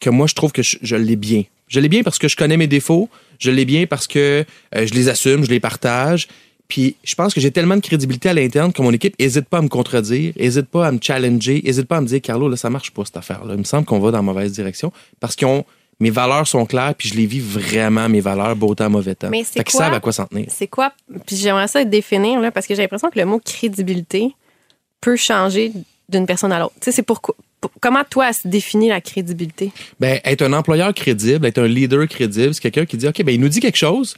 que 0.00 0.10
moi, 0.10 0.26
je 0.28 0.34
trouve 0.34 0.52
que 0.52 0.62
je, 0.62 0.76
je 0.80 0.96
l'ai 0.96 1.16
bien. 1.16 1.42
Je 1.68 1.80
l'ai 1.80 1.88
bien 1.88 2.02
parce 2.04 2.18
que 2.18 2.28
je 2.28 2.36
connais 2.36 2.56
mes 2.56 2.68
défauts. 2.68 3.08
Je 3.40 3.50
l'ai 3.50 3.64
bien 3.64 3.86
parce 3.86 4.06
que 4.06 4.44
euh, 4.76 4.86
je 4.86 4.94
les 4.94 5.08
assume, 5.08 5.44
je 5.44 5.50
les 5.50 5.58
partage. 5.60 6.28
Puis 6.68 6.96
je 7.04 7.14
pense 7.14 7.32
que 7.32 7.40
j'ai 7.40 7.50
tellement 7.50 7.76
de 7.76 7.80
crédibilité 7.80 8.28
à 8.28 8.34
l'interne 8.34 8.72
que 8.72 8.82
mon 8.82 8.92
équipe 8.92 9.18
n'hésite 9.20 9.48
pas 9.48 9.58
à 9.58 9.62
me 9.62 9.68
contredire, 9.68 10.32
n'hésite 10.36 10.66
pas 10.66 10.86
à 10.86 10.92
me 10.92 10.98
challenger, 11.00 11.62
n'hésite 11.64 11.86
pas 11.86 11.98
à 11.98 12.00
me 12.00 12.06
dire 12.06 12.20
Carlo, 12.20 12.48
là, 12.48 12.56
ça 12.56 12.70
marche 12.70 12.90
pas 12.90 13.04
cette 13.04 13.16
affaire-là. 13.16 13.54
Il 13.54 13.58
me 13.60 13.64
semble 13.64 13.84
qu'on 13.84 14.00
va 14.00 14.10
dans 14.10 14.18
la 14.18 14.22
mauvaise 14.22 14.52
direction 14.52 14.92
parce 15.20 15.36
qu'ils 15.36 15.46
ont 15.46 15.64
mes 15.98 16.10
valeurs 16.10 16.46
sont 16.46 16.66
claires 16.66 16.94
puis 16.94 17.08
je 17.08 17.14
les 17.14 17.24
vis 17.24 17.40
vraiment 17.40 18.08
mes 18.08 18.20
valeurs 18.20 18.54
beau 18.54 18.74
temps 18.74 18.90
mauvais 18.90 19.14
temps. 19.14 19.30
Mais 19.30 19.44
c'est 19.44 19.66
savent 19.70 19.94
à 19.94 20.00
quoi 20.00 20.12
s'en 20.12 20.26
tenir. 20.26 20.46
C'est 20.50 20.66
quoi? 20.66 20.92
Puis 21.26 21.36
j'aimerais 21.36 21.68
ça 21.68 21.84
définir, 21.84 22.38
là, 22.40 22.50
parce 22.50 22.66
que 22.66 22.74
j'ai 22.74 22.82
l'impression 22.82 23.08
que 23.10 23.18
le 23.18 23.24
mot 23.24 23.40
crédibilité 23.42 24.34
peut 25.00 25.16
changer 25.16 25.72
d'une 26.08 26.26
personne 26.26 26.52
à 26.52 26.58
l'autre. 26.58 26.74
Tu 26.80 26.86
sais, 26.86 26.92
c'est 26.92 27.02
pourquoi. 27.02 27.34
pour- 27.60 27.70
comment 27.80 28.02
toi, 28.08 28.32
se 28.34 28.46
définit 28.46 28.88
la 28.90 29.00
crédibilité? 29.00 29.72
Ben, 29.98 30.20
être 30.24 30.42
un 30.42 30.52
employeur 30.52 30.92
crédible, 30.92 31.46
être 31.46 31.58
un 31.58 31.66
leader 31.66 32.06
crédible, 32.06 32.52
c'est 32.52 32.60
quelqu'un 32.60 32.84
qui 32.84 32.98
dit 32.98 33.08
OK, 33.08 33.22
ben 33.22 33.34
il 33.34 33.40
nous 33.40 33.48
dit 33.48 33.60
quelque 33.60 33.78
chose, 33.78 34.16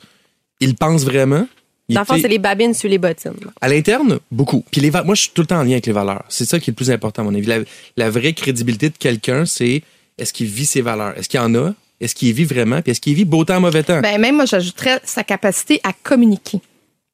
il 0.60 0.74
pense 0.74 1.04
vraiment. 1.04 1.46
Dans 1.88 2.04
c'est 2.04 2.28
les 2.28 2.38
babines 2.38 2.74
sur 2.74 2.88
les 2.90 2.98
bottines. 2.98 3.32
À 3.60 3.68
l'interne, 3.68 4.18
beaucoup. 4.30 4.62
Puis 4.70 4.80
les 4.80 4.90
va- 4.90 5.02
moi, 5.04 5.14
je 5.14 5.22
suis 5.22 5.30
tout 5.32 5.40
le 5.42 5.46
temps 5.46 5.58
en 5.58 5.62
lien 5.62 5.72
avec 5.72 5.86
les 5.86 5.92
valeurs. 5.92 6.24
C'est 6.28 6.44
ça 6.44 6.58
qui 6.60 6.70
est 6.70 6.72
le 6.72 6.76
plus 6.76 6.90
important, 6.90 7.22
à 7.22 7.24
mon 7.24 7.34
avis. 7.34 7.46
La, 7.46 7.58
la 7.96 8.10
vraie 8.10 8.34
crédibilité 8.34 8.90
de 8.90 8.96
quelqu'un, 8.98 9.46
c'est 9.46 9.82
est-ce 10.18 10.32
qu'il 10.34 10.46
vit 10.48 10.66
ses 10.66 10.82
valeurs? 10.82 11.16
Est-ce 11.16 11.28
qu'il 11.28 11.40
y 11.40 11.42
en 11.42 11.54
a? 11.54 11.72
Est-ce 12.00 12.14
qu'il 12.14 12.32
vit 12.34 12.44
vraiment? 12.44 12.82
Puis 12.82 12.92
est-ce 12.92 13.00
qu'il 13.00 13.14
vit 13.14 13.24
beau 13.24 13.44
temps, 13.44 13.60
mauvais 13.60 13.82
temps? 13.82 14.00
Ben, 14.00 14.20
même 14.20 14.36
moi, 14.36 14.44
j'ajouterais 14.44 15.00
sa 15.04 15.24
capacité 15.24 15.80
à 15.82 15.92
communiquer. 16.02 16.60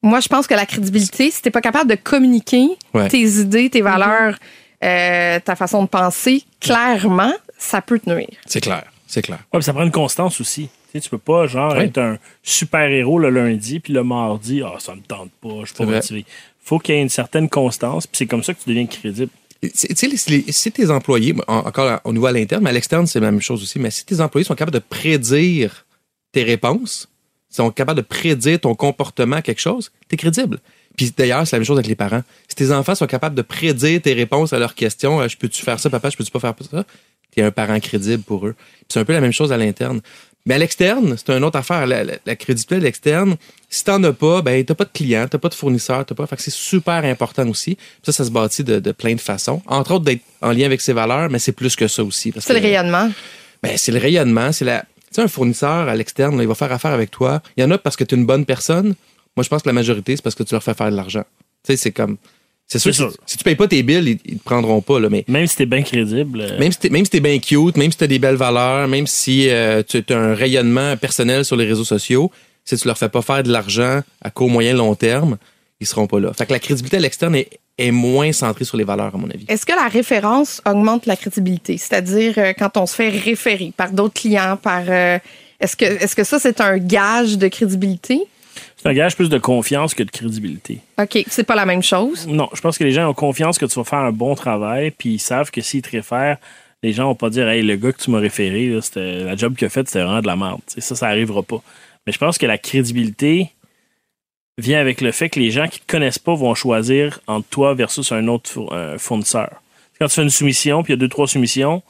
Moi, 0.03 0.19
je 0.19 0.27
pense 0.27 0.45
que 0.45 0.53
la 0.53 0.65
crédibilité, 0.65 1.31
si 1.31 1.41
t'es 1.41 1.51
pas 1.51 1.61
capable 1.61 1.89
de 1.89 1.95
communiquer 1.95 2.67
Ouais. 2.93 3.07
tes 3.07 3.21
idées, 3.23 3.69
tes 3.69 3.81
valeurs, 3.81 4.37
euh, 4.83 5.39
ta 5.39 5.55
façon 5.55 5.83
de 5.83 5.87
penser, 5.87 6.43
clairement, 6.59 7.33
ça 7.57 7.81
peut 7.81 7.97
te 7.97 8.09
nuire. 8.09 8.27
C'est 8.45 8.61
clair. 8.61 8.83
C'est 9.07 9.21
clair. 9.21 9.39
Ouais, 9.53 9.59
puis 9.59 9.63
ça 9.63 9.71
prend 9.73 9.83
une 9.83 9.91
constance 9.91 10.41
aussi. 10.41 10.67
Tu, 10.95 11.01
sais, 11.01 11.03
tu 11.03 11.09
peux 11.09 11.17
pas, 11.17 11.45
genre, 11.45 11.75
être 11.77 11.97
un 11.97 12.17
super-héros 12.41 13.19
le 13.19 13.29
lundi, 13.29 13.79
puis 13.81 13.91
le 13.91 14.03
mardi, 14.03 14.61
ah, 14.63 14.75
ça 14.79 14.95
me 14.95 15.01
tente 15.01 15.29
pas, 15.41 15.49
je 15.61 15.65
suis 15.65 15.75
pas 15.75 15.83
motivé. 15.95 16.25
faut 16.61 16.79
qu'il 16.79 16.95
y 16.95 16.97
ait 16.97 17.01
une 17.01 17.09
certaine 17.09 17.49
constance, 17.49 18.07
puis 18.07 18.17
c'est 18.17 18.25
comme 18.27 18.43
ça 18.43 18.53
que 18.53 18.63
tu 18.63 18.69
deviens 18.69 18.85
crédible. 18.85 19.29
Tu 19.61 19.71
si 20.51 20.71
tes 20.71 20.89
employés, 20.89 21.35
en- 21.47 21.57
encore 21.57 21.99
au 22.05 22.13
niveau 22.13 22.27
à 22.27 22.31
l'interne, 22.31 22.63
mais 22.63 22.69
à 22.69 22.73
l'externe, 22.73 23.07
c'est 23.07 23.19
la 23.19 23.31
même 23.31 23.41
chose 23.41 23.61
aussi, 23.61 23.77
mais 23.77 23.91
si 23.91 24.05
tes 24.05 24.21
employés 24.21 24.45
sont 24.45 24.55
capables 24.55 24.73
de 24.77 24.83
prédire 24.87 25.85
tes 26.31 26.43
réponses, 26.43 27.09
sont 27.49 27.71
capables 27.71 27.97
de 27.97 28.05
prédire 28.05 28.59
ton 28.59 28.73
comportement 28.75 29.37
à 29.37 29.41
quelque 29.41 29.61
chose, 29.61 29.91
t'es 30.07 30.17
crédible. 30.17 30.59
Puis 30.97 31.13
d'ailleurs, 31.15 31.45
c'est 31.45 31.55
la 31.55 31.59
même 31.59 31.65
chose 31.65 31.77
avec 31.77 31.87
les 31.87 31.95
parents. 31.95 32.23
Si 32.47 32.55
tes 32.55 32.71
enfants 32.71 32.95
sont 32.95 33.07
capables 33.07 33.35
de 33.35 33.41
prédire 33.41 34.01
tes 34.01 34.13
réponses 34.13 34.53
à 34.53 34.59
leurs 34.59 34.75
questions, 34.75 35.19
euh, 35.19 35.27
je 35.27 35.35
peux-tu 35.37 35.61
faire 35.61 35.79
ça, 35.79 35.89
papa, 35.89 36.09
je 36.09 36.15
peux-tu 36.17 36.31
pas 36.31 36.39
faire 36.39 36.53
ça, 36.71 36.85
t'es 37.31 37.41
un 37.41 37.51
parent 37.51 37.79
crédible 37.79 38.23
pour 38.23 38.47
eux. 38.47 38.55
C'est 38.87 38.99
un 38.99 39.05
peu 39.05 39.13
la 39.13 39.21
même 39.21 39.33
chose 39.33 39.51
à 39.51 39.57
l'interne. 39.57 40.01
Mais 40.45 40.55
à 40.55 40.57
l'externe, 40.59 41.15
c'est 41.17 41.31
une 41.35 41.43
autre 41.43 41.57
affaire. 41.57 41.87
La, 41.87 42.03
la- 42.03 42.13
la 42.25 42.35
crédibilité 42.35 42.75
à 42.75 42.79
l'externe, 42.79 43.35
si 43.69 43.83
t'en 43.83 44.03
as 44.03 44.13
pas, 44.13 44.41
ben 44.43 44.63
t'as 44.63 44.75
pas 44.75 44.83
de 44.85 44.91
clients, 44.93 45.27
t'as 45.27 45.39
pas 45.39 45.49
de 45.49 45.55
fournisseurs, 45.55 46.05
t'as 46.05 46.13
pas. 46.15 46.27
Fait 46.27 46.35
que 46.35 46.41
c'est 46.43 46.53
super 46.53 47.03
important 47.03 47.47
aussi. 47.49 47.77
Ça, 48.03 48.11
ça 48.11 48.23
se 48.25 48.29
bâtit 48.29 48.63
de, 48.63 48.79
de 48.79 48.91
plein 48.91 49.15
de 49.15 49.21
façons. 49.21 49.61
Entre 49.65 49.91
autres, 49.93 50.05
d'être 50.05 50.21
en 50.41 50.51
lien 50.51 50.65
avec 50.65 50.81
ses 50.81 50.93
valeurs, 50.93 51.29
mais 51.31 51.39
c'est 51.39 51.51
plus 51.51 51.75
que 51.75 51.87
ça 51.87 52.03
aussi. 52.03 52.31
C'est 52.37 52.53
le 52.53 52.59
rayonnement. 52.59 53.09
ben, 53.63 53.75
c'est 53.77 53.91
le 53.91 53.99
rayonnement, 53.99 54.51
c'est 54.51 54.65
la. 54.65 54.81
Tu 54.81 55.15
sais, 55.15 55.21
un 55.21 55.27
fournisseur 55.27 55.87
à 55.89 55.95
l'externe, 55.95 56.39
il 56.41 56.47
va 56.47 56.55
faire 56.55 56.71
affaire 56.71 56.91
avec 56.91 57.09
toi. 57.09 57.41
Il 57.57 57.61
y 57.61 57.63
en 57.63 57.71
a 57.71 57.77
parce 57.77 57.95
que 57.95 58.03
tu 58.03 58.13
es 58.13 58.17
une 58.17 58.25
bonne 58.25 58.45
personne. 58.45 58.93
Moi, 59.35 59.43
je 59.43 59.49
pense 59.49 59.63
que 59.63 59.69
la 59.69 59.73
majorité, 59.73 60.15
c'est 60.15 60.21
parce 60.21 60.35
que 60.35 60.43
tu 60.43 60.53
leur 60.53 60.61
fais 60.63 60.73
faire 60.75 60.91
de 60.91 60.95
l'argent. 60.95 61.23
Tu 61.63 61.71
sais, 61.73 61.77
c'est 61.77 61.91
comme. 61.91 62.17
C'est 62.67 62.79
sûr. 62.79 62.93
Si, 62.93 63.03
si 63.27 63.37
tu 63.37 63.43
payes 63.43 63.55
pas 63.55 63.67
tes 63.67 63.83
billes, 63.83 64.19
ils, 64.25 64.31
ils 64.33 64.37
te 64.39 64.43
prendront 64.43 64.81
pas, 64.81 64.99
là. 64.99 65.07
Mais 65.09 65.23
Même 65.27 65.45
si 65.47 65.55
t'es 65.55 65.65
bien 65.67 65.83
crédible. 65.83 66.41
euh, 66.41 66.59
même 66.59 66.71
si 66.71 66.79
t'es, 66.79 66.89
même 66.89 67.05
si 67.05 67.11
t'es 67.11 67.19
bien 67.19 67.37
cute, 67.39 67.77
même 67.77 67.91
si 67.91 67.97
t'as 67.97 68.07
des 68.07 68.17
belles 68.19 68.35
valeurs, 68.35 68.87
même 68.87 69.05
si 69.07 69.49
euh, 69.49 69.83
tu 69.87 70.03
as 70.09 70.17
un 70.17 70.33
rayonnement 70.33 70.97
personnel 70.97 71.45
sur 71.45 71.55
les 71.55 71.65
réseaux 71.65 71.83
sociaux, 71.83 72.31
si 72.63 72.75
tu 72.77 72.87
leur 72.87 72.97
fais 72.97 73.09
pas 73.09 73.21
faire 73.21 73.43
de 73.43 73.51
l'argent 73.51 74.01
à 74.21 74.29
court, 74.31 74.49
moyen, 74.49 74.73
long 74.73 74.95
terme, 74.95 75.37
ils 75.79 75.85
seront 75.85 76.07
pas 76.07 76.19
là. 76.19 76.31
Fait 76.33 76.47
que 76.47 76.53
la 76.53 76.59
crédibilité 76.59 76.97
à 76.97 76.99
l'externe 77.01 77.35
est, 77.35 77.49
est 77.77 77.91
moins 77.91 78.31
centrée 78.31 78.65
sur 78.65 78.77
les 78.77 78.83
valeurs, 78.83 79.13
à 79.13 79.17
mon 79.17 79.29
avis. 79.29 79.45
Est-ce 79.47 79.65
que 79.65 79.73
la 79.73 79.87
référence 79.87 80.61
augmente 80.65 81.05
la 81.05 81.15
crédibilité? 81.15 81.77
C'est-à-dire 81.77 82.33
euh, 82.37 82.53
quand 82.57 82.77
on 82.77 82.87
se 82.87 82.95
fait 82.95 83.09
référer 83.09 83.73
par 83.77 83.91
d'autres 83.91 84.15
clients, 84.15 84.57
par 84.57 84.81
euh, 84.87 85.19
est-ce 85.59 85.75
que 85.75 85.85
est-ce 85.85 86.15
que 86.15 86.23
ça 86.23 86.39
c'est 86.39 86.59
un 86.61 86.77
gage 86.79 87.37
de 87.37 87.47
crédibilité? 87.47 88.21
C'est 88.85 88.91
un 88.91 88.93
gage 88.93 89.15
plus 89.15 89.29
de 89.29 89.39
confiance 89.39 89.95
que 89.95 90.03
de 90.03 90.11
crédibilité. 90.11 90.79
OK, 91.01 91.23
c'est 91.27 91.43
pas 91.43 91.55
la 91.55 91.65
même 91.65 91.81
chose? 91.81 92.27
Non, 92.27 92.49
je 92.53 92.61
pense 92.61 92.77
que 92.77 92.83
les 92.83 92.91
gens 92.91 93.09
ont 93.09 93.15
confiance 93.15 93.57
que 93.57 93.65
tu 93.65 93.73
vas 93.79 93.83
faire 93.83 93.97
un 93.97 94.11
bon 94.11 94.35
travail, 94.35 94.91
puis 94.91 95.15
ils 95.15 95.19
savent 95.19 95.49
que 95.49 95.59
s'ils 95.59 95.81
te 95.81 95.89
réfèrent, 95.89 96.37
les 96.83 96.93
gens 96.93 97.05
vont 97.05 97.15
pas 97.15 97.31
dire 97.31 97.49
Hey, 97.49 97.63
le 97.63 97.77
gars 97.77 97.91
que 97.93 97.99
tu 97.99 98.11
m'as 98.11 98.19
référé, 98.19 98.67
là, 98.67 98.79
la 98.95 99.35
job 99.35 99.55
qu'il 99.55 99.65
a 99.65 99.69
faite, 99.69 99.87
c'était 99.87 100.03
vraiment 100.03 100.21
de 100.21 100.27
la 100.27 100.35
merde. 100.35 100.59
Ça, 100.67 100.93
ça 100.93 101.07
arrivera 101.07 101.41
pas. 101.41 101.63
Mais 102.05 102.13
je 102.13 102.19
pense 102.19 102.37
que 102.37 102.45
la 102.45 102.59
crédibilité 102.59 103.49
vient 104.59 104.79
avec 104.79 105.01
le 105.01 105.11
fait 105.11 105.29
que 105.29 105.39
les 105.39 105.49
gens 105.49 105.67
qui 105.67 105.79
te 105.79 105.91
connaissent 105.91 106.19
pas 106.19 106.35
vont 106.35 106.53
choisir 106.53 107.21
entre 107.25 107.47
toi 107.49 107.73
versus 107.73 108.11
un 108.11 108.27
autre 108.27 108.69
fournisseur. 108.99 109.63
Quand 109.97 110.05
tu 110.05 110.13
fais 110.13 110.21
une 110.21 110.29
soumission, 110.29 110.83
puis 110.83 110.93
il 110.93 110.95
y 110.95 110.99
a 110.99 111.01
deux, 111.01 111.09
trois 111.09 111.27
soumissions, 111.27 111.81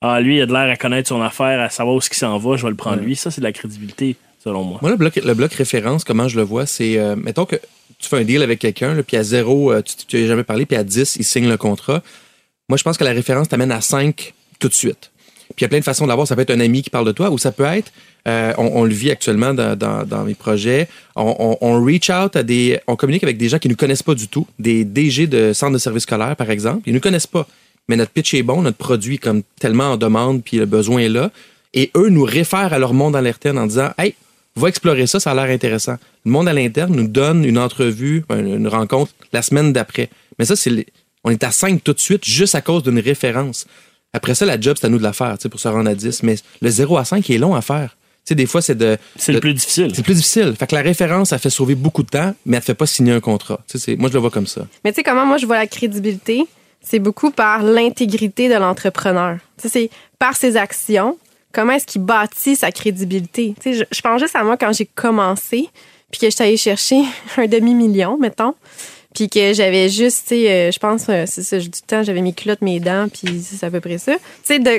ah, 0.00 0.20
lui, 0.20 0.36
il 0.36 0.42
a 0.42 0.46
de 0.46 0.52
l'air 0.52 0.70
à 0.70 0.76
connaître 0.76 1.08
son 1.08 1.20
affaire, 1.22 1.60
à 1.60 1.70
savoir 1.70 1.96
où 1.96 2.00
ce 2.00 2.08
qui 2.08 2.20
s'en 2.20 2.38
va, 2.38 2.56
je 2.56 2.62
vais 2.62 2.70
le 2.70 2.76
prendre 2.76 3.02
lui. 3.02 3.16
Ça, 3.16 3.32
c'est 3.32 3.40
de 3.40 3.46
la 3.46 3.52
crédibilité, 3.52 4.14
selon 4.42 4.64
moi. 4.64 4.78
Moi, 4.82 4.90
le 4.90 4.96
bloc, 4.96 5.16
le 5.16 5.34
bloc 5.34 5.52
référence, 5.52 6.04
comment 6.04 6.28
je 6.28 6.36
le 6.36 6.42
vois, 6.42 6.66
c'est, 6.66 6.98
euh, 6.98 7.14
mettons 7.16 7.44
que 7.44 7.56
tu 7.98 8.08
fais 8.08 8.18
un 8.18 8.24
deal 8.24 8.42
avec 8.42 8.58
quelqu'un, 8.58 9.00
puis 9.02 9.16
à 9.16 9.22
zéro, 9.22 9.72
euh, 9.72 9.82
tu 9.82 9.94
tu 10.06 10.16
lui 10.16 10.24
as 10.24 10.28
jamais 10.28 10.44
parlé, 10.44 10.66
puis 10.66 10.76
à 10.76 10.84
10, 10.84 11.16
il 11.16 11.24
signe 11.24 11.48
le 11.48 11.56
contrat. 11.56 12.02
Moi, 12.68 12.78
je 12.78 12.82
pense 12.82 12.96
que 12.96 13.04
la 13.04 13.12
référence 13.12 13.48
t'amène 13.48 13.72
à 13.72 13.80
5 13.80 14.34
tout 14.58 14.68
de 14.68 14.74
suite. 14.74 15.10
Puis 15.56 15.56
il 15.58 15.62
y 15.62 15.64
a 15.64 15.68
plein 15.68 15.80
de 15.80 15.84
façons 15.84 16.04
de 16.04 16.08
l'avoir. 16.08 16.28
Ça 16.28 16.36
peut 16.36 16.42
être 16.42 16.52
un 16.52 16.60
ami 16.60 16.82
qui 16.82 16.90
parle 16.90 17.06
de 17.06 17.12
toi, 17.12 17.30
ou 17.30 17.38
ça 17.38 17.50
peut 17.50 17.64
être, 17.64 17.92
euh, 18.28 18.52
on, 18.56 18.84
le 18.84 18.92
vit 18.92 19.10
actuellement 19.10 19.52
dans, 19.52 19.76
dans, 19.76 20.24
mes 20.24 20.34
projets, 20.34 20.88
on, 21.16 21.84
reach 21.84 22.10
out 22.10 22.36
à 22.36 22.42
des, 22.42 22.78
on 22.86 22.96
communique 22.96 23.24
avec 23.24 23.36
des 23.36 23.48
gens 23.48 23.58
qui 23.58 23.68
nous 23.68 23.76
connaissent 23.76 24.02
pas 24.02 24.14
du 24.14 24.28
tout, 24.28 24.46
des 24.58 24.84
DG 24.84 25.26
de 25.26 25.52
centres 25.52 25.72
de 25.72 25.78
services 25.78 26.04
scolaires, 26.04 26.36
par 26.36 26.50
exemple. 26.50 26.82
Ils 26.86 26.94
nous 26.94 27.00
connaissent 27.00 27.26
pas. 27.26 27.46
Mais 27.88 27.96
notre 27.96 28.12
pitch 28.12 28.34
est 28.34 28.42
bon, 28.42 28.62
notre 28.62 28.76
produit 28.76 29.16
est 29.16 29.18
comme 29.18 29.42
tellement 29.58 29.92
en 29.92 29.96
demande, 29.96 30.44
puis 30.44 30.58
le 30.58 30.66
besoin 30.66 31.00
est 31.00 31.08
là. 31.08 31.30
Et 31.74 31.90
eux 31.96 32.08
nous 32.08 32.24
réfèrent 32.24 32.72
à 32.72 32.78
leur 32.78 32.94
monde 32.94 33.16
l'interne 33.16 33.58
en 33.58 33.66
disant, 33.66 33.90
hey, 33.98 34.14
va 34.56 34.68
explorer 34.68 35.06
ça, 35.06 35.20
ça 35.20 35.30
a 35.30 35.34
l'air 35.34 35.44
intéressant. 35.54 35.96
Le 36.24 36.30
monde 36.30 36.48
à 36.48 36.52
l'interne 36.52 36.94
nous 36.94 37.06
donne 37.08 37.44
une 37.44 37.58
entrevue, 37.58 38.24
une 38.30 38.68
rencontre 38.68 39.12
la 39.32 39.42
semaine 39.42 39.72
d'après. 39.72 40.10
Mais 40.38 40.44
ça, 40.44 40.56
c'est 40.56 40.86
on 41.24 41.30
est 41.30 41.44
à 41.44 41.50
5 41.50 41.84
tout 41.84 41.92
de 41.92 42.00
suite 42.00 42.24
juste 42.24 42.54
à 42.54 42.60
cause 42.62 42.82
d'une 42.82 42.98
référence. 42.98 43.66
Après 44.12 44.34
ça, 44.34 44.44
la 44.46 44.60
job, 44.60 44.76
c'est 44.80 44.86
à 44.86 44.90
nous 44.90 44.98
de 44.98 45.02
la 45.02 45.12
faire, 45.12 45.36
tu 45.38 45.42
sais, 45.42 45.48
pour 45.48 45.60
se 45.60 45.68
rendre 45.68 45.88
à 45.88 45.94
10. 45.94 46.22
Mais 46.24 46.36
le 46.62 46.70
0 46.70 46.96
à 46.98 47.04
5 47.04 47.28
est 47.30 47.38
long 47.38 47.54
à 47.54 47.60
faire. 47.62 47.96
Tu 48.24 48.30
sais, 48.30 48.34
des 48.34 48.46
fois, 48.46 48.60
c'est 48.60 48.74
de. 48.74 48.98
C'est 49.16 49.32
le 49.32 49.40
plus 49.40 49.54
difficile. 49.54 49.88
C'est 49.90 49.98
le 49.98 50.02
plus 50.02 50.14
difficile. 50.14 50.54
Fait 50.58 50.66
que 50.66 50.74
la 50.74 50.80
référence, 50.82 51.28
ça 51.30 51.38
fait 51.38 51.48
sauver 51.50 51.74
beaucoup 51.74 52.02
de 52.02 52.08
temps, 52.08 52.34
mais 52.44 52.56
elle 52.56 52.62
te 52.62 52.66
fait 52.66 52.74
pas 52.74 52.86
signer 52.86 53.12
un 53.12 53.20
contrat. 53.20 53.60
Tu 53.68 53.78
sais, 53.78 53.84
c'est- 53.84 53.96
moi, 53.96 54.08
je 54.08 54.14
le 54.14 54.20
vois 54.20 54.30
comme 54.30 54.46
ça. 54.46 54.66
Mais 54.84 54.92
tu 54.92 54.96
sais 54.96 55.02
comment 55.02 55.24
moi 55.26 55.36
je 55.38 55.46
vois 55.46 55.56
la 55.58 55.66
crédibilité, 55.66 56.44
c'est 56.82 56.98
beaucoup 56.98 57.30
par 57.30 57.62
l'intégrité 57.62 58.48
de 58.48 58.54
l'entrepreneur. 58.54 59.38
Tu 59.60 59.68
sais, 59.68 59.68
c'est 59.68 59.90
par 60.18 60.36
ses 60.36 60.56
actions, 60.56 61.16
comment 61.52 61.72
est-ce 61.72 61.86
qu'il 61.86 62.02
bâtit 62.02 62.56
sa 62.56 62.70
crédibilité? 62.72 63.54
Je, 63.64 63.84
je 63.90 64.00
pense 64.00 64.20
juste 64.20 64.36
à 64.36 64.44
moi 64.44 64.56
quand 64.56 64.72
j'ai 64.72 64.86
commencé, 64.86 65.68
puis 66.10 66.20
que 66.20 66.30
j'étais 66.30 66.44
allée 66.44 66.56
chercher 66.56 67.02
un 67.36 67.46
demi-million, 67.46 68.18
mettons, 68.18 68.54
puis 69.14 69.28
que 69.28 69.52
j'avais 69.52 69.88
juste, 69.88 70.28
tu 70.28 70.34
sais, 70.34 70.50
euh, 70.50 70.70
je 70.70 70.78
pense, 70.78 71.06
euh, 71.08 71.24
c'est 71.26 71.42
ça, 71.42 71.58
du 71.58 71.68
temps, 71.86 72.02
j'avais 72.02 72.22
mes 72.22 72.32
culottes, 72.32 72.62
mes 72.62 72.78
dents, 72.78 73.08
puis 73.08 73.42
c'est 73.42 73.66
à 73.66 73.70
peu 73.70 73.80
près 73.80 73.98
ça. 73.98 74.16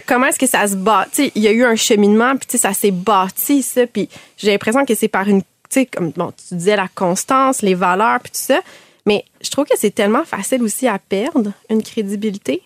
Comment 0.05 0.28
est-ce 0.28 0.39
que 0.39 0.47
ça 0.47 0.65
se 0.67 0.76
bâtit. 0.76 1.32
Il 1.36 1.41
y 1.41 1.47
a 1.47 1.51
eu 1.51 1.63
un 1.65 1.76
cheminement, 1.76 2.36
puis 2.38 2.57
ça 2.57 2.74
s'est 2.74 2.91
bâti, 2.91 3.61
ça, 3.61 3.86
puis 3.88 4.07
j'ai 4.38 4.51
l'impression 4.51 4.86
que 4.86 4.95
c'est 4.95 5.09
par 5.09 5.28
une, 5.28 5.41
tu 5.41 5.47
sais, 5.69 5.86
comme 5.86 6.11
bon, 6.11 6.32
tu 6.32 6.55
disais, 6.55 6.76
la 6.76 6.88
constance, 6.88 7.61
les 7.61 7.76
valeurs, 7.76 8.19
puis 8.22 8.32
tout 8.32 8.39
ça. 8.39 8.61
Mais 9.05 9.26
je 9.41 9.49
trouve 9.49 9.65
que 9.65 9.78
c'est 9.78 9.93
tellement 9.93 10.24
facile 10.24 10.61
aussi 10.63 10.88
à 10.88 10.99
perdre 10.99 11.51
une 11.69 11.82
crédibilité. 11.82 12.61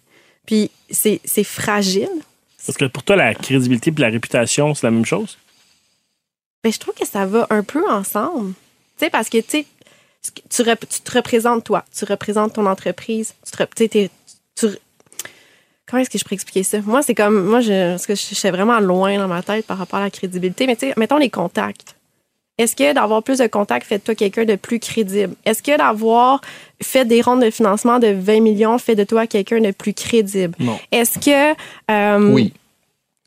Puis 0.45 0.69
c'est 0.91 1.43
fragile. 1.43 2.09
Parce 2.65 2.77
que 2.77 2.85
pour 2.85 3.03
toi, 3.03 3.15
la 3.15 3.33
crédibilité 3.35 3.91
et 3.95 4.01
la 4.01 4.09
réputation, 4.09 4.73
c'est 4.73 4.87
la 4.87 4.91
même 4.91 5.05
chose? 5.05 5.37
Mais 6.63 6.71
je 6.71 6.79
trouve 6.79 6.95
que 6.95 7.05
ça 7.05 7.25
va 7.25 7.45
un 7.49 7.63
peu 7.63 7.87
ensemble. 7.89 8.53
Tu 8.97 9.05
sais, 9.05 9.09
parce 9.09 9.29
que 9.29 9.37
tu 9.39 9.65
tu, 10.49 10.63
te 11.03 11.11
représentes 11.15 11.63
toi, 11.65 11.85
tu 11.95 12.03
représentes 12.05 12.53
ton 12.53 12.65
entreprise, 12.65 13.35
tu 13.45 13.87
te 13.87 14.07
tu- 14.55 14.67
Comment 15.87 16.01
est-ce 16.01 16.09
que 16.09 16.17
je 16.17 16.23
pourrais 16.23 16.33
expliquer 16.35 16.63
ça? 16.63 16.81
Moi, 16.81 17.03
c'est 17.03 17.13
comme. 17.13 17.45
Moi, 17.45 17.61
je, 17.61 17.91
parce 17.91 18.07
que 18.07 18.15
je 18.15 18.21
suis 18.33 18.49
vraiment 18.49 18.79
loin 18.79 19.19
dans 19.19 19.27
ma 19.27 19.43
tête 19.43 19.67
par 19.67 19.77
rapport 19.77 19.99
à 19.99 20.03
la 20.03 20.09
crédibilité. 20.09 20.65
Mais 20.65 20.75
tu 20.75 20.87
sais, 20.87 20.93
mettons 20.97 21.17
les 21.17 21.29
contacts. 21.29 21.95
Est-ce 22.57 22.75
que 22.75 22.93
d'avoir 22.93 23.21
plus 23.21 23.39
de 23.39 23.47
contacts 23.47 23.85
fait 23.85 23.97
de 23.97 24.03
toi 24.03 24.15
quelqu'un 24.15 24.45
de 24.45 24.55
plus 24.55 24.79
crédible? 24.79 25.33
Est-ce 25.45 25.61
que 25.61 25.77
d'avoir 25.77 26.39
fait 26.81 27.03
des 27.05 27.21
rondes 27.21 27.43
de 27.43 27.49
financement 27.49 27.99
de 27.99 28.07
20 28.07 28.39
millions 28.39 28.77
fait 28.77 28.95
de 28.95 29.03
toi 29.03 29.27
quelqu'un 29.27 29.59
de 29.59 29.71
plus 29.71 29.93
crédible? 29.93 30.55
Non. 30.59 30.79
Est-ce 30.91 31.19
que. 31.19 31.53
euh, 31.91 32.31
Oui. 32.33 32.53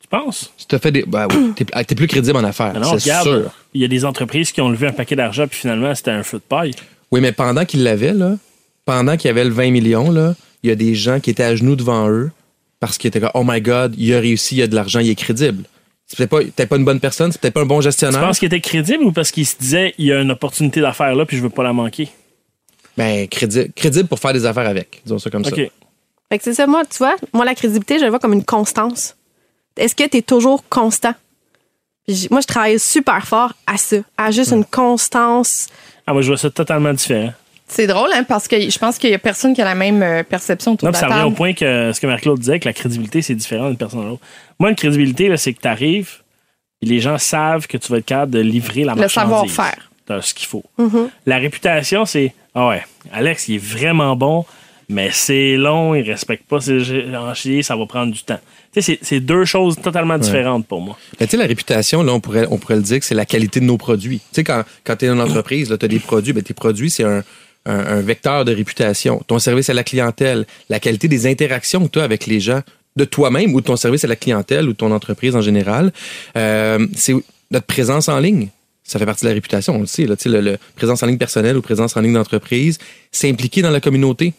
Tu 0.01 0.07
penses? 0.07 0.51
Si 0.57 0.67
t'as 0.67 0.79
fait 0.79 0.91
des. 0.91 1.03
Ben 1.05 1.27
oui. 1.31 1.53
T'es 1.55 1.65
t'es 1.85 1.95
plus 1.95 2.07
crédible 2.07 2.37
en 2.37 2.43
affaires. 2.43 2.73
Non, 2.73 2.97
c'est 2.97 3.03
regarde, 3.11 3.27
sûr. 3.43 3.51
il 3.75 3.81
y 3.81 3.85
a 3.85 3.87
des 3.87 4.03
entreprises 4.03 4.51
qui 4.51 4.61
ont 4.61 4.69
levé 4.69 4.87
un 4.87 4.93
paquet 4.93 5.15
d'argent, 5.15 5.45
puis 5.47 5.59
finalement, 5.59 5.93
c'était 5.93 6.09
un 6.11 6.23
feu 6.23 6.37
de 6.37 6.43
paille. 6.43 6.71
Oui, 7.11 7.21
mais 7.21 7.31
pendant 7.31 7.65
qu'ils 7.65 7.83
l'avaient, 7.83 8.13
là, 8.13 8.35
pendant 8.85 9.15
qu'il 9.17 9.27
y 9.27 9.31
avait 9.31 9.43
le 9.43 9.51
20 9.51 9.69
millions, 9.69 10.09
là, 10.09 10.33
il 10.63 10.69
y 10.69 10.71
a 10.71 10.75
des 10.75 10.95
gens 10.95 11.19
qui 11.19 11.29
étaient 11.29 11.43
à 11.43 11.55
genoux 11.55 11.75
devant 11.75 12.09
eux 12.09 12.31
parce 12.79 12.97
qu'ils 12.97 13.09
étaient 13.09 13.19
comme, 13.19 13.29
oh 13.35 13.43
my 13.45 13.61
God, 13.61 13.93
il 13.97 14.11
a 14.15 14.19
réussi, 14.19 14.55
il 14.55 14.61
a 14.63 14.67
de 14.67 14.73
l'argent, 14.75 14.99
il 14.99 15.09
est 15.09 15.15
crédible. 15.15 15.63
C'est 16.09 16.17
peut-être 16.17 16.29
pas, 16.29 16.39
peut-être 16.39 16.69
pas 16.69 16.75
une 16.77 16.85
bonne 16.85 16.99
personne, 16.99 17.31
c'est 17.31 17.39
peut-être 17.39 17.53
pas 17.53 17.61
un 17.61 17.65
bon 17.65 17.77
Tu 17.79 17.83
gestionnaire. 17.83 18.19
penses 18.19 18.39
qu'il 18.39 18.47
était 18.47 18.59
crédible 18.61 19.03
ou 19.03 19.11
parce 19.11 19.29
qu'il 19.31 19.45
se 19.45 19.55
disait, 19.57 19.93
il 19.99 20.07
y 20.07 20.11
a 20.11 20.19
une 20.21 20.31
opportunité 20.31 20.81
d'affaires 20.81 21.13
là, 21.15 21.25
puis 21.25 21.37
je 21.37 21.41
veux 21.43 21.49
pas 21.51 21.63
la 21.63 21.71
manquer? 21.71 22.09
Ben, 22.97 23.27
crédible, 23.27 23.71
crédible 23.75 24.09
pour 24.09 24.19
faire 24.19 24.33
des 24.33 24.45
affaires 24.45 24.67
avec. 24.67 25.01
Disons 25.05 25.19
ça 25.19 25.29
comme 25.29 25.45
ça. 25.45 25.51
OK. 25.51 25.57
Fait 26.31 26.37
que 26.37 26.43
c'est 26.43 26.53
ça, 26.55 26.67
moi, 26.67 26.83
tu 26.85 26.97
vois, 26.97 27.15
moi, 27.33 27.45
la 27.45 27.55
crédibilité, 27.55 27.97
je 27.99 28.03
le 28.03 28.09
vois 28.09 28.19
comme 28.19 28.33
une 28.33 28.43
constance. 28.43 29.15
Est-ce 29.77 29.95
que 29.95 30.07
tu 30.07 30.17
es 30.17 30.21
toujours 30.21 30.63
constant? 30.67 31.13
Puis 32.07 32.15
j- 32.15 32.27
moi, 32.31 32.41
je 32.41 32.47
travaille 32.47 32.79
super 32.79 33.25
fort 33.27 33.53
à 33.67 33.77
ça, 33.77 33.97
à 34.17 34.31
juste 34.31 34.51
une 34.51 34.65
constance. 34.65 35.67
Ah, 36.07 36.13
moi, 36.13 36.21
je 36.23 36.27
vois 36.27 36.37
ça 36.37 36.49
totalement 36.49 36.91
différent. 36.93 37.33
C'est 37.69 37.87
drôle, 37.87 38.09
hein, 38.13 38.23
parce 38.23 38.47
que 38.47 38.59
je 38.69 38.77
pense 38.79 38.97
qu'il 38.97 39.09
y 39.11 39.13
a 39.13 39.19
personne 39.19 39.53
qui 39.53 39.61
a 39.61 39.65
la 39.65 39.75
même 39.75 40.01
euh, 40.03 40.23
perception 40.23 40.73
autour 40.73 40.87
Non, 40.87 40.91
de 40.91 40.95
la 40.95 40.99
ça 40.99 41.07
revient 41.07 41.23
au 41.23 41.31
point 41.31 41.53
que 41.53 41.91
ce 41.93 41.99
que 42.01 42.07
Marc-Claude 42.07 42.39
disait, 42.39 42.59
que 42.59 42.67
la 42.67 42.73
crédibilité, 42.73 43.21
c'est 43.21 43.35
différent 43.35 43.67
d'une 43.67 43.77
personne 43.77 44.01
à 44.01 44.05
l'autre. 44.05 44.21
Moi, 44.59 44.69
une 44.71 44.75
crédibilité, 44.75 45.35
c'est 45.37 45.53
que 45.53 45.61
tu 45.61 45.67
arrives, 45.67 46.09
les 46.81 46.99
gens 46.99 47.17
savent 47.17 47.67
que 47.67 47.77
tu 47.77 47.91
vas 47.91 47.99
être 47.99 48.05
capable 48.05 48.31
de 48.33 48.39
livrer 48.39 48.83
la 48.83 48.93
Le 48.95 49.01
marchandise. 49.01 49.13
savoir-faire. 49.13 49.91
T'as 50.05 50.21
ce 50.21 50.33
qu'il 50.33 50.47
faut. 50.47 50.63
Mhm. 50.77 51.09
La 51.27 51.37
réputation, 51.37 52.05
c'est 52.05 52.33
Ah 52.55 52.67
ouais, 52.69 52.83
Alex, 53.13 53.47
il 53.47 53.55
est 53.55 53.63
vraiment 53.63 54.15
bon, 54.15 54.43
mais 54.89 55.09
c'est 55.11 55.55
long, 55.55 55.93
il 55.93 56.01
respecte 56.01 56.45
pas 56.49 56.59
ses 56.59 56.79
géants, 56.79 57.31
ça 57.61 57.75
va 57.75 57.85
prendre 57.85 58.11
du 58.11 58.23
temps. 58.23 58.39
Tu 58.73 58.81
sais, 58.81 58.81
c'est- 58.81 58.99
c'est 59.03 59.19
deux 59.19 59.45
choses 59.45 59.75
totalement 59.79 60.17
différentes 60.17 60.65
pour 60.65 60.81
moi. 60.81 60.97
Mais 61.19 61.27
tu 61.27 61.31
sais, 61.31 61.37
la 61.37 61.45
réputation, 61.45 62.01
là, 62.01 62.11
on 62.13 62.19
pourrait, 62.19 62.47
on 62.49 62.57
pourrait 62.57 62.75
le 62.77 62.81
dire 62.81 62.99
que 62.99 63.05
c'est 63.05 63.13
la 63.15 63.25
qualité 63.27 63.59
de 63.59 63.65
nos 63.65 63.77
produits. 63.77 64.17
Tu 64.17 64.25
sais, 64.31 64.43
quand, 64.43 64.63
quand 64.83 64.95
tu 64.95 65.05
es 65.05 65.09
une 65.09 65.21
entreprise, 65.21 65.67
tu 65.79 65.85
as 65.85 65.87
des 65.87 65.99
produits, 65.99 66.33
ben, 66.33 66.41
tes 66.41 66.55
produits, 66.55 66.89
c'est 66.89 67.03
un, 67.03 67.23
un, 67.65 68.01
vecteur 68.01 68.45
de 68.45 68.53
réputation. 68.53 69.21
Ton 69.27 69.39
service 69.39 69.69
à 69.69 69.73
la 69.73 69.83
clientèle, 69.83 70.45
la 70.69 70.79
qualité 70.79 71.07
des 71.07 71.27
interactions 71.27 71.85
que 71.85 71.91
tu 71.91 71.99
as 71.99 72.03
avec 72.03 72.25
les 72.25 72.39
gens, 72.39 72.61
de 72.95 73.05
toi-même 73.05 73.53
ou 73.53 73.61
de 73.61 73.65
ton 73.65 73.75
service 73.75 74.03
à 74.03 74.07
la 74.07 74.15
clientèle 74.15 74.67
ou 74.67 74.73
de 74.73 74.77
ton 74.77 74.91
entreprise 74.91 75.35
en 75.35 75.41
général, 75.41 75.93
euh, 76.35 76.85
c'est 76.95 77.13
notre 77.51 77.65
présence 77.65 78.09
en 78.09 78.19
ligne. 78.19 78.49
Ça 78.83 78.97
fait 78.97 79.05
partie 79.05 79.23
de 79.23 79.29
la 79.29 79.35
réputation, 79.35 79.75
on 79.75 79.81
le 79.81 79.85
sait. 79.85 80.05
Là, 80.07 80.15
présence 80.75 81.03
en 81.03 81.05
ligne 81.05 81.17
personnelle 81.17 81.55
ou 81.57 81.61
présence 81.61 81.95
en 81.95 82.01
ligne 82.01 82.13
d'entreprise, 82.13 82.79
s'impliquer 83.11 83.61
dans 83.61 83.69
la 83.69 83.79
communauté. 83.79 84.33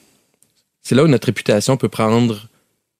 C'est 0.82 0.94
là 0.94 1.04
où 1.04 1.08
notre 1.08 1.26
réputation 1.26 1.76
peut 1.76 1.88
prendre, 1.88 2.48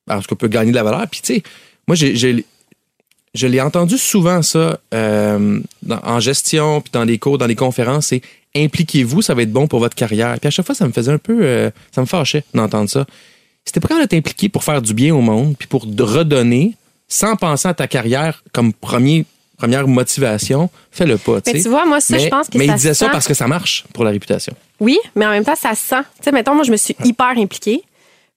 en 0.08 0.20
tout 0.20 0.28
cas, 0.28 0.36
peut 0.36 0.48
gagner 0.48 0.70
de 0.70 0.76
la 0.76 0.84
valeur. 0.84 1.06
Puis, 1.10 1.20
tu 1.22 1.34
sais, 1.34 1.42
moi, 1.88 1.96
je 1.96 3.46
l'ai 3.46 3.60
entendu 3.60 3.98
souvent 3.98 4.42
ça 4.42 4.78
euh, 4.94 5.60
en 5.90 6.20
gestion, 6.20 6.80
puis 6.80 6.92
dans 6.92 7.04
les 7.04 7.18
cours, 7.18 7.36
dans 7.36 7.48
les 7.48 7.56
conférences, 7.56 8.06
c'est 8.08 8.22
impliquez-vous, 8.56 9.22
ça 9.22 9.34
va 9.34 9.42
être 9.42 9.52
bon 9.52 9.66
pour 9.66 9.80
votre 9.80 9.94
carrière. 9.94 10.38
Puis 10.40 10.48
à 10.48 10.50
chaque 10.50 10.66
fois, 10.66 10.74
ça 10.74 10.86
me 10.86 10.92
faisait 10.92 11.12
un 11.12 11.18
peu, 11.18 11.40
euh, 11.42 11.70
ça 11.92 12.00
me 12.00 12.06
fâchait 12.06 12.44
d'entendre 12.54 12.88
ça. 12.90 13.06
T'es 13.72 13.78
pas 13.78 13.88
capable 13.88 14.06
de 14.06 14.10
t'impliquer 14.10 14.48
pour 14.48 14.64
faire 14.64 14.82
du 14.82 14.94
bien 14.94 15.14
au 15.14 15.20
monde, 15.20 15.54
puis 15.56 15.68
pour 15.68 15.84
redonner, 15.84 16.74
sans 17.06 17.36
penser 17.36 17.68
à 17.68 17.74
ta 17.74 17.86
carrière 17.86 18.42
comme 18.52 18.72
premier, 18.72 19.26
première 19.58 19.86
motivation, 19.86 20.70
fais-le 20.90 21.18
pas. 21.18 21.38
Mais 21.46 21.60
tu 21.60 21.68
vois, 21.68 21.84
moi, 21.86 22.00
ça, 22.00 22.16
mais, 22.16 22.24
je 22.24 22.28
pense 22.28 22.48
que 22.48 22.58
mais 22.58 22.66
ça 22.66 22.72
il 22.72 22.76
disait 22.76 22.94
ça 22.94 23.08
parce 23.10 23.28
que 23.28 23.34
ça 23.34 23.46
marche 23.46 23.84
pour 23.92 24.02
la 24.02 24.10
réputation. 24.10 24.54
Oui, 24.80 24.98
mais 25.14 25.26
en 25.26 25.30
même 25.30 25.44
temps, 25.44 25.54
ça 25.54 25.74
se 25.74 25.82
sent. 25.86 26.02
Tu 26.16 26.24
sais, 26.24 26.32
mettons, 26.32 26.54
moi, 26.54 26.64
je 26.64 26.72
me 26.72 26.76
suis 26.76 26.96
hyper 27.04 27.36
impliquée. 27.36 27.82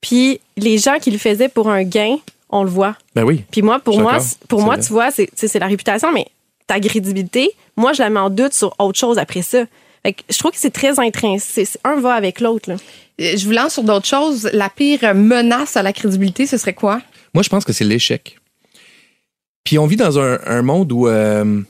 Puis 0.01 0.39
les 0.57 0.78
gens 0.78 0.99
qui 0.99 1.09
le 1.09 1.18
faisaient 1.18 1.49
pour 1.49 1.70
un 1.70 1.84
gain, 1.84 2.18
on 2.49 2.64
le 2.64 2.70
voit. 2.70 2.95
Ben 3.16 3.24
oui. 3.24 3.43
Puis 3.49 3.61
moi, 3.61 3.80
pour 3.80 3.99
moi, 3.99 4.20
pour 4.47 4.61
moi, 4.61 4.76
vrai. 4.76 4.84
tu 4.84 4.93
vois, 4.93 5.09
c'est 5.11 5.59
la 5.59 5.68
réputation, 5.68 6.11
mais 6.11 6.28
ta 6.68 6.80
crédibilité, 6.80 7.51
moi, 7.76 7.93
je 7.93 8.03
la 8.03 8.09
mets 8.09 8.20
en 8.20 8.30
doute 8.30 8.53
sur 8.53 8.76
autre 8.78 8.99
chose 8.99 9.18
après 9.18 9.41
ça. 9.41 9.64
Fait 10.06 10.14
que 10.14 10.22
je 10.30 10.38
trouve 10.38 10.51
que 10.51 10.58
c'est 10.60 10.70
très 10.74 10.99
intrinsèque. 10.99 11.78
Un 11.84 11.99
va 11.99 12.14
avec 12.14 12.39
l'autre. 12.41 12.70
là. 12.70 12.76
Euh, 13.22 13.38
Je 13.38 13.45
vous 13.45 13.51
lance 13.51 13.74
sur 13.74 13.84
d'autres 13.84 14.08
choses. 14.08 14.49
La 14.54 14.70
pire 14.70 15.16
menace 15.16 15.78
à 15.78 15.84
la 15.84 15.93
crédibilité, 15.93 16.45
ce 16.45 16.58
serait 16.58 16.74
quoi? 16.74 17.01
Moi, 17.34 17.43
je 17.43 17.49
pense 17.49 17.64
que 17.66 17.74
c'est 17.74 17.86
l'échec. 17.86 18.38
Puis 19.64 19.80
on 19.80 19.88
vit 19.88 19.95
dans 19.95 20.20
un, 20.20 20.39
un 20.45 20.62
monde 20.62 20.91
où, 20.91 21.08
euh, 21.08 21.62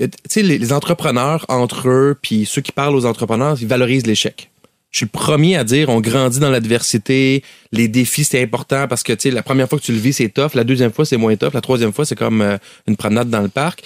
tu 0.00 0.08
sais, 0.28 0.42
les, 0.42 0.58
les 0.58 0.72
entrepreneurs 0.72 1.44
entre 1.48 1.88
eux, 1.88 2.16
puis 2.20 2.46
ceux 2.46 2.62
qui 2.62 2.72
parlent 2.72 2.96
aux 2.96 3.04
entrepreneurs, 3.04 3.56
ils 3.60 3.68
valorisent 3.68 4.06
l'échec. 4.06 4.50
Je 4.90 4.98
suis 4.98 5.06
le 5.06 5.10
premier 5.10 5.56
à 5.56 5.64
dire, 5.64 5.88
on 5.88 6.00
grandit 6.00 6.38
dans 6.38 6.50
l'adversité, 6.50 7.42
les 7.72 7.88
défis, 7.88 8.22
c'est 8.24 8.40
important 8.40 8.86
parce 8.86 9.02
que, 9.02 9.12
tu 9.12 9.22
sais, 9.22 9.30
la 9.32 9.42
première 9.42 9.68
fois 9.68 9.78
que 9.78 9.84
tu 9.84 9.92
le 9.92 9.98
vis, 9.98 10.12
c'est 10.14 10.28
tough, 10.28 10.54
la 10.54 10.62
deuxième 10.64 10.92
fois, 10.92 11.04
c'est 11.04 11.16
moins 11.16 11.34
tough, 11.36 11.52
la 11.52 11.60
troisième 11.60 11.92
fois, 11.92 12.06
c'est 12.06 12.14
comme 12.14 12.40
euh, 12.40 12.56
une 12.86 12.96
promenade 12.96 13.28
dans 13.28 13.40
le 13.42 13.48
parc. 13.48 13.82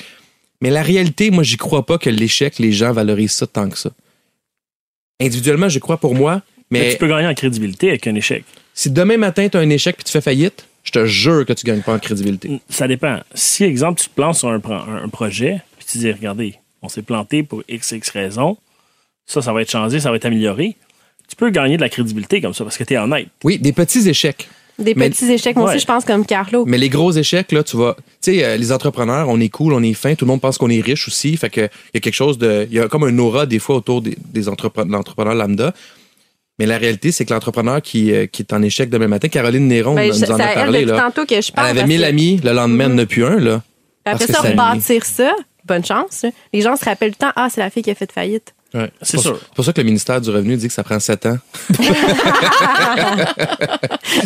Mais 0.60 0.70
la 0.70 0.82
réalité, 0.82 1.30
moi, 1.30 1.44
j'y 1.44 1.56
crois 1.56 1.86
pas 1.86 1.98
que 1.98 2.10
l'échec, 2.10 2.58
les 2.58 2.72
gens 2.72 2.92
valorisent 2.92 3.32
ça 3.32 3.46
tant 3.46 3.68
que 3.68 3.78
ça. 3.78 3.90
Individuellement, 5.20 5.68
je 5.68 5.78
crois 5.78 5.98
pour 5.98 6.14
moi, 6.14 6.42
Mais 6.70 6.80
mais 6.80 6.92
tu 6.92 6.98
peux 6.98 7.08
gagner 7.08 7.26
en 7.26 7.34
crédibilité 7.34 7.90
avec 7.90 8.06
un 8.06 8.14
échec. 8.14 8.44
si 8.74 8.90
demain 8.90 9.16
matin, 9.16 9.48
tu 9.48 9.56
as 9.56 9.60
un 9.60 9.70
échec 9.70 9.96
puis 9.96 10.04
tu 10.04 10.12
fais 10.12 10.20
faillite, 10.20 10.66
je 10.84 10.92
te 10.92 11.06
jure 11.06 11.44
que 11.44 11.52
tu 11.52 11.66
gagnes 11.66 11.82
pas 11.82 11.94
en 11.94 11.98
crédibilité. 11.98 12.60
Ça 12.68 12.88
dépend. 12.88 13.20
Si, 13.34 13.64
exemple, 13.64 14.00
tu 14.00 14.08
te 14.08 14.14
plantes 14.14 14.36
sur 14.36 14.48
un 14.48 15.08
projet, 15.08 15.60
puis 15.78 15.86
tu 15.90 15.98
dis, 15.98 16.10
regardez, 16.12 16.54
on 16.82 16.88
s'est 16.88 17.02
planté 17.02 17.42
pour 17.42 17.62
X, 17.68 17.92
X 17.92 18.10
raisons, 18.10 18.56
ça, 19.26 19.42
ça 19.42 19.52
va 19.52 19.62
être 19.62 19.70
changé, 19.70 20.00
ça 20.00 20.10
va 20.10 20.16
être 20.16 20.24
amélioré. 20.24 20.76
Tu 21.28 21.36
peux 21.36 21.50
gagner 21.50 21.76
de 21.76 21.82
la 21.82 21.88
crédibilité 21.88 22.40
comme 22.40 22.54
ça 22.54 22.64
parce 22.64 22.78
que 22.78 22.84
tu 22.84 22.94
es 22.94 22.98
honnête. 22.98 23.28
Oui, 23.44 23.58
des 23.58 23.72
petits 23.72 24.08
échecs. 24.08 24.48
Des 24.78 24.94
Mais- 24.94 25.10
petits 25.10 25.30
échecs. 25.32 25.56
Moi 25.56 25.64
Ouais. 25.66 25.70
aussi, 25.72 25.80
je 25.80 25.86
pense 25.86 26.04
comme 26.04 26.24
Carlo. 26.24 26.64
Mais 26.66 26.78
les 26.78 26.88
gros 26.88 27.10
échecs, 27.12 27.50
là, 27.52 27.64
tu 27.64 27.76
vas. 27.76 27.96
Tu 28.22 28.32
sais, 28.32 28.44
euh, 28.44 28.56
les 28.56 28.70
entrepreneurs, 28.70 29.28
on 29.28 29.40
est 29.40 29.48
cool, 29.48 29.72
on 29.72 29.82
est 29.82 29.92
fin, 29.92 30.14
tout 30.14 30.24
le 30.24 30.30
monde 30.30 30.40
pense 30.40 30.56
qu'on 30.56 30.70
est 30.70 30.80
riche 30.80 31.08
aussi. 31.08 31.36
Fait 31.36 31.50
que 31.50 31.62
il 31.62 31.94
y 31.94 31.96
a 31.96 32.00
quelque 32.00 32.14
chose 32.14 32.38
de. 32.38 32.66
Il 32.70 32.76
y 32.76 32.80
a 32.80 32.86
comme 32.88 33.02
un 33.04 33.18
aura 33.18 33.46
des 33.46 33.58
fois 33.58 33.76
autour 33.76 34.02
des, 34.02 34.16
des 34.32 34.48
entrepre- 34.48 34.86
de 34.86 34.92
l'entrepreneur 34.92 35.34
lambda. 35.34 35.74
Mais 36.60 36.66
la 36.66 36.78
réalité, 36.78 37.12
c'est 37.12 37.24
que 37.24 37.32
l'entrepreneur 37.32 37.80
qui, 37.82 38.12
euh, 38.12 38.26
qui 38.26 38.42
est 38.42 38.52
en 38.52 38.62
échec 38.62 38.90
demain 38.90 39.06
matin, 39.08 39.28
Caroline 39.28 39.66
Néron 39.68 39.94
Ben, 39.94 40.08
nous 40.08 40.14
je- 40.26 40.32
en 40.32 40.38
a 40.40 40.46
parlé. 40.54 40.84
Là. 40.84 40.98
tantôt 41.00 41.24
que 41.26 41.40
je 41.40 41.50
Elle 41.56 41.64
avait 41.64 41.74
parce 41.80 41.88
1000 41.88 42.00
que- 42.00 42.06
amis, 42.06 42.40
le 42.42 42.52
lendemain, 42.52 42.90
elle 42.92 43.00
a 43.00 43.06
plus 43.06 43.24
un. 43.24 43.38
Là. 43.38 43.62
Après 44.04 44.26
ça, 44.26 44.40
rebâtir 44.40 45.04
ça, 45.04 45.32
bonne 45.64 45.84
chance. 45.84 46.22
là. 46.22 46.30
Les 46.52 46.60
gens 46.62 46.76
se 46.76 46.84
rappellent 46.84 47.10
tout 47.12 47.18
le 47.20 47.26
temps, 47.26 47.32
ah, 47.36 47.48
c'est 47.52 47.60
la 47.60 47.70
fille 47.70 47.82
qui 47.82 47.90
a 47.90 47.94
fait 47.94 48.10
faillite. 48.10 48.54
Ouais, 48.74 48.90
C'est 49.00 49.18
sûr. 49.18 49.38
C'est 49.40 49.54
pour 49.54 49.64
ça 49.64 49.72
que 49.72 49.80
le 49.80 49.86
ministère 49.86 50.20
du 50.20 50.28
Revenu 50.30 50.56
dit 50.56 50.68
que 50.68 50.72
ça 50.74 50.82
prend 50.84 51.00
7 51.00 51.26
ans. 51.26 51.38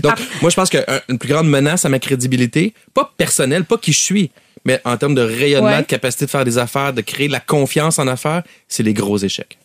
Donc, 0.03 0.15
moi, 0.41 0.51
je 0.51 0.57
pense 0.57 0.71
qu'une 0.71 1.19
plus 1.19 1.29
grande 1.29 1.49
menace 1.49 1.85
à 1.85 1.89
ma 1.89 1.99
crédibilité, 1.99 2.75
pas 2.95 3.13
personnelle, 3.17 3.65
pas 3.65 3.79
qui 3.79 3.93
je 3.93 4.01
suis, 4.01 4.31
mais 4.65 4.81
en 4.85 4.97
termes 4.97 5.15
de 5.15 5.23
rayonnement, 5.23 5.69
Ouais. 5.71 5.83
de 5.83 5.87
capacité 5.87 6.27
de 6.27 6.31
faire 6.31 6.45
des 6.45 6.59
affaires, 6.59 6.93
de 6.93 7.01
créer 7.03 7.29
de 7.29 7.33
la 7.33 7.41
confiance 7.41 7.99
en 7.99 8.07
affaires, 8.07 8.43
c'est 8.69 8.83
les 8.83 8.95
gros 8.95 9.19
échecs. 9.19 9.59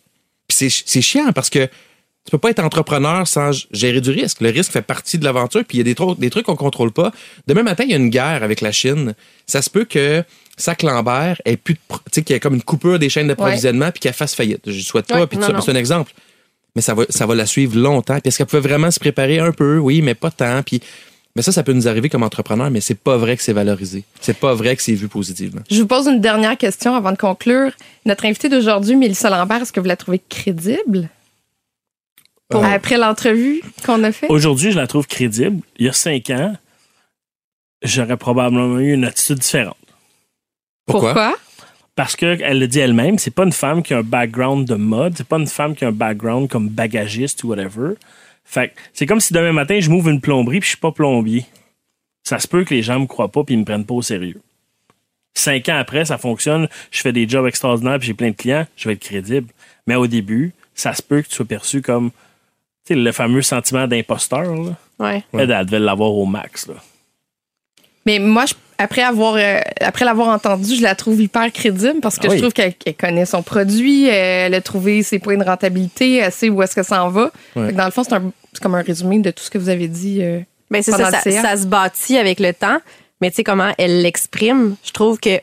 Puis 0.48 0.56
c'est 0.56 0.68
c'est 0.86 1.02
chiant 1.02 1.32
parce 1.32 1.50
que 1.50 1.66
tu 1.66 2.30
peux 2.30 2.38
pas 2.38 2.50
être 2.50 2.60
entrepreneur 2.60 3.26
sans 3.26 3.50
gérer 3.72 4.00
du 4.00 4.10
risque. 4.10 4.40
Le 4.40 4.50
risque 4.50 4.72
fait 4.72 4.82
partie 4.82 5.18
de 5.18 5.24
l'aventure, 5.24 5.62
puis 5.66 5.78
il 5.78 5.86
y 5.86 5.90
a 5.90 5.94
des, 5.94 5.96
des 6.18 6.30
trucs 6.30 6.46
qu'on 6.46 6.56
contrôle 6.56 6.92
pas. 6.92 7.10
Demain 7.46 7.62
matin, 7.62 7.84
il 7.84 7.90
y 7.90 7.94
a 7.94 7.96
une 7.96 8.10
guerre 8.10 8.42
avec 8.42 8.60
la 8.60 8.70
Chine. 8.72 9.14
Ça 9.46 9.62
se 9.62 9.70
peut 9.70 9.84
que 9.84 10.22
Sac 10.58 10.82
Lambert 10.82 11.40
ait 11.44 11.56
plus 11.56 11.74
de 11.74 11.78
pro- 11.88 11.98
tu 11.98 12.04
sais, 12.16 12.22
qu'il 12.22 12.34
y 12.34 12.36
ait 12.36 12.40
comme 12.40 12.54
une 12.54 12.62
coupure 12.62 12.98
des 12.98 13.08
chaînes 13.08 13.28
d'approvisionnement 13.28 13.90
puis 13.90 14.00
qu'elle 14.00 14.12
fasse 14.12 14.34
faillite. 14.34 14.60
Je 14.66 14.76
ne 14.76 14.82
souhaite 14.82 15.06
pas, 15.06 15.20
Ouais, 15.20 15.26
puis 15.26 15.38
c'est 15.40 15.70
un 15.70 15.74
exemple. 15.76 16.12
Mais 16.76 16.82
ça 16.82 16.94
va, 16.94 17.04
ça 17.08 17.24
va 17.26 17.34
la 17.34 17.46
suivre 17.46 17.76
longtemps. 17.78 18.14
Puis 18.20 18.28
est-ce 18.28 18.38
qu'elle 18.38 18.46
pouvait 18.46 18.60
vraiment 18.62 18.90
se 18.90 19.00
préparer 19.00 19.38
un 19.38 19.52
peu? 19.52 19.78
Oui, 19.78 20.02
mais 20.02 20.14
pas 20.14 20.30
tant. 20.30 20.62
Puis, 20.62 20.80
mais 21.34 21.42
ça, 21.42 21.52
ça 21.52 21.62
peut 21.62 21.72
nous 21.72 21.88
arriver 21.88 22.08
comme 22.08 22.22
entrepreneur, 22.24 22.70
mais 22.70 22.80
c'est 22.80 22.98
pas 22.98 23.16
vrai 23.16 23.36
que 23.36 23.42
c'est 23.42 23.52
valorisé. 23.52 24.04
C'est 24.20 24.36
pas 24.36 24.54
vrai 24.54 24.76
que 24.76 24.82
c'est 24.82 24.94
vu 24.94 25.08
positivement. 25.08 25.62
Je 25.70 25.80
vous 25.80 25.86
pose 25.86 26.06
une 26.06 26.20
dernière 26.20 26.56
question 26.58 26.94
avant 26.94 27.12
de 27.12 27.16
conclure. 27.16 27.72
Notre 28.04 28.26
invitée 28.26 28.48
d'aujourd'hui, 28.48 28.96
Mélissa 28.96 29.30
Lambert, 29.30 29.62
est-ce 29.62 29.72
que 29.72 29.80
vous 29.80 29.86
la 29.86 29.96
trouvez 29.96 30.20
crédible? 30.28 31.08
Euh, 32.54 32.62
Après 32.62 32.96
l'entrevue 32.96 33.62
qu'on 33.84 34.02
a 34.04 34.10
fait? 34.12 34.26
Aujourd'hui, 34.28 34.72
je 34.72 34.76
la 34.78 34.86
trouve 34.86 35.06
crédible. 35.06 35.60
Il 35.78 35.86
y 35.86 35.88
a 35.88 35.92
cinq 35.92 36.30
ans, 36.30 36.54
j'aurais 37.82 38.16
probablement 38.16 38.78
eu 38.78 38.92
une 38.94 39.04
attitude 39.04 39.38
différente. 39.38 39.76
Pourquoi? 40.92 41.36
Parce 41.94 42.14
qu'elle 42.14 42.58
le 42.60 42.68
dit 42.68 42.78
elle-même, 42.78 43.18
c'est 43.18 43.32
pas 43.32 43.42
une 43.44 43.52
femme 43.52 43.82
qui 43.82 43.92
a 43.92 43.98
un 43.98 44.02
background 44.02 44.66
de 44.66 44.74
mode, 44.76 45.14
c'est 45.16 45.26
pas 45.26 45.38
une 45.38 45.46
femme 45.48 45.74
qui 45.74 45.84
a 45.84 45.88
un 45.88 45.92
background 45.92 46.48
comme 46.48 46.68
bagagiste 46.68 47.42
ou 47.44 47.48
whatever. 47.48 47.94
Fait 48.44 48.68
que 48.68 48.74
c'est 48.94 49.04
comme 49.06 49.20
si 49.20 49.32
demain 49.32 49.52
matin, 49.52 49.78
je 49.80 49.90
m'ouvre 49.90 50.08
une 50.08 50.20
plomberie 50.20 50.60
puis 50.60 50.66
je 50.66 50.70
suis 50.70 50.78
pas 50.80 50.92
plombier. 50.92 51.44
Ça 52.24 52.38
se 52.38 52.46
peut 52.46 52.64
que 52.64 52.72
les 52.74 52.82
gens 52.82 53.00
me 53.00 53.06
croient 53.06 53.30
pas 53.32 53.42
puis 53.44 53.54
ils 53.54 53.58
me 53.58 53.64
prennent 53.64 53.84
pas 53.84 53.94
au 53.94 54.02
sérieux. 54.02 54.40
Cinq 55.34 55.68
ans 55.68 55.76
après, 55.78 56.04
ça 56.04 56.18
fonctionne, 56.18 56.68
je 56.90 57.00
fais 57.00 57.12
des 57.12 57.28
jobs 57.28 57.46
extraordinaires 57.46 57.98
puis 57.98 58.06
j'ai 58.08 58.14
plein 58.14 58.30
de 58.30 58.36
clients, 58.36 58.66
je 58.76 58.88
vais 58.88 58.94
être 58.94 59.00
crédible. 59.02 59.48
Mais 59.86 59.94
au 59.96 60.06
début, 60.06 60.52
ça 60.74 60.94
se 60.94 61.02
peut 61.02 61.22
que 61.22 61.28
tu 61.28 61.34
sois 61.34 61.44
perçu 61.46 61.82
comme 61.82 62.10
le 62.90 63.12
fameux 63.12 63.42
sentiment 63.42 63.86
d'imposteur. 63.86 64.54
là. 64.54 64.76
Ouais. 64.98 65.22
Elle, 65.34 65.50
elle 65.50 65.66
devait 65.66 65.78
l'avoir 65.78 66.10
au 66.12 66.24
max. 66.26 66.66
Là. 66.68 66.74
Mais 68.06 68.18
moi, 68.18 68.46
je- 68.46 68.54
après 68.78 69.02
avoir 69.02 69.34
euh, 69.36 69.58
après 69.80 70.04
l'avoir 70.04 70.28
entendue, 70.28 70.76
je 70.76 70.82
la 70.82 70.94
trouve 70.94 71.20
hyper 71.20 71.52
crédible 71.52 72.00
parce 72.00 72.16
que 72.18 72.26
Ah 72.26 72.30
oui. 72.30 72.36
je 72.36 72.42
trouve 72.42 72.52
qu'elle 72.52 72.74
connaît 72.98 73.26
son 73.26 73.42
produit, 73.42 74.06
elle 74.06 74.54
a 74.54 74.60
trouvé 74.60 75.02
ses 75.02 75.18
points 75.18 75.36
de 75.36 75.44
rentabilité, 75.44 76.16
elle 76.16 76.32
sait 76.32 76.48
où 76.48 76.62
est-ce 76.62 76.74
que 76.76 76.82
ça 76.82 77.04
en 77.04 77.10
va. 77.10 77.30
Dans 77.56 77.84
le 77.84 77.90
fond, 77.90 78.04
c'est 78.04 78.62
comme 78.62 78.74
un 78.74 78.82
résumé 78.82 79.18
de 79.18 79.30
tout 79.30 79.42
ce 79.42 79.50
que 79.50 79.58
vous 79.58 79.68
avez 79.68 79.88
dit. 79.88 80.18
euh. 80.22 80.40
Ben, 80.70 80.82
c'est 80.82 80.92
ça, 80.92 81.10
ça, 81.10 81.56
se 81.56 81.66
bâtit 81.66 82.16
avec 82.18 82.40
le 82.40 82.52
temps. 82.52 82.78
Mais 83.20 83.30
tu 83.30 83.36
sais 83.36 83.44
comment 83.44 83.72
elle 83.78 84.02
l'exprime, 84.02 84.76
je 84.84 84.92
trouve 84.92 85.18
que 85.18 85.40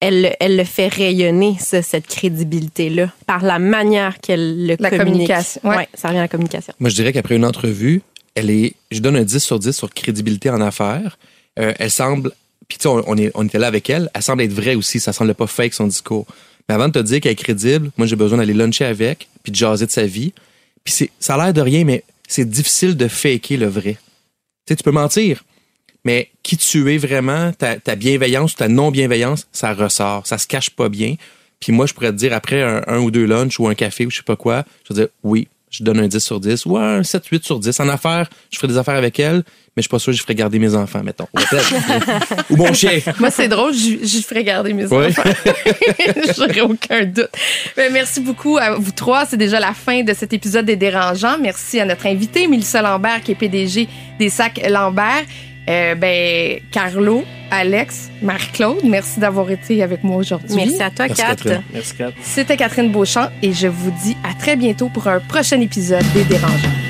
elle, 0.00 0.22
le- 0.22 0.30
elle 0.40 0.56
le 0.56 0.64
fait 0.64 0.88
rayonner, 0.88 1.56
cette 1.60 2.06
crédibilité-là, 2.06 3.10
par 3.26 3.44
la 3.44 3.58
manière 3.58 4.18
qu'elle 4.18 4.66
le 4.66 4.76
La 4.80 4.88
communique. 4.90 5.28
communication, 5.28 5.60
ouais. 5.64 5.88
ça 5.94 6.08
revient 6.08 6.20
à 6.20 6.22
la 6.22 6.28
communication. 6.28 6.72
Moi, 6.80 6.88
je 6.90 6.94
dirais 6.94 7.12
qu'après 7.12 7.36
une 7.36 7.44
entrevue, 7.44 8.00
elle 8.34 8.48
est, 8.50 8.74
je 8.90 9.00
donne 9.00 9.16
un 9.16 9.22
10 9.24 9.38
sur 9.40 9.58
10 9.58 9.72
sur 9.76 9.92
crédibilité 9.92 10.48
en 10.50 10.60
affaires. 10.62 11.18
Euh, 11.58 11.72
elle 11.78 11.90
semble, 11.90 12.32
puis 12.68 12.78
tu 12.78 12.82
sais, 12.82 12.88
on, 12.88 13.16
on 13.34 13.46
était 13.46 13.58
là 13.58 13.66
avec 13.66 13.90
elle, 13.90 14.10
elle 14.14 14.22
semble 14.22 14.42
être 14.42 14.52
vraie 14.52 14.74
aussi, 14.74 15.00
ça 15.00 15.12
semble 15.12 15.34
pas 15.34 15.46
fake 15.46 15.74
son 15.74 15.86
discours. 15.86 16.26
Mais 16.68 16.74
avant 16.74 16.88
de 16.88 16.92
te 16.92 16.98
dire 17.00 17.20
qu'elle 17.20 17.32
est 17.32 17.36
crédible, 17.36 17.90
moi, 17.96 18.06
j'ai 18.06 18.16
besoin 18.16 18.38
d'aller 18.38 18.54
luncher 18.54 18.84
avec, 18.84 19.28
puis 19.42 19.50
de 19.50 19.56
jaser 19.56 19.86
de 19.86 19.90
sa 19.90 20.06
vie. 20.06 20.32
Puis 20.84 21.10
ça 21.18 21.34
a 21.34 21.44
l'air 21.44 21.52
de 21.52 21.60
rien, 21.60 21.84
mais 21.84 22.04
c'est 22.28 22.48
difficile 22.48 22.96
de 22.96 23.08
faker 23.08 23.56
le 23.56 23.66
vrai. 23.66 23.94
Tu 23.94 23.98
sais, 24.68 24.76
tu 24.76 24.84
peux 24.84 24.92
mentir, 24.92 25.42
mais 26.04 26.30
qui 26.42 26.56
tu 26.56 26.92
es 26.92 26.98
vraiment, 26.98 27.52
ta, 27.52 27.76
bienveillance 27.96 28.52
ou 28.52 28.56
ta 28.56 28.68
non-bienveillance, 28.68 29.48
ça 29.52 29.74
ressort, 29.74 30.26
ça 30.26 30.38
se 30.38 30.46
cache 30.46 30.70
pas 30.70 30.88
bien. 30.88 31.16
Puis 31.58 31.72
moi, 31.72 31.86
je 31.86 31.92
pourrais 31.92 32.12
te 32.12 32.16
dire, 32.16 32.32
après 32.32 32.62
un, 32.62 32.82
un 32.86 33.00
ou 33.00 33.10
deux 33.10 33.26
lunchs 33.26 33.58
ou 33.58 33.66
un 33.66 33.74
café 33.74 34.06
ou 34.06 34.10
je 34.10 34.18
sais 34.18 34.22
pas 34.22 34.36
quoi, 34.36 34.64
je 34.88 34.94
vais 34.94 35.00
dire, 35.00 35.08
oui, 35.24 35.48
je 35.70 35.84
donne 35.84 36.00
un 36.00 36.08
10 36.08 36.18
sur 36.18 36.40
10 36.40 36.66
ou 36.66 36.76
un 36.76 37.02
7, 37.02 37.26
8 37.26 37.44
sur 37.44 37.58
10. 37.58 37.80
En 37.80 37.88
affaires, 37.88 38.28
je 38.50 38.58
ferai 38.58 38.68
des 38.68 38.78
affaires 38.78 38.96
avec 38.96 39.18
elle, 39.20 39.44
mais 39.76 39.82
je 39.82 39.82
suis 39.82 39.88
pas 39.88 39.98
sûr 39.98 40.12
que 40.12 40.16
je 40.18 40.22
ferai 40.22 40.34
garder 40.34 40.58
mes 40.58 40.74
enfants, 40.74 41.02
mettons. 41.04 41.26
Ou 42.50 42.56
mon 42.56 42.72
chien. 42.72 42.98
Moi, 43.20 43.30
c'est 43.30 43.48
drôle, 43.48 43.72
je, 43.72 44.04
je 44.04 44.22
ferais 44.22 44.42
garder 44.44 44.72
mes 44.72 44.86
Ouais. 44.86 45.06
enfants. 45.08 45.22
J'aurais 46.36 46.60
aucun 46.62 47.04
doute. 47.04 47.28
Ben, 47.76 47.92
merci 47.92 48.20
beaucoup 48.20 48.58
à 48.58 48.74
vous 48.74 48.90
trois. 48.92 49.26
C'est 49.26 49.36
déjà 49.36 49.60
la 49.60 49.72
fin 49.72 50.02
de 50.02 50.12
cet 50.12 50.32
épisode 50.32 50.66
des 50.66 50.76
Dérangeants. 50.76 51.36
Merci 51.40 51.78
à 51.80 51.84
notre 51.84 52.06
invité, 52.06 52.46
Mélissa 52.46 52.82
Lambert, 52.82 53.20
qui 53.22 53.32
est 53.32 53.36
PDG 53.36 53.88
des 54.18 54.28
sacs 54.28 54.60
Lambert. 54.68 55.24
Euh, 55.68 55.94
ben, 55.94 56.58
Carlo, 56.72 57.22
Alex, 57.52 58.10
Marie-Claude, 58.22 58.78
merci 58.84 59.20
d'avoir 59.20 59.48
été 59.52 59.82
avec 59.84 60.02
moi 60.02 60.16
aujourd'hui. 60.16 60.56
Merci 60.56 60.82
à 60.82 60.90
toi, 60.90 61.06
Merci, 61.06 61.22
Kat. 61.22 61.28
Catherine. 61.28 61.62
Merci, 61.72 61.94
Kat. 61.96 62.10
C'était 62.22 62.56
Catherine 62.56 62.90
Beauchamp 62.90 63.28
et 63.42 63.52
je 63.52 63.68
vous 63.68 63.92
dis 64.02 64.16
à 64.28 64.34
très 64.34 64.56
bientôt 64.56 64.88
pour 64.88 65.06
un 65.06 65.20
prochain 65.20 65.60
épisode 65.60 66.02
des 66.12 66.24
Dérangeants. 66.24 66.89